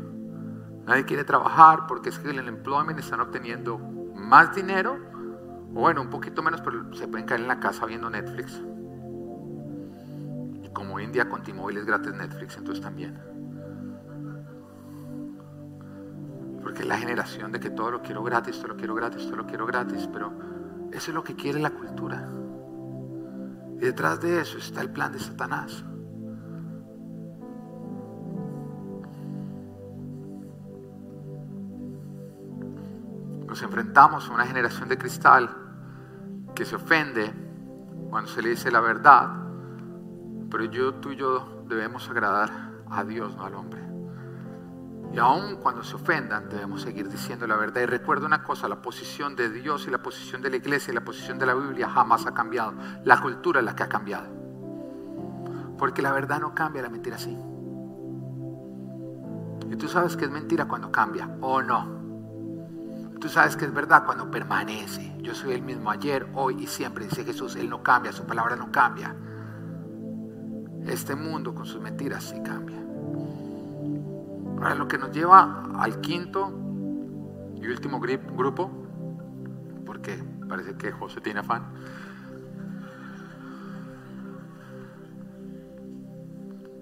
Nadie 0.86 1.06
quiere 1.06 1.24
trabajar 1.24 1.88
porque 1.88 2.10
es 2.10 2.20
que 2.20 2.30
el 2.30 2.48
employment 2.48 3.00
están 3.00 3.22
obteniendo 3.22 3.78
más 3.78 4.54
dinero, 4.54 4.98
o 5.74 5.80
bueno, 5.82 6.02
un 6.02 6.10
poquito 6.10 6.42
menos, 6.42 6.62
pero 6.62 6.94
se 6.94 7.08
pueden 7.08 7.26
caer 7.26 7.42
en 7.42 7.48
la 7.48 7.60
casa 7.60 7.86
viendo 7.86 8.10
Netflix. 8.10 8.62
Y 10.64 10.70
como 10.70 10.96
hoy 10.96 11.04
en 11.04 11.12
día 11.12 11.30
con 11.30 11.44
T-Mobile 11.44 11.80
es 11.80 11.86
gratis 11.86 12.14
Netflix, 12.14 12.58
entonces 12.58 12.84
también. 12.84 13.20
Porque 16.62 16.82
es 16.82 16.88
la 16.88 16.98
generación 16.98 17.52
de 17.52 17.60
que 17.60 17.70
todo 17.70 17.92
lo 17.92 18.02
quiero 18.02 18.24
gratis, 18.24 18.58
todo 18.58 18.70
lo 18.70 18.78
quiero 18.78 18.96
gratis, 18.96 19.26
todo 19.26 19.38
lo 19.38 19.46
quiero 19.46 19.66
gratis, 19.66 20.10
pero 20.12 20.32
eso 20.92 21.12
es 21.12 21.16
lo 21.16 21.24
que 21.24 21.36
quiere 21.36 21.60
la 21.60 21.72
cultura. 21.72 22.30
Y 23.78 23.80
detrás 23.80 24.20
de 24.20 24.42
eso 24.42 24.58
está 24.58 24.82
el 24.82 24.90
plan 24.90 25.12
de 25.12 25.20
Satanás. 25.20 25.86
Nos 33.60 33.66
enfrentamos 33.66 34.30
a 34.30 34.34
una 34.34 34.45
generación 34.45 34.88
de 34.88 34.97
cristal 34.97 35.49
que 36.55 36.64
se 36.64 36.78
ofende 36.78 37.30
cuando 38.10 38.32
se 38.32 38.41
le 38.41 38.51
dice 38.51 38.72
la 38.72 38.80
verdad, 38.80 39.32
pero 40.49 40.64
yo, 40.64 40.93
tú 40.93 41.12
y 41.12 41.18
yo 41.18 41.66
debemos 41.68 42.10
agradar 42.10 42.49
a 42.89 43.03
Dios, 43.03 43.36
no 43.36 43.43
al 43.43 43.55
hombre. 43.55 43.82
Y 45.12 45.20
aun 45.20 45.57
cuando 45.57 45.84
se 45.84 45.97
ofendan, 45.97 46.47
debemos 46.47 46.84
seguir 46.84 47.10
diciendo 47.10 47.45
la 47.47 47.57
verdad. 47.57 47.82
Y 47.82 47.86
recuerda 47.86 48.28
una 48.28 48.45
cosa, 48.45 48.70
la 48.70 48.82
posición 48.82 49.36
de 49.36 49.49
Dios 49.49 49.86
y 49.88 49.91
la 49.91 50.01
posición 50.01 50.41
de 50.41 50.51
la 50.51 50.55
iglesia 50.55 50.93
y 50.93 50.95
la 50.95 51.03
posición 51.03 51.38
de 51.38 51.45
la 51.45 51.53
Biblia 51.53 51.89
jamás 51.89 52.26
ha 52.28 52.34
cambiado. 52.34 52.76
La 53.03 53.20
cultura 53.20 53.60
es 53.60 53.66
la 53.66 53.76
que 53.76 53.84
ha 53.84 53.89
cambiado. 53.89 54.30
Porque 55.78 56.01
la 56.01 56.14
verdad 56.14 56.39
no 56.39 56.55
cambia, 56.55 56.82
la 56.82 56.89
mentira 56.89 57.18
sí. 57.18 57.38
Y 59.70 59.76
tú 59.76 59.89
sabes 59.89 60.16
que 60.16 60.24
es 60.24 60.32
mentira 60.32 60.66
cuando 60.66 60.89
cambia 60.89 61.30
o 61.41 61.62
no. 61.62 61.99
Tú 63.20 63.28
sabes 63.28 63.58
que 63.58 63.66
es 63.66 63.74
verdad 63.74 64.06
cuando 64.06 64.32
permanece. 64.32 65.14
Yo 65.20 65.36
soy 65.36 65.54
el 65.54 65.62
mismo 65.62 65.92
ayer, 65.92 66.28
hoy 66.36 66.64
y 66.64 66.68
siempre, 66.68 67.06
dice 67.06 67.26
Jesús. 67.26 67.56
Él 67.58 67.70
no 67.70 67.84
cambia, 67.84 68.14
su 68.14 68.24
palabra 68.24 68.56
no 68.56 68.72
cambia. 68.72 69.14
Este 70.86 71.16
mundo 71.16 71.54
con 71.54 71.66
sus 71.66 71.82
mentiras 71.82 72.24
sí 72.24 72.42
cambia. 72.42 72.80
Ahora 74.58 74.76
lo 74.76 74.88
que 74.88 74.98
nos 74.98 75.12
lleva 75.12 75.70
al 75.78 76.00
quinto 76.00 76.52
y 77.56 77.68
último 77.68 78.00
grupo, 78.00 78.72
porque 79.86 80.24
parece 80.48 80.76
que 80.76 80.92
José 80.92 81.20
tiene 81.20 81.42
afán. 81.42 81.64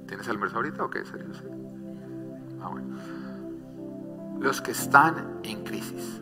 ¿Tienes 0.07 0.27
el 0.27 0.37
verso 0.37 0.57
ahorita 0.57 0.83
o 0.85 0.89
qué? 0.89 1.03
Ah, 2.61 2.69
bueno. 2.69 2.87
Los 4.39 4.61
que 4.61 4.71
están 4.71 5.39
en 5.43 5.63
crisis. 5.63 6.21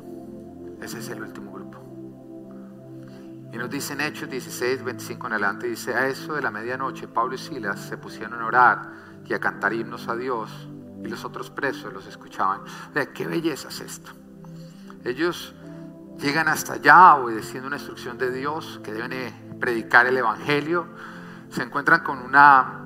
Ese 0.81 0.99
es 0.99 1.09
el 1.09 1.21
último 1.21 1.51
grupo. 1.51 1.79
Y 3.51 3.57
nos 3.57 3.69
dicen 3.69 4.01
Hechos 4.01 4.29
16, 4.29 4.83
25 4.83 5.27
en 5.27 5.33
adelante, 5.33 5.67
dice, 5.67 5.95
a 5.95 6.07
eso 6.07 6.33
de 6.33 6.41
la 6.41 6.51
medianoche, 6.51 7.07
Pablo 7.07 7.35
y 7.35 7.37
Silas 7.37 7.79
se 7.79 7.97
pusieron 7.97 8.41
a 8.41 8.45
orar 8.45 8.91
y 9.25 9.33
a 9.33 9.39
cantar 9.39 9.73
himnos 9.73 10.07
a 10.07 10.15
Dios, 10.15 10.51
y 11.03 11.07
los 11.07 11.23
otros 11.23 11.49
presos 11.49 11.93
los 11.93 12.05
escuchaban. 12.05 12.61
De 12.93 13.09
qué 13.13 13.25
belleza 13.27 13.69
es 13.69 13.79
esto. 13.79 14.11
Ellos 15.03 15.55
llegan 16.19 16.47
hasta 16.47 16.73
allá 16.73 17.15
obedeciendo 17.15 17.67
una 17.67 17.77
instrucción 17.77 18.17
de 18.17 18.31
Dios 18.31 18.81
que 18.83 18.91
deben 18.91 19.57
predicar 19.59 20.05
el 20.07 20.17
Evangelio, 20.17 20.87
se 21.49 21.63
encuentran 21.63 22.03
con 22.03 22.19
una 22.19 22.84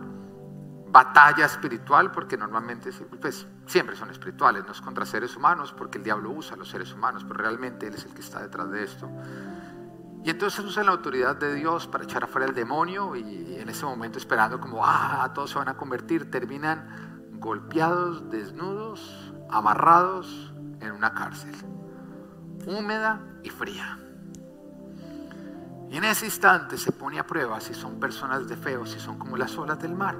batalla 0.91 1.45
espiritual, 1.45 2.11
porque 2.11 2.37
normalmente 2.37 2.91
pues, 3.21 3.47
siempre 3.65 3.95
son 3.95 4.09
espirituales, 4.09 4.65
no 4.65 4.71
es 4.71 4.81
contra 4.81 5.05
seres 5.05 5.35
humanos, 5.35 5.73
porque 5.77 5.97
el 5.97 6.03
diablo 6.03 6.31
usa 6.31 6.55
a 6.55 6.57
los 6.57 6.69
seres 6.69 6.93
humanos, 6.93 7.23
pero 7.27 7.39
realmente 7.39 7.87
Él 7.87 7.93
es 7.93 8.05
el 8.05 8.13
que 8.13 8.21
está 8.21 8.41
detrás 8.41 8.69
de 8.71 8.83
esto. 8.83 9.09
Y 10.23 10.29
entonces 10.29 10.65
usan 10.65 10.87
la 10.87 10.91
autoridad 10.91 11.37
de 11.37 11.53
Dios 11.55 11.87
para 11.87 12.03
echar 12.03 12.23
afuera 12.23 12.47
el 12.47 12.53
demonio 12.53 13.15
y 13.15 13.55
en 13.55 13.69
ese 13.69 13.85
momento 13.85 14.17
esperando 14.17 14.59
como, 14.59 14.85
ah, 14.85 15.31
todos 15.33 15.51
se 15.51 15.57
van 15.57 15.69
a 15.69 15.77
convertir, 15.77 16.29
terminan 16.29 17.29
golpeados, 17.39 18.29
desnudos, 18.29 19.31
amarrados 19.49 20.53
en 20.81 20.91
una 20.91 21.13
cárcel, 21.13 21.55
húmeda 22.65 23.21
y 23.43 23.49
fría. 23.49 23.97
Y 25.89 25.97
en 25.97 26.03
ese 26.03 26.25
instante 26.25 26.77
se 26.77 26.91
pone 26.91 27.17
a 27.17 27.25
prueba 27.25 27.59
si 27.59 27.73
son 27.73 27.99
personas 27.99 28.47
de 28.47 28.55
fe 28.57 28.77
o 28.77 28.85
si 28.85 28.99
son 28.99 29.17
como 29.17 29.37
las 29.37 29.57
olas 29.57 29.79
del 29.79 29.95
mar. 29.95 30.17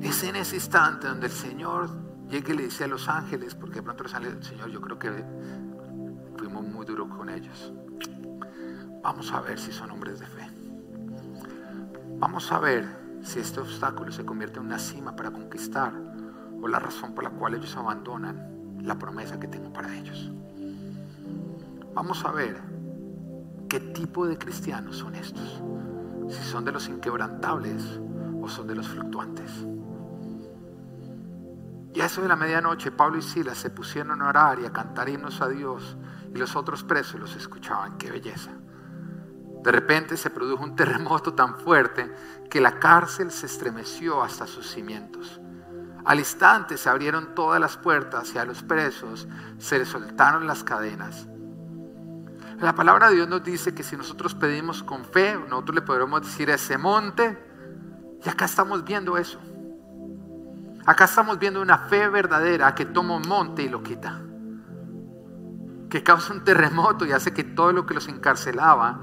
Es 0.00 0.24
en 0.24 0.36
ese 0.36 0.56
instante 0.56 1.08
donde 1.08 1.26
el 1.26 1.32
Señor 1.32 1.90
llega 2.28 2.52
y 2.52 2.56
le 2.56 2.62
dice 2.64 2.84
a 2.84 2.88
los 2.88 3.08
ángeles, 3.08 3.54
porque 3.54 3.76
de 3.76 3.82
pronto 3.82 4.04
los 4.04 4.14
ángeles, 4.14 4.46
Señor, 4.46 4.70
yo 4.70 4.80
creo 4.80 4.98
que 4.98 5.24
fuimos 6.36 6.64
muy 6.64 6.86
duros 6.86 7.08
con 7.14 7.28
ellos. 7.28 7.72
Vamos 9.02 9.32
a 9.32 9.40
ver 9.40 9.58
si 9.58 9.72
son 9.72 9.90
hombres 9.90 10.20
de 10.20 10.26
fe. 10.26 10.48
Vamos 12.18 12.50
a 12.52 12.58
ver 12.58 12.86
si 13.22 13.40
este 13.40 13.60
obstáculo 13.60 14.12
se 14.12 14.24
convierte 14.24 14.58
en 14.58 14.66
una 14.66 14.78
cima 14.78 15.14
para 15.14 15.30
conquistar 15.30 15.92
o 16.60 16.68
la 16.68 16.78
razón 16.78 17.14
por 17.14 17.24
la 17.24 17.30
cual 17.30 17.54
ellos 17.54 17.76
abandonan 17.76 18.78
la 18.82 18.98
promesa 18.98 19.38
que 19.38 19.48
tengo 19.48 19.72
para 19.72 19.94
ellos. 19.96 20.30
Vamos 21.94 22.24
a 22.24 22.32
ver 22.32 22.60
qué 23.68 23.80
tipo 23.80 24.26
de 24.26 24.38
cristianos 24.38 24.96
son 24.96 25.14
estos. 25.14 25.62
Si 26.28 26.42
son 26.42 26.64
de 26.64 26.72
los 26.72 26.88
inquebrantables 26.88 28.00
o 28.40 28.48
son 28.48 28.66
de 28.66 28.74
los 28.74 28.88
fluctuantes. 28.88 29.50
Y 31.92 32.00
a 32.00 32.06
eso 32.06 32.22
de 32.22 32.28
la 32.28 32.36
medianoche, 32.36 32.92
Pablo 32.92 33.18
y 33.18 33.22
Silas 33.22 33.58
se 33.58 33.70
pusieron 33.70 34.22
a 34.22 34.28
orar 34.28 34.60
y 34.60 34.66
a 34.66 34.72
cantar 34.72 35.08
himnos 35.08 35.40
a 35.40 35.48
Dios, 35.48 35.96
y 36.32 36.38
los 36.38 36.54
otros 36.54 36.84
presos 36.84 37.18
los 37.18 37.34
escuchaban. 37.34 37.98
¡Qué 37.98 38.10
belleza! 38.10 38.52
De 39.62 39.72
repente 39.72 40.16
se 40.16 40.30
produjo 40.30 40.64
un 40.64 40.76
terremoto 40.76 41.34
tan 41.34 41.58
fuerte 41.58 42.14
que 42.48 42.60
la 42.60 42.78
cárcel 42.78 43.30
se 43.30 43.46
estremeció 43.46 44.22
hasta 44.22 44.46
sus 44.46 44.70
cimientos. 44.70 45.40
Al 46.04 46.18
instante 46.18 46.78
se 46.78 46.88
abrieron 46.88 47.34
todas 47.34 47.60
las 47.60 47.76
puertas 47.76 48.34
y 48.34 48.38
a 48.38 48.44
los 48.44 48.62
presos 48.62 49.28
se 49.58 49.78
les 49.78 49.88
soltaron 49.88 50.46
las 50.46 50.64
cadenas. 50.64 51.26
La 52.58 52.74
palabra 52.74 53.08
de 53.08 53.16
Dios 53.16 53.28
nos 53.28 53.42
dice 53.42 53.74
que 53.74 53.82
si 53.82 53.96
nosotros 53.96 54.34
pedimos 54.34 54.82
con 54.82 55.04
fe, 55.04 55.34
nosotros 55.34 55.74
le 55.74 55.82
podremos 55.82 56.22
decir 56.22 56.50
a 56.50 56.54
ese 56.54 56.78
monte, 56.78 57.38
y 58.24 58.28
acá 58.28 58.44
estamos 58.46 58.84
viendo 58.84 59.16
eso. 59.16 59.40
Acá 60.86 61.04
estamos 61.04 61.38
viendo 61.38 61.60
una 61.60 61.78
fe 61.78 62.08
verdadera 62.08 62.74
que 62.74 62.86
toma 62.86 63.16
un 63.16 63.28
monte 63.28 63.62
y 63.62 63.68
lo 63.68 63.82
quita. 63.82 64.20
Que 65.90 66.02
causa 66.02 66.32
un 66.32 66.44
terremoto 66.44 67.04
y 67.04 67.12
hace 67.12 67.32
que 67.32 67.44
todo 67.44 67.72
lo 67.72 67.86
que 67.86 67.94
los 67.94 68.08
encarcelaba 68.08 69.00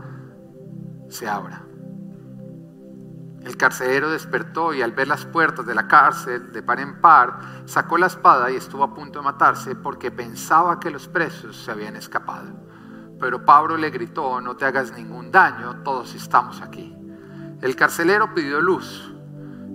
se 1.09 1.27
abra. 1.27 1.63
El 3.43 3.55
carcelero 3.55 4.09
despertó 4.09 4.73
y 4.73 4.81
al 4.81 4.91
ver 4.91 5.07
las 5.07 5.25
puertas 5.25 5.65
de 5.65 5.75
la 5.75 5.87
cárcel 5.87 6.51
de 6.51 6.63
par 6.63 6.79
en 6.79 6.99
par, 6.99 7.39
sacó 7.65 7.97
la 7.97 8.07
espada 8.07 8.51
y 8.51 8.55
estuvo 8.55 8.83
a 8.83 8.93
punto 8.93 9.19
de 9.19 9.25
matarse 9.25 9.75
porque 9.75 10.11
pensaba 10.11 10.79
que 10.79 10.91
los 10.91 11.07
presos 11.07 11.55
se 11.55 11.71
habían 11.71 11.95
escapado. 11.95 12.49
Pero 13.19 13.45
Pablo 13.45 13.77
le 13.77 13.89
gritó, 13.89 14.41
no 14.41 14.57
te 14.57 14.65
hagas 14.65 14.91
ningún 14.91 15.31
daño, 15.31 15.81
todos 15.83 16.13
estamos 16.13 16.61
aquí. 16.61 16.93
El 17.61 17.75
carcelero 17.75 18.33
pidió 18.33 18.59
luz, 18.59 19.13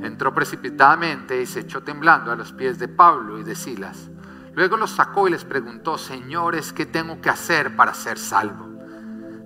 entró 0.03 0.35
precipitadamente 0.35 1.41
y 1.41 1.47
se 1.47 1.61
echó 1.61 1.83
temblando 1.83 2.33
a 2.33 2.37
los 2.37 2.53
pies 2.53 2.79
de 2.79 2.89
Pablo 2.89 3.39
y 3.39 3.45
de 3.45 3.55
Silas. 3.55 4.11
Luego 4.55 4.77
los 4.77 4.91
sacó 4.91 5.29
y 5.29 5.31
les 5.31 5.45
preguntó, 5.45 5.97
señores, 5.97 6.73
¿qué 6.73 6.85
tengo 6.85 7.21
que 7.21 7.31
hacer 7.31 7.75
para 7.75 7.95
ser 7.95 8.19
salvo? 8.19 8.69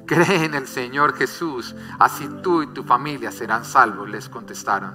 Cree 0.06 0.44
en 0.44 0.54
el 0.54 0.66
Señor 0.66 1.14
Jesús, 1.14 1.74
así 1.98 2.28
tú 2.42 2.62
y 2.62 2.68
tu 2.68 2.82
familia 2.84 3.30
serán 3.30 3.64
salvos, 3.64 4.08
les 4.08 4.28
contestaron. 4.28 4.94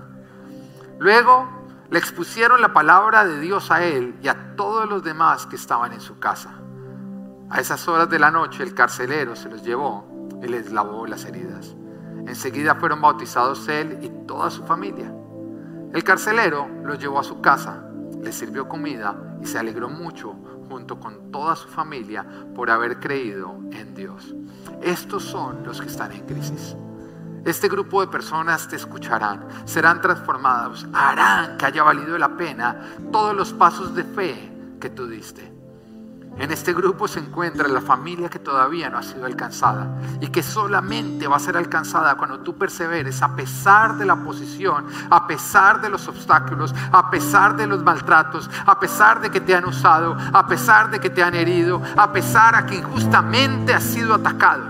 Luego 1.00 1.50
le 1.90 2.00
expusieron 2.00 2.62
la 2.62 2.74
palabra 2.74 3.26
de 3.26 3.40
Dios 3.40 3.72
a 3.72 3.84
él 3.84 4.16
y 4.22 4.28
a 4.28 4.56
todos 4.56 4.90
los 4.90 5.04
demás 5.04 5.46
que 5.46 5.58
estaban 5.58 5.94
en 5.94 6.02
su 6.02 6.20
casa. 6.20 6.56
A 7.50 7.60
esas 7.60 7.86
horas 7.90 8.10
de 8.10 8.20
la 8.20 8.32
noche 8.32 8.64
el 8.64 8.74
carcelero 8.74 9.36
se 9.36 9.50
los 9.50 9.64
llevó 9.64 10.30
y 10.42 10.48
les 10.48 10.72
lavó 10.72 11.06
las 11.06 11.26
heridas. 11.26 11.76
Enseguida 12.28 12.76
fueron 12.76 13.02
bautizados 13.02 13.68
él 13.68 14.00
y 14.02 14.10
toda 14.26 14.50
su 14.50 14.64
familia. 14.66 15.14
El 15.94 16.04
carcelero 16.06 16.70
los 16.86 17.00
llevó 17.00 17.20
a 17.20 17.24
su 17.24 17.42
casa, 17.42 17.84
les 18.24 18.36
sirvió 18.36 18.70
comida 18.70 19.38
y 19.42 19.46
se 19.46 19.60
alegró 19.60 19.90
mucho 19.90 20.36
junto 20.70 20.98
con 21.00 21.32
toda 21.32 21.54
su 21.58 21.68
familia 21.68 22.26
por 22.56 22.72
haber 22.72 23.00
creído 23.00 23.60
en 23.72 23.94
Dios. 23.94 24.34
Estos 24.82 25.24
son 25.24 25.64
los 25.66 25.82
que 25.82 25.88
están 25.88 26.14
en 26.14 26.26
crisis. 26.26 26.78
Este 27.44 27.68
grupo 27.68 28.00
de 28.00 28.08
personas 28.08 28.70
te 28.70 28.78
escucharán, 28.78 29.48
serán 29.66 30.00
transformados, 30.00 30.88
harán 30.94 31.58
que 31.58 31.66
haya 31.66 31.84
valido 31.84 32.18
la 32.18 32.38
pena 32.38 32.96
todos 33.12 33.36
los 33.36 33.52
pasos 33.52 33.94
de 33.94 34.06
fe 34.06 34.52
que 34.80 34.90
tú 34.90 35.08
diste. 35.08 35.51
En 36.38 36.50
este 36.50 36.74
grupo 36.74 37.08
se 37.08 37.20
encuentra 37.20 37.68
la 37.68 37.82
familia 37.82 38.30
que 38.30 38.40
todavía 38.40 38.90
no 38.90 38.98
ha 38.98 39.04
sido 39.04 39.26
alcanzada 39.26 39.88
y 40.22 40.28
que 40.30 40.42
solamente 40.42 41.28
va 41.28 41.36
a 41.36 41.40
ser 41.40 41.58
alcanzada 41.58 42.16
cuando 42.16 42.40
tú 42.40 42.58
perseveres 42.58 43.22
a 43.22 43.36
pesar 43.36 43.98
de 43.98 44.06
la 44.06 44.16
posición, 44.16 44.88
a 45.10 45.28
pesar 45.28 45.82
de 45.82 45.90
los 45.90 46.08
obstáculos, 46.08 46.74
a 46.92 47.12
pesar 47.12 47.58
de 47.58 47.68
los 47.68 47.84
maltratos, 47.84 48.50
a 48.66 48.80
pesar 48.80 49.22
de 49.22 49.30
que 49.30 49.42
te 49.42 49.54
han 49.54 49.66
usado, 49.66 50.18
a 50.34 50.48
pesar 50.48 50.90
de 50.90 51.00
que 51.00 51.10
te 51.10 51.22
han 51.22 51.36
herido, 51.36 51.82
a 51.98 52.12
pesar 52.12 52.64
de 52.64 52.70
que 52.72 52.78
injustamente 52.78 53.74
has 53.74 53.84
sido 53.84 54.16
atacado. 54.16 54.64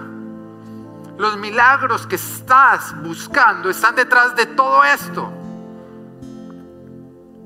Los 1.18 1.38
milagros 1.38 2.08
que 2.08 2.16
estás 2.16 2.96
buscando 3.04 3.70
están 3.70 3.96
detrás 3.96 4.36
de 4.36 4.48
todo 4.48 4.84
esto. 4.84 5.32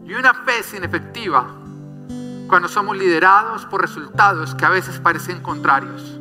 Y 0.05 0.13
una 0.13 0.33
fe 0.33 0.63
sin 0.63 0.83
efectiva 0.83 1.64
cuando 2.47 2.67
somos 2.67 2.97
liderados 2.97 3.65
por 3.65 3.81
resultados 3.81 4.53
que 4.55 4.65
a 4.65 4.69
veces 4.69 4.99
parecen 4.99 5.41
contrarios. 5.41 6.19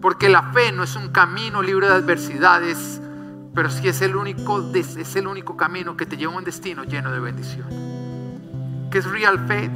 Porque 0.00 0.28
la 0.28 0.42
fe 0.52 0.70
no 0.72 0.84
es 0.84 0.94
un 0.94 1.08
camino 1.08 1.60
libre 1.62 1.88
de 1.88 1.94
adversidades, 1.94 3.00
pero 3.54 3.68
sí 3.70 3.88
es 3.88 4.00
el 4.00 4.14
único, 4.14 4.70
es 4.74 5.16
el 5.16 5.26
único 5.26 5.56
camino 5.56 5.96
que 5.96 6.06
te 6.06 6.16
lleva 6.16 6.34
a 6.34 6.38
un 6.38 6.44
destino 6.44 6.84
lleno 6.84 7.10
de 7.10 7.18
bendición. 7.18 7.66
¿Qué 8.90 8.98
es 8.98 9.04
real 9.06 9.44
faith? 9.48 9.72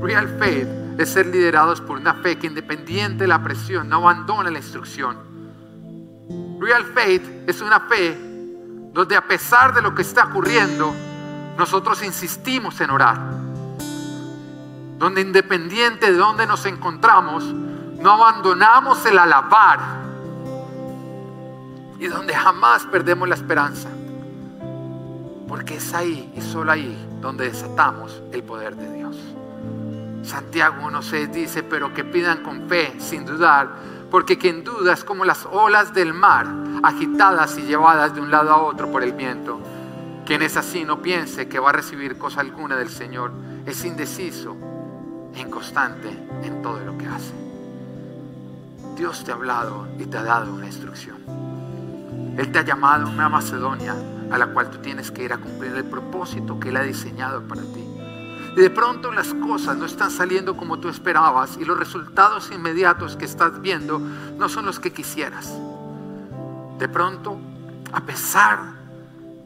Real 0.00 0.28
faith 0.38 0.68
es 0.98 1.10
ser 1.10 1.26
liderados 1.26 1.82
por 1.82 1.98
una 1.98 2.14
fe 2.14 2.38
que 2.38 2.46
independiente 2.46 3.24
de 3.24 3.28
la 3.28 3.42
presión 3.42 3.88
no 3.88 3.96
abandona 3.96 4.50
la 4.50 4.58
instrucción. 4.58 5.18
Real 6.58 6.84
faith 6.84 7.22
es 7.46 7.60
una 7.60 7.80
fe 7.80 8.18
donde 8.94 9.14
a 9.14 9.26
pesar 9.28 9.74
de 9.74 9.82
lo 9.82 9.94
que 9.94 10.00
está 10.00 10.24
ocurriendo, 10.24 10.94
nosotros 11.58 12.02
insistimos 12.02 12.80
en 12.80 12.90
orar 12.90 13.45
donde 14.98 15.20
independiente 15.20 16.10
de 16.10 16.16
donde 16.16 16.46
nos 16.46 16.64
encontramos, 16.66 17.44
no 17.44 18.12
abandonamos 18.12 19.04
el 19.06 19.18
alabar 19.18 19.78
y 21.98 22.06
donde 22.06 22.34
jamás 22.34 22.84
perdemos 22.86 23.28
la 23.28 23.34
esperanza. 23.34 23.88
Porque 25.48 25.76
es 25.76 25.94
ahí 25.94 26.32
y 26.34 26.40
solo 26.40 26.72
ahí 26.72 27.08
donde 27.20 27.48
desatamos 27.48 28.22
el 28.32 28.42
poder 28.42 28.76
de 28.76 28.92
Dios. 28.92 29.16
Santiago 30.22 30.88
1.6 30.88 31.30
dice, 31.30 31.62
pero 31.62 31.94
que 31.94 32.04
pidan 32.04 32.42
con 32.42 32.68
fe, 32.68 32.94
sin 32.98 33.24
dudar, 33.24 33.68
porque 34.10 34.38
quien 34.38 34.64
duda 34.64 34.92
es 34.92 35.04
como 35.04 35.24
las 35.24 35.46
olas 35.46 35.94
del 35.94 36.14
mar, 36.14 36.46
agitadas 36.82 37.56
y 37.58 37.62
llevadas 37.62 38.14
de 38.14 38.20
un 38.20 38.30
lado 38.30 38.52
a 38.52 38.62
otro 38.62 38.90
por 38.90 39.04
el 39.04 39.12
viento. 39.12 39.60
Quien 40.24 40.42
es 40.42 40.56
así 40.56 40.84
no 40.84 41.00
piense 41.00 41.48
que 41.48 41.60
va 41.60 41.70
a 41.70 41.72
recibir 41.72 42.18
cosa 42.18 42.40
alguna 42.40 42.76
del 42.76 42.88
Señor, 42.88 43.30
es 43.66 43.84
indeciso 43.84 44.56
inconstante 45.40 46.08
en 46.42 46.62
todo 46.62 46.80
lo 46.80 46.96
que 46.96 47.06
hace. 47.06 47.32
Dios 48.96 49.24
te 49.24 49.30
ha 49.30 49.34
hablado 49.34 49.86
y 49.98 50.06
te 50.06 50.16
ha 50.16 50.22
dado 50.22 50.52
una 50.52 50.66
instrucción. 50.66 51.16
Él 52.38 52.50
te 52.50 52.58
ha 52.58 52.62
llamado 52.62 53.06
a 53.06 53.10
una 53.10 53.28
Macedonia 53.28 53.94
a 54.30 54.38
la 54.38 54.48
cual 54.48 54.70
tú 54.70 54.78
tienes 54.78 55.10
que 55.10 55.24
ir 55.24 55.32
a 55.32 55.38
cumplir 55.38 55.72
el 55.72 55.84
propósito 55.84 56.58
que 56.58 56.70
Él 56.70 56.76
ha 56.76 56.82
diseñado 56.82 57.42
para 57.42 57.62
ti. 57.62 57.84
Y 58.56 58.60
de 58.60 58.70
pronto 58.70 59.12
las 59.12 59.34
cosas 59.34 59.76
no 59.76 59.84
están 59.84 60.10
saliendo 60.10 60.56
como 60.56 60.78
tú 60.78 60.88
esperabas 60.88 61.58
y 61.58 61.64
los 61.64 61.78
resultados 61.78 62.50
inmediatos 62.50 63.16
que 63.16 63.26
estás 63.26 63.60
viendo 63.60 63.98
no 63.98 64.48
son 64.48 64.64
los 64.64 64.80
que 64.80 64.92
quisieras. 64.92 65.52
De 66.78 66.88
pronto, 66.88 67.38
a 67.92 68.00
pesar 68.00 68.58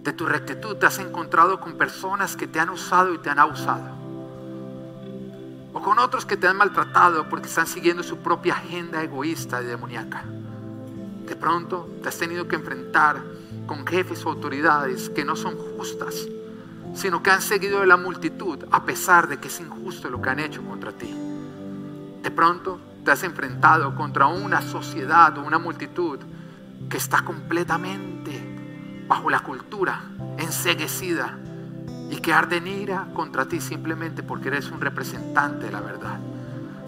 de 0.02 0.12
tu 0.12 0.26
rectitud, 0.26 0.76
te 0.76 0.86
has 0.86 0.98
encontrado 1.00 1.60
con 1.60 1.74
personas 1.74 2.36
que 2.36 2.46
te 2.46 2.60
han 2.60 2.70
usado 2.70 3.12
y 3.12 3.18
te 3.18 3.30
han 3.30 3.40
abusado 3.40 3.99
o 5.72 5.80
con 5.80 5.98
otros 5.98 6.26
que 6.26 6.36
te 6.36 6.46
han 6.46 6.56
maltratado 6.56 7.28
porque 7.28 7.48
están 7.48 7.66
siguiendo 7.66 8.02
su 8.02 8.18
propia 8.18 8.54
agenda 8.54 9.02
egoísta 9.02 9.62
y 9.62 9.66
demoníaca. 9.66 10.24
De 11.26 11.36
pronto 11.36 11.88
te 12.02 12.08
has 12.08 12.18
tenido 12.18 12.48
que 12.48 12.56
enfrentar 12.56 13.22
con 13.66 13.86
jefes 13.86 14.24
o 14.26 14.30
autoridades 14.30 15.10
que 15.10 15.24
no 15.24 15.36
son 15.36 15.56
justas, 15.56 16.26
sino 16.94 17.22
que 17.22 17.30
han 17.30 17.42
seguido 17.42 17.80
de 17.80 17.86
la 17.86 17.96
multitud 17.96 18.64
a 18.70 18.84
pesar 18.84 19.28
de 19.28 19.38
que 19.38 19.48
es 19.48 19.60
injusto 19.60 20.10
lo 20.10 20.20
que 20.20 20.30
han 20.30 20.40
hecho 20.40 20.62
contra 20.62 20.92
ti. 20.92 21.14
De 22.22 22.30
pronto 22.30 22.80
te 23.04 23.12
has 23.12 23.22
enfrentado 23.22 23.94
contra 23.94 24.26
una 24.26 24.60
sociedad 24.60 25.36
o 25.38 25.42
una 25.42 25.58
multitud 25.58 26.18
que 26.88 26.96
está 26.96 27.22
completamente 27.22 28.58
bajo 29.06 29.30
la 29.30 29.40
cultura, 29.40 30.02
enseguecida, 30.38 31.38
y 32.10 32.16
que 32.16 32.32
arde 32.32 32.56
en 32.56 32.66
ira 32.66 33.06
contra 33.14 33.46
ti 33.46 33.60
simplemente 33.60 34.22
porque 34.22 34.48
eres 34.48 34.70
un 34.70 34.80
representante 34.80 35.66
de 35.66 35.72
la 35.72 35.80
verdad. 35.80 36.18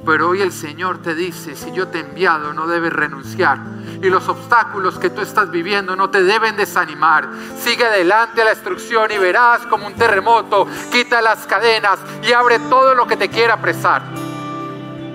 Pero 0.05 0.31
hoy 0.31 0.43
el 0.43 0.53
Señor 0.53 0.99
te 0.99 1.15
dice, 1.15 1.55
si 1.55 1.71
yo 1.71 1.87
te 1.87 1.99
he 1.99 2.01
enviado, 2.01 2.53
no 2.53 2.67
debes 2.67 2.93
renunciar. 2.93 3.59
Y 4.03 4.11
los 4.11 4.29
obstáculos 4.29 4.99
que 4.99 5.11
tú 5.11 5.21
estás 5.21 5.51
viviendo 5.51 5.95
no 5.95 6.11
te 6.11 6.25
deben 6.25 6.57
desanimar. 6.57 7.29
Sigue 7.57 7.85
adelante 7.85 8.43
a 8.43 8.47
la 8.47 8.53
instrucción 8.53 9.13
y 9.13 9.19
verás 9.19 9.61
como 9.67 9.87
un 9.87 9.95
terremoto 9.95 10.67
quita 10.91 11.23
las 11.23 11.47
cadenas 11.47 12.01
y 12.21 12.33
abre 12.33 12.59
todo 12.59 12.95
lo 12.97 13.07
que 13.07 13.17
te 13.17 13.29
quiera 13.29 13.55
apresar. 13.55 14.03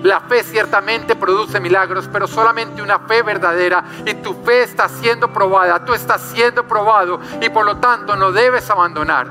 La 0.02 0.20
fe 0.20 0.42
ciertamente 0.42 1.16
produce 1.16 1.60
milagros, 1.60 2.08
pero 2.10 2.26
solamente 2.26 2.80
una 2.80 3.00
fe 3.00 3.22
verdadera. 3.22 3.84
Y 4.06 4.14
tu 4.14 4.32
fe 4.42 4.62
está 4.62 4.88
siendo 4.88 5.30
probada, 5.30 5.84
tú 5.84 5.92
estás 5.92 6.22
siendo 6.22 6.66
probado 6.66 7.20
y 7.42 7.50
por 7.50 7.66
lo 7.66 7.76
tanto 7.76 8.16
no 8.16 8.32
debes 8.32 8.70
abandonar. 8.70 9.26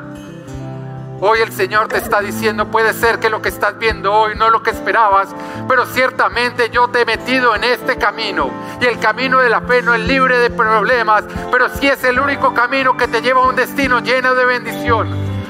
Hoy 1.20 1.40
el 1.40 1.52
Señor 1.52 1.88
te 1.88 1.98
está 1.98 2.22
diciendo, 2.22 2.68
puede 2.68 2.94
ser 2.94 3.18
que 3.18 3.32
lo 3.32 3.42
que 3.42 3.50
estás 3.50 3.80
viendo 3.80 4.14
hoy 4.14 4.36
no 4.36 4.46
es 4.46 4.52
lo 4.52 4.62
que 4.62 4.70
esperabas, 4.70 5.30
pero 5.68 5.88
ciertamente 5.88 6.70
yo 6.70 6.90
te 6.90 7.02
he 7.02 7.06
metido 7.06 7.56
en 7.56 7.64
este 7.64 7.98
camino. 7.98 8.52
Y 8.80 8.86
el 8.86 9.00
camino 9.00 9.40
de 9.40 9.50
la 9.50 9.62
fe 9.62 9.82
no 9.82 9.96
es 9.96 10.02
libre 10.02 10.38
de 10.38 10.52
problemas, 10.52 11.24
pero 11.52 11.70
sí 11.70 11.88
es 11.88 12.04
el 12.04 12.20
único 12.20 12.54
camino 12.54 12.96
que 12.96 13.08
te 13.08 13.24
lleva 13.24 13.42
a 13.42 13.48
un 13.48 13.56
destino 13.56 14.00
lleno 14.00 14.36
de 14.36 14.46
bendición. 14.46 15.10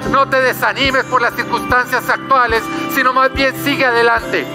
No 0.10 0.30
te 0.30 0.40
desanimes 0.40 1.04
por 1.04 1.22
las 1.22 1.34
circunstancias 1.34 2.10
actuales, 2.10 2.64
sino 2.96 3.12
más 3.12 3.34
bien 3.34 3.54
sigue 3.66 3.86
adelante. 3.86 4.48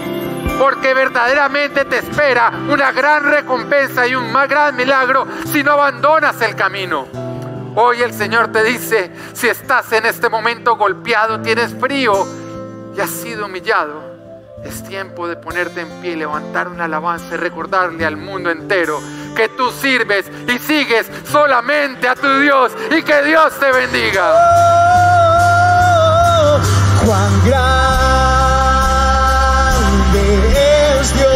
Porque 0.57 0.95
verdaderamente 0.95 1.85
te 1.85 1.99
espera 1.99 2.51
una 2.69 2.91
gran 2.91 3.23
recompensa 3.23 4.07
y 4.07 4.15
un 4.15 4.31
más 4.31 4.49
gran 4.49 4.75
milagro 4.75 5.27
si 5.45 5.63
no 5.63 5.73
abandonas 5.73 6.41
el 6.41 6.55
camino. 6.55 7.32
Hoy 7.75 8.03
el 8.03 8.13
Señor 8.13 8.51
te 8.51 8.63
dice, 8.63 9.11
si 9.33 9.47
estás 9.47 9.91
en 9.93 10.05
este 10.05 10.29
momento 10.29 10.75
golpeado, 10.75 11.41
tienes 11.41 11.73
frío 11.73 12.27
y 12.95 12.99
has 12.99 13.09
sido 13.09 13.47
humillado, 13.47 14.13
es 14.63 14.83
tiempo 14.83 15.27
de 15.27 15.37
ponerte 15.37 15.81
en 15.81 15.89
pie, 16.01 16.15
levantar 16.15 16.67
una 16.67 16.85
alabanza 16.85 17.33
y 17.33 17.37
recordarle 17.37 18.05
al 18.05 18.15
mundo 18.15 18.51
entero 18.51 18.99
que 19.35 19.49
tú 19.49 19.71
sirves 19.71 20.31
y 20.47 20.59
sigues 20.59 21.09
solamente 21.31 22.07
a 22.07 22.13
tu 22.15 22.39
Dios 22.39 22.71
y 22.95 23.01
que 23.01 23.23
Dios 23.23 23.59
te 23.59 23.71
bendiga. 23.71 24.33
Oh, 26.45 26.59
grande 27.43 27.81
es 30.99 31.13
Dios. 31.17 31.32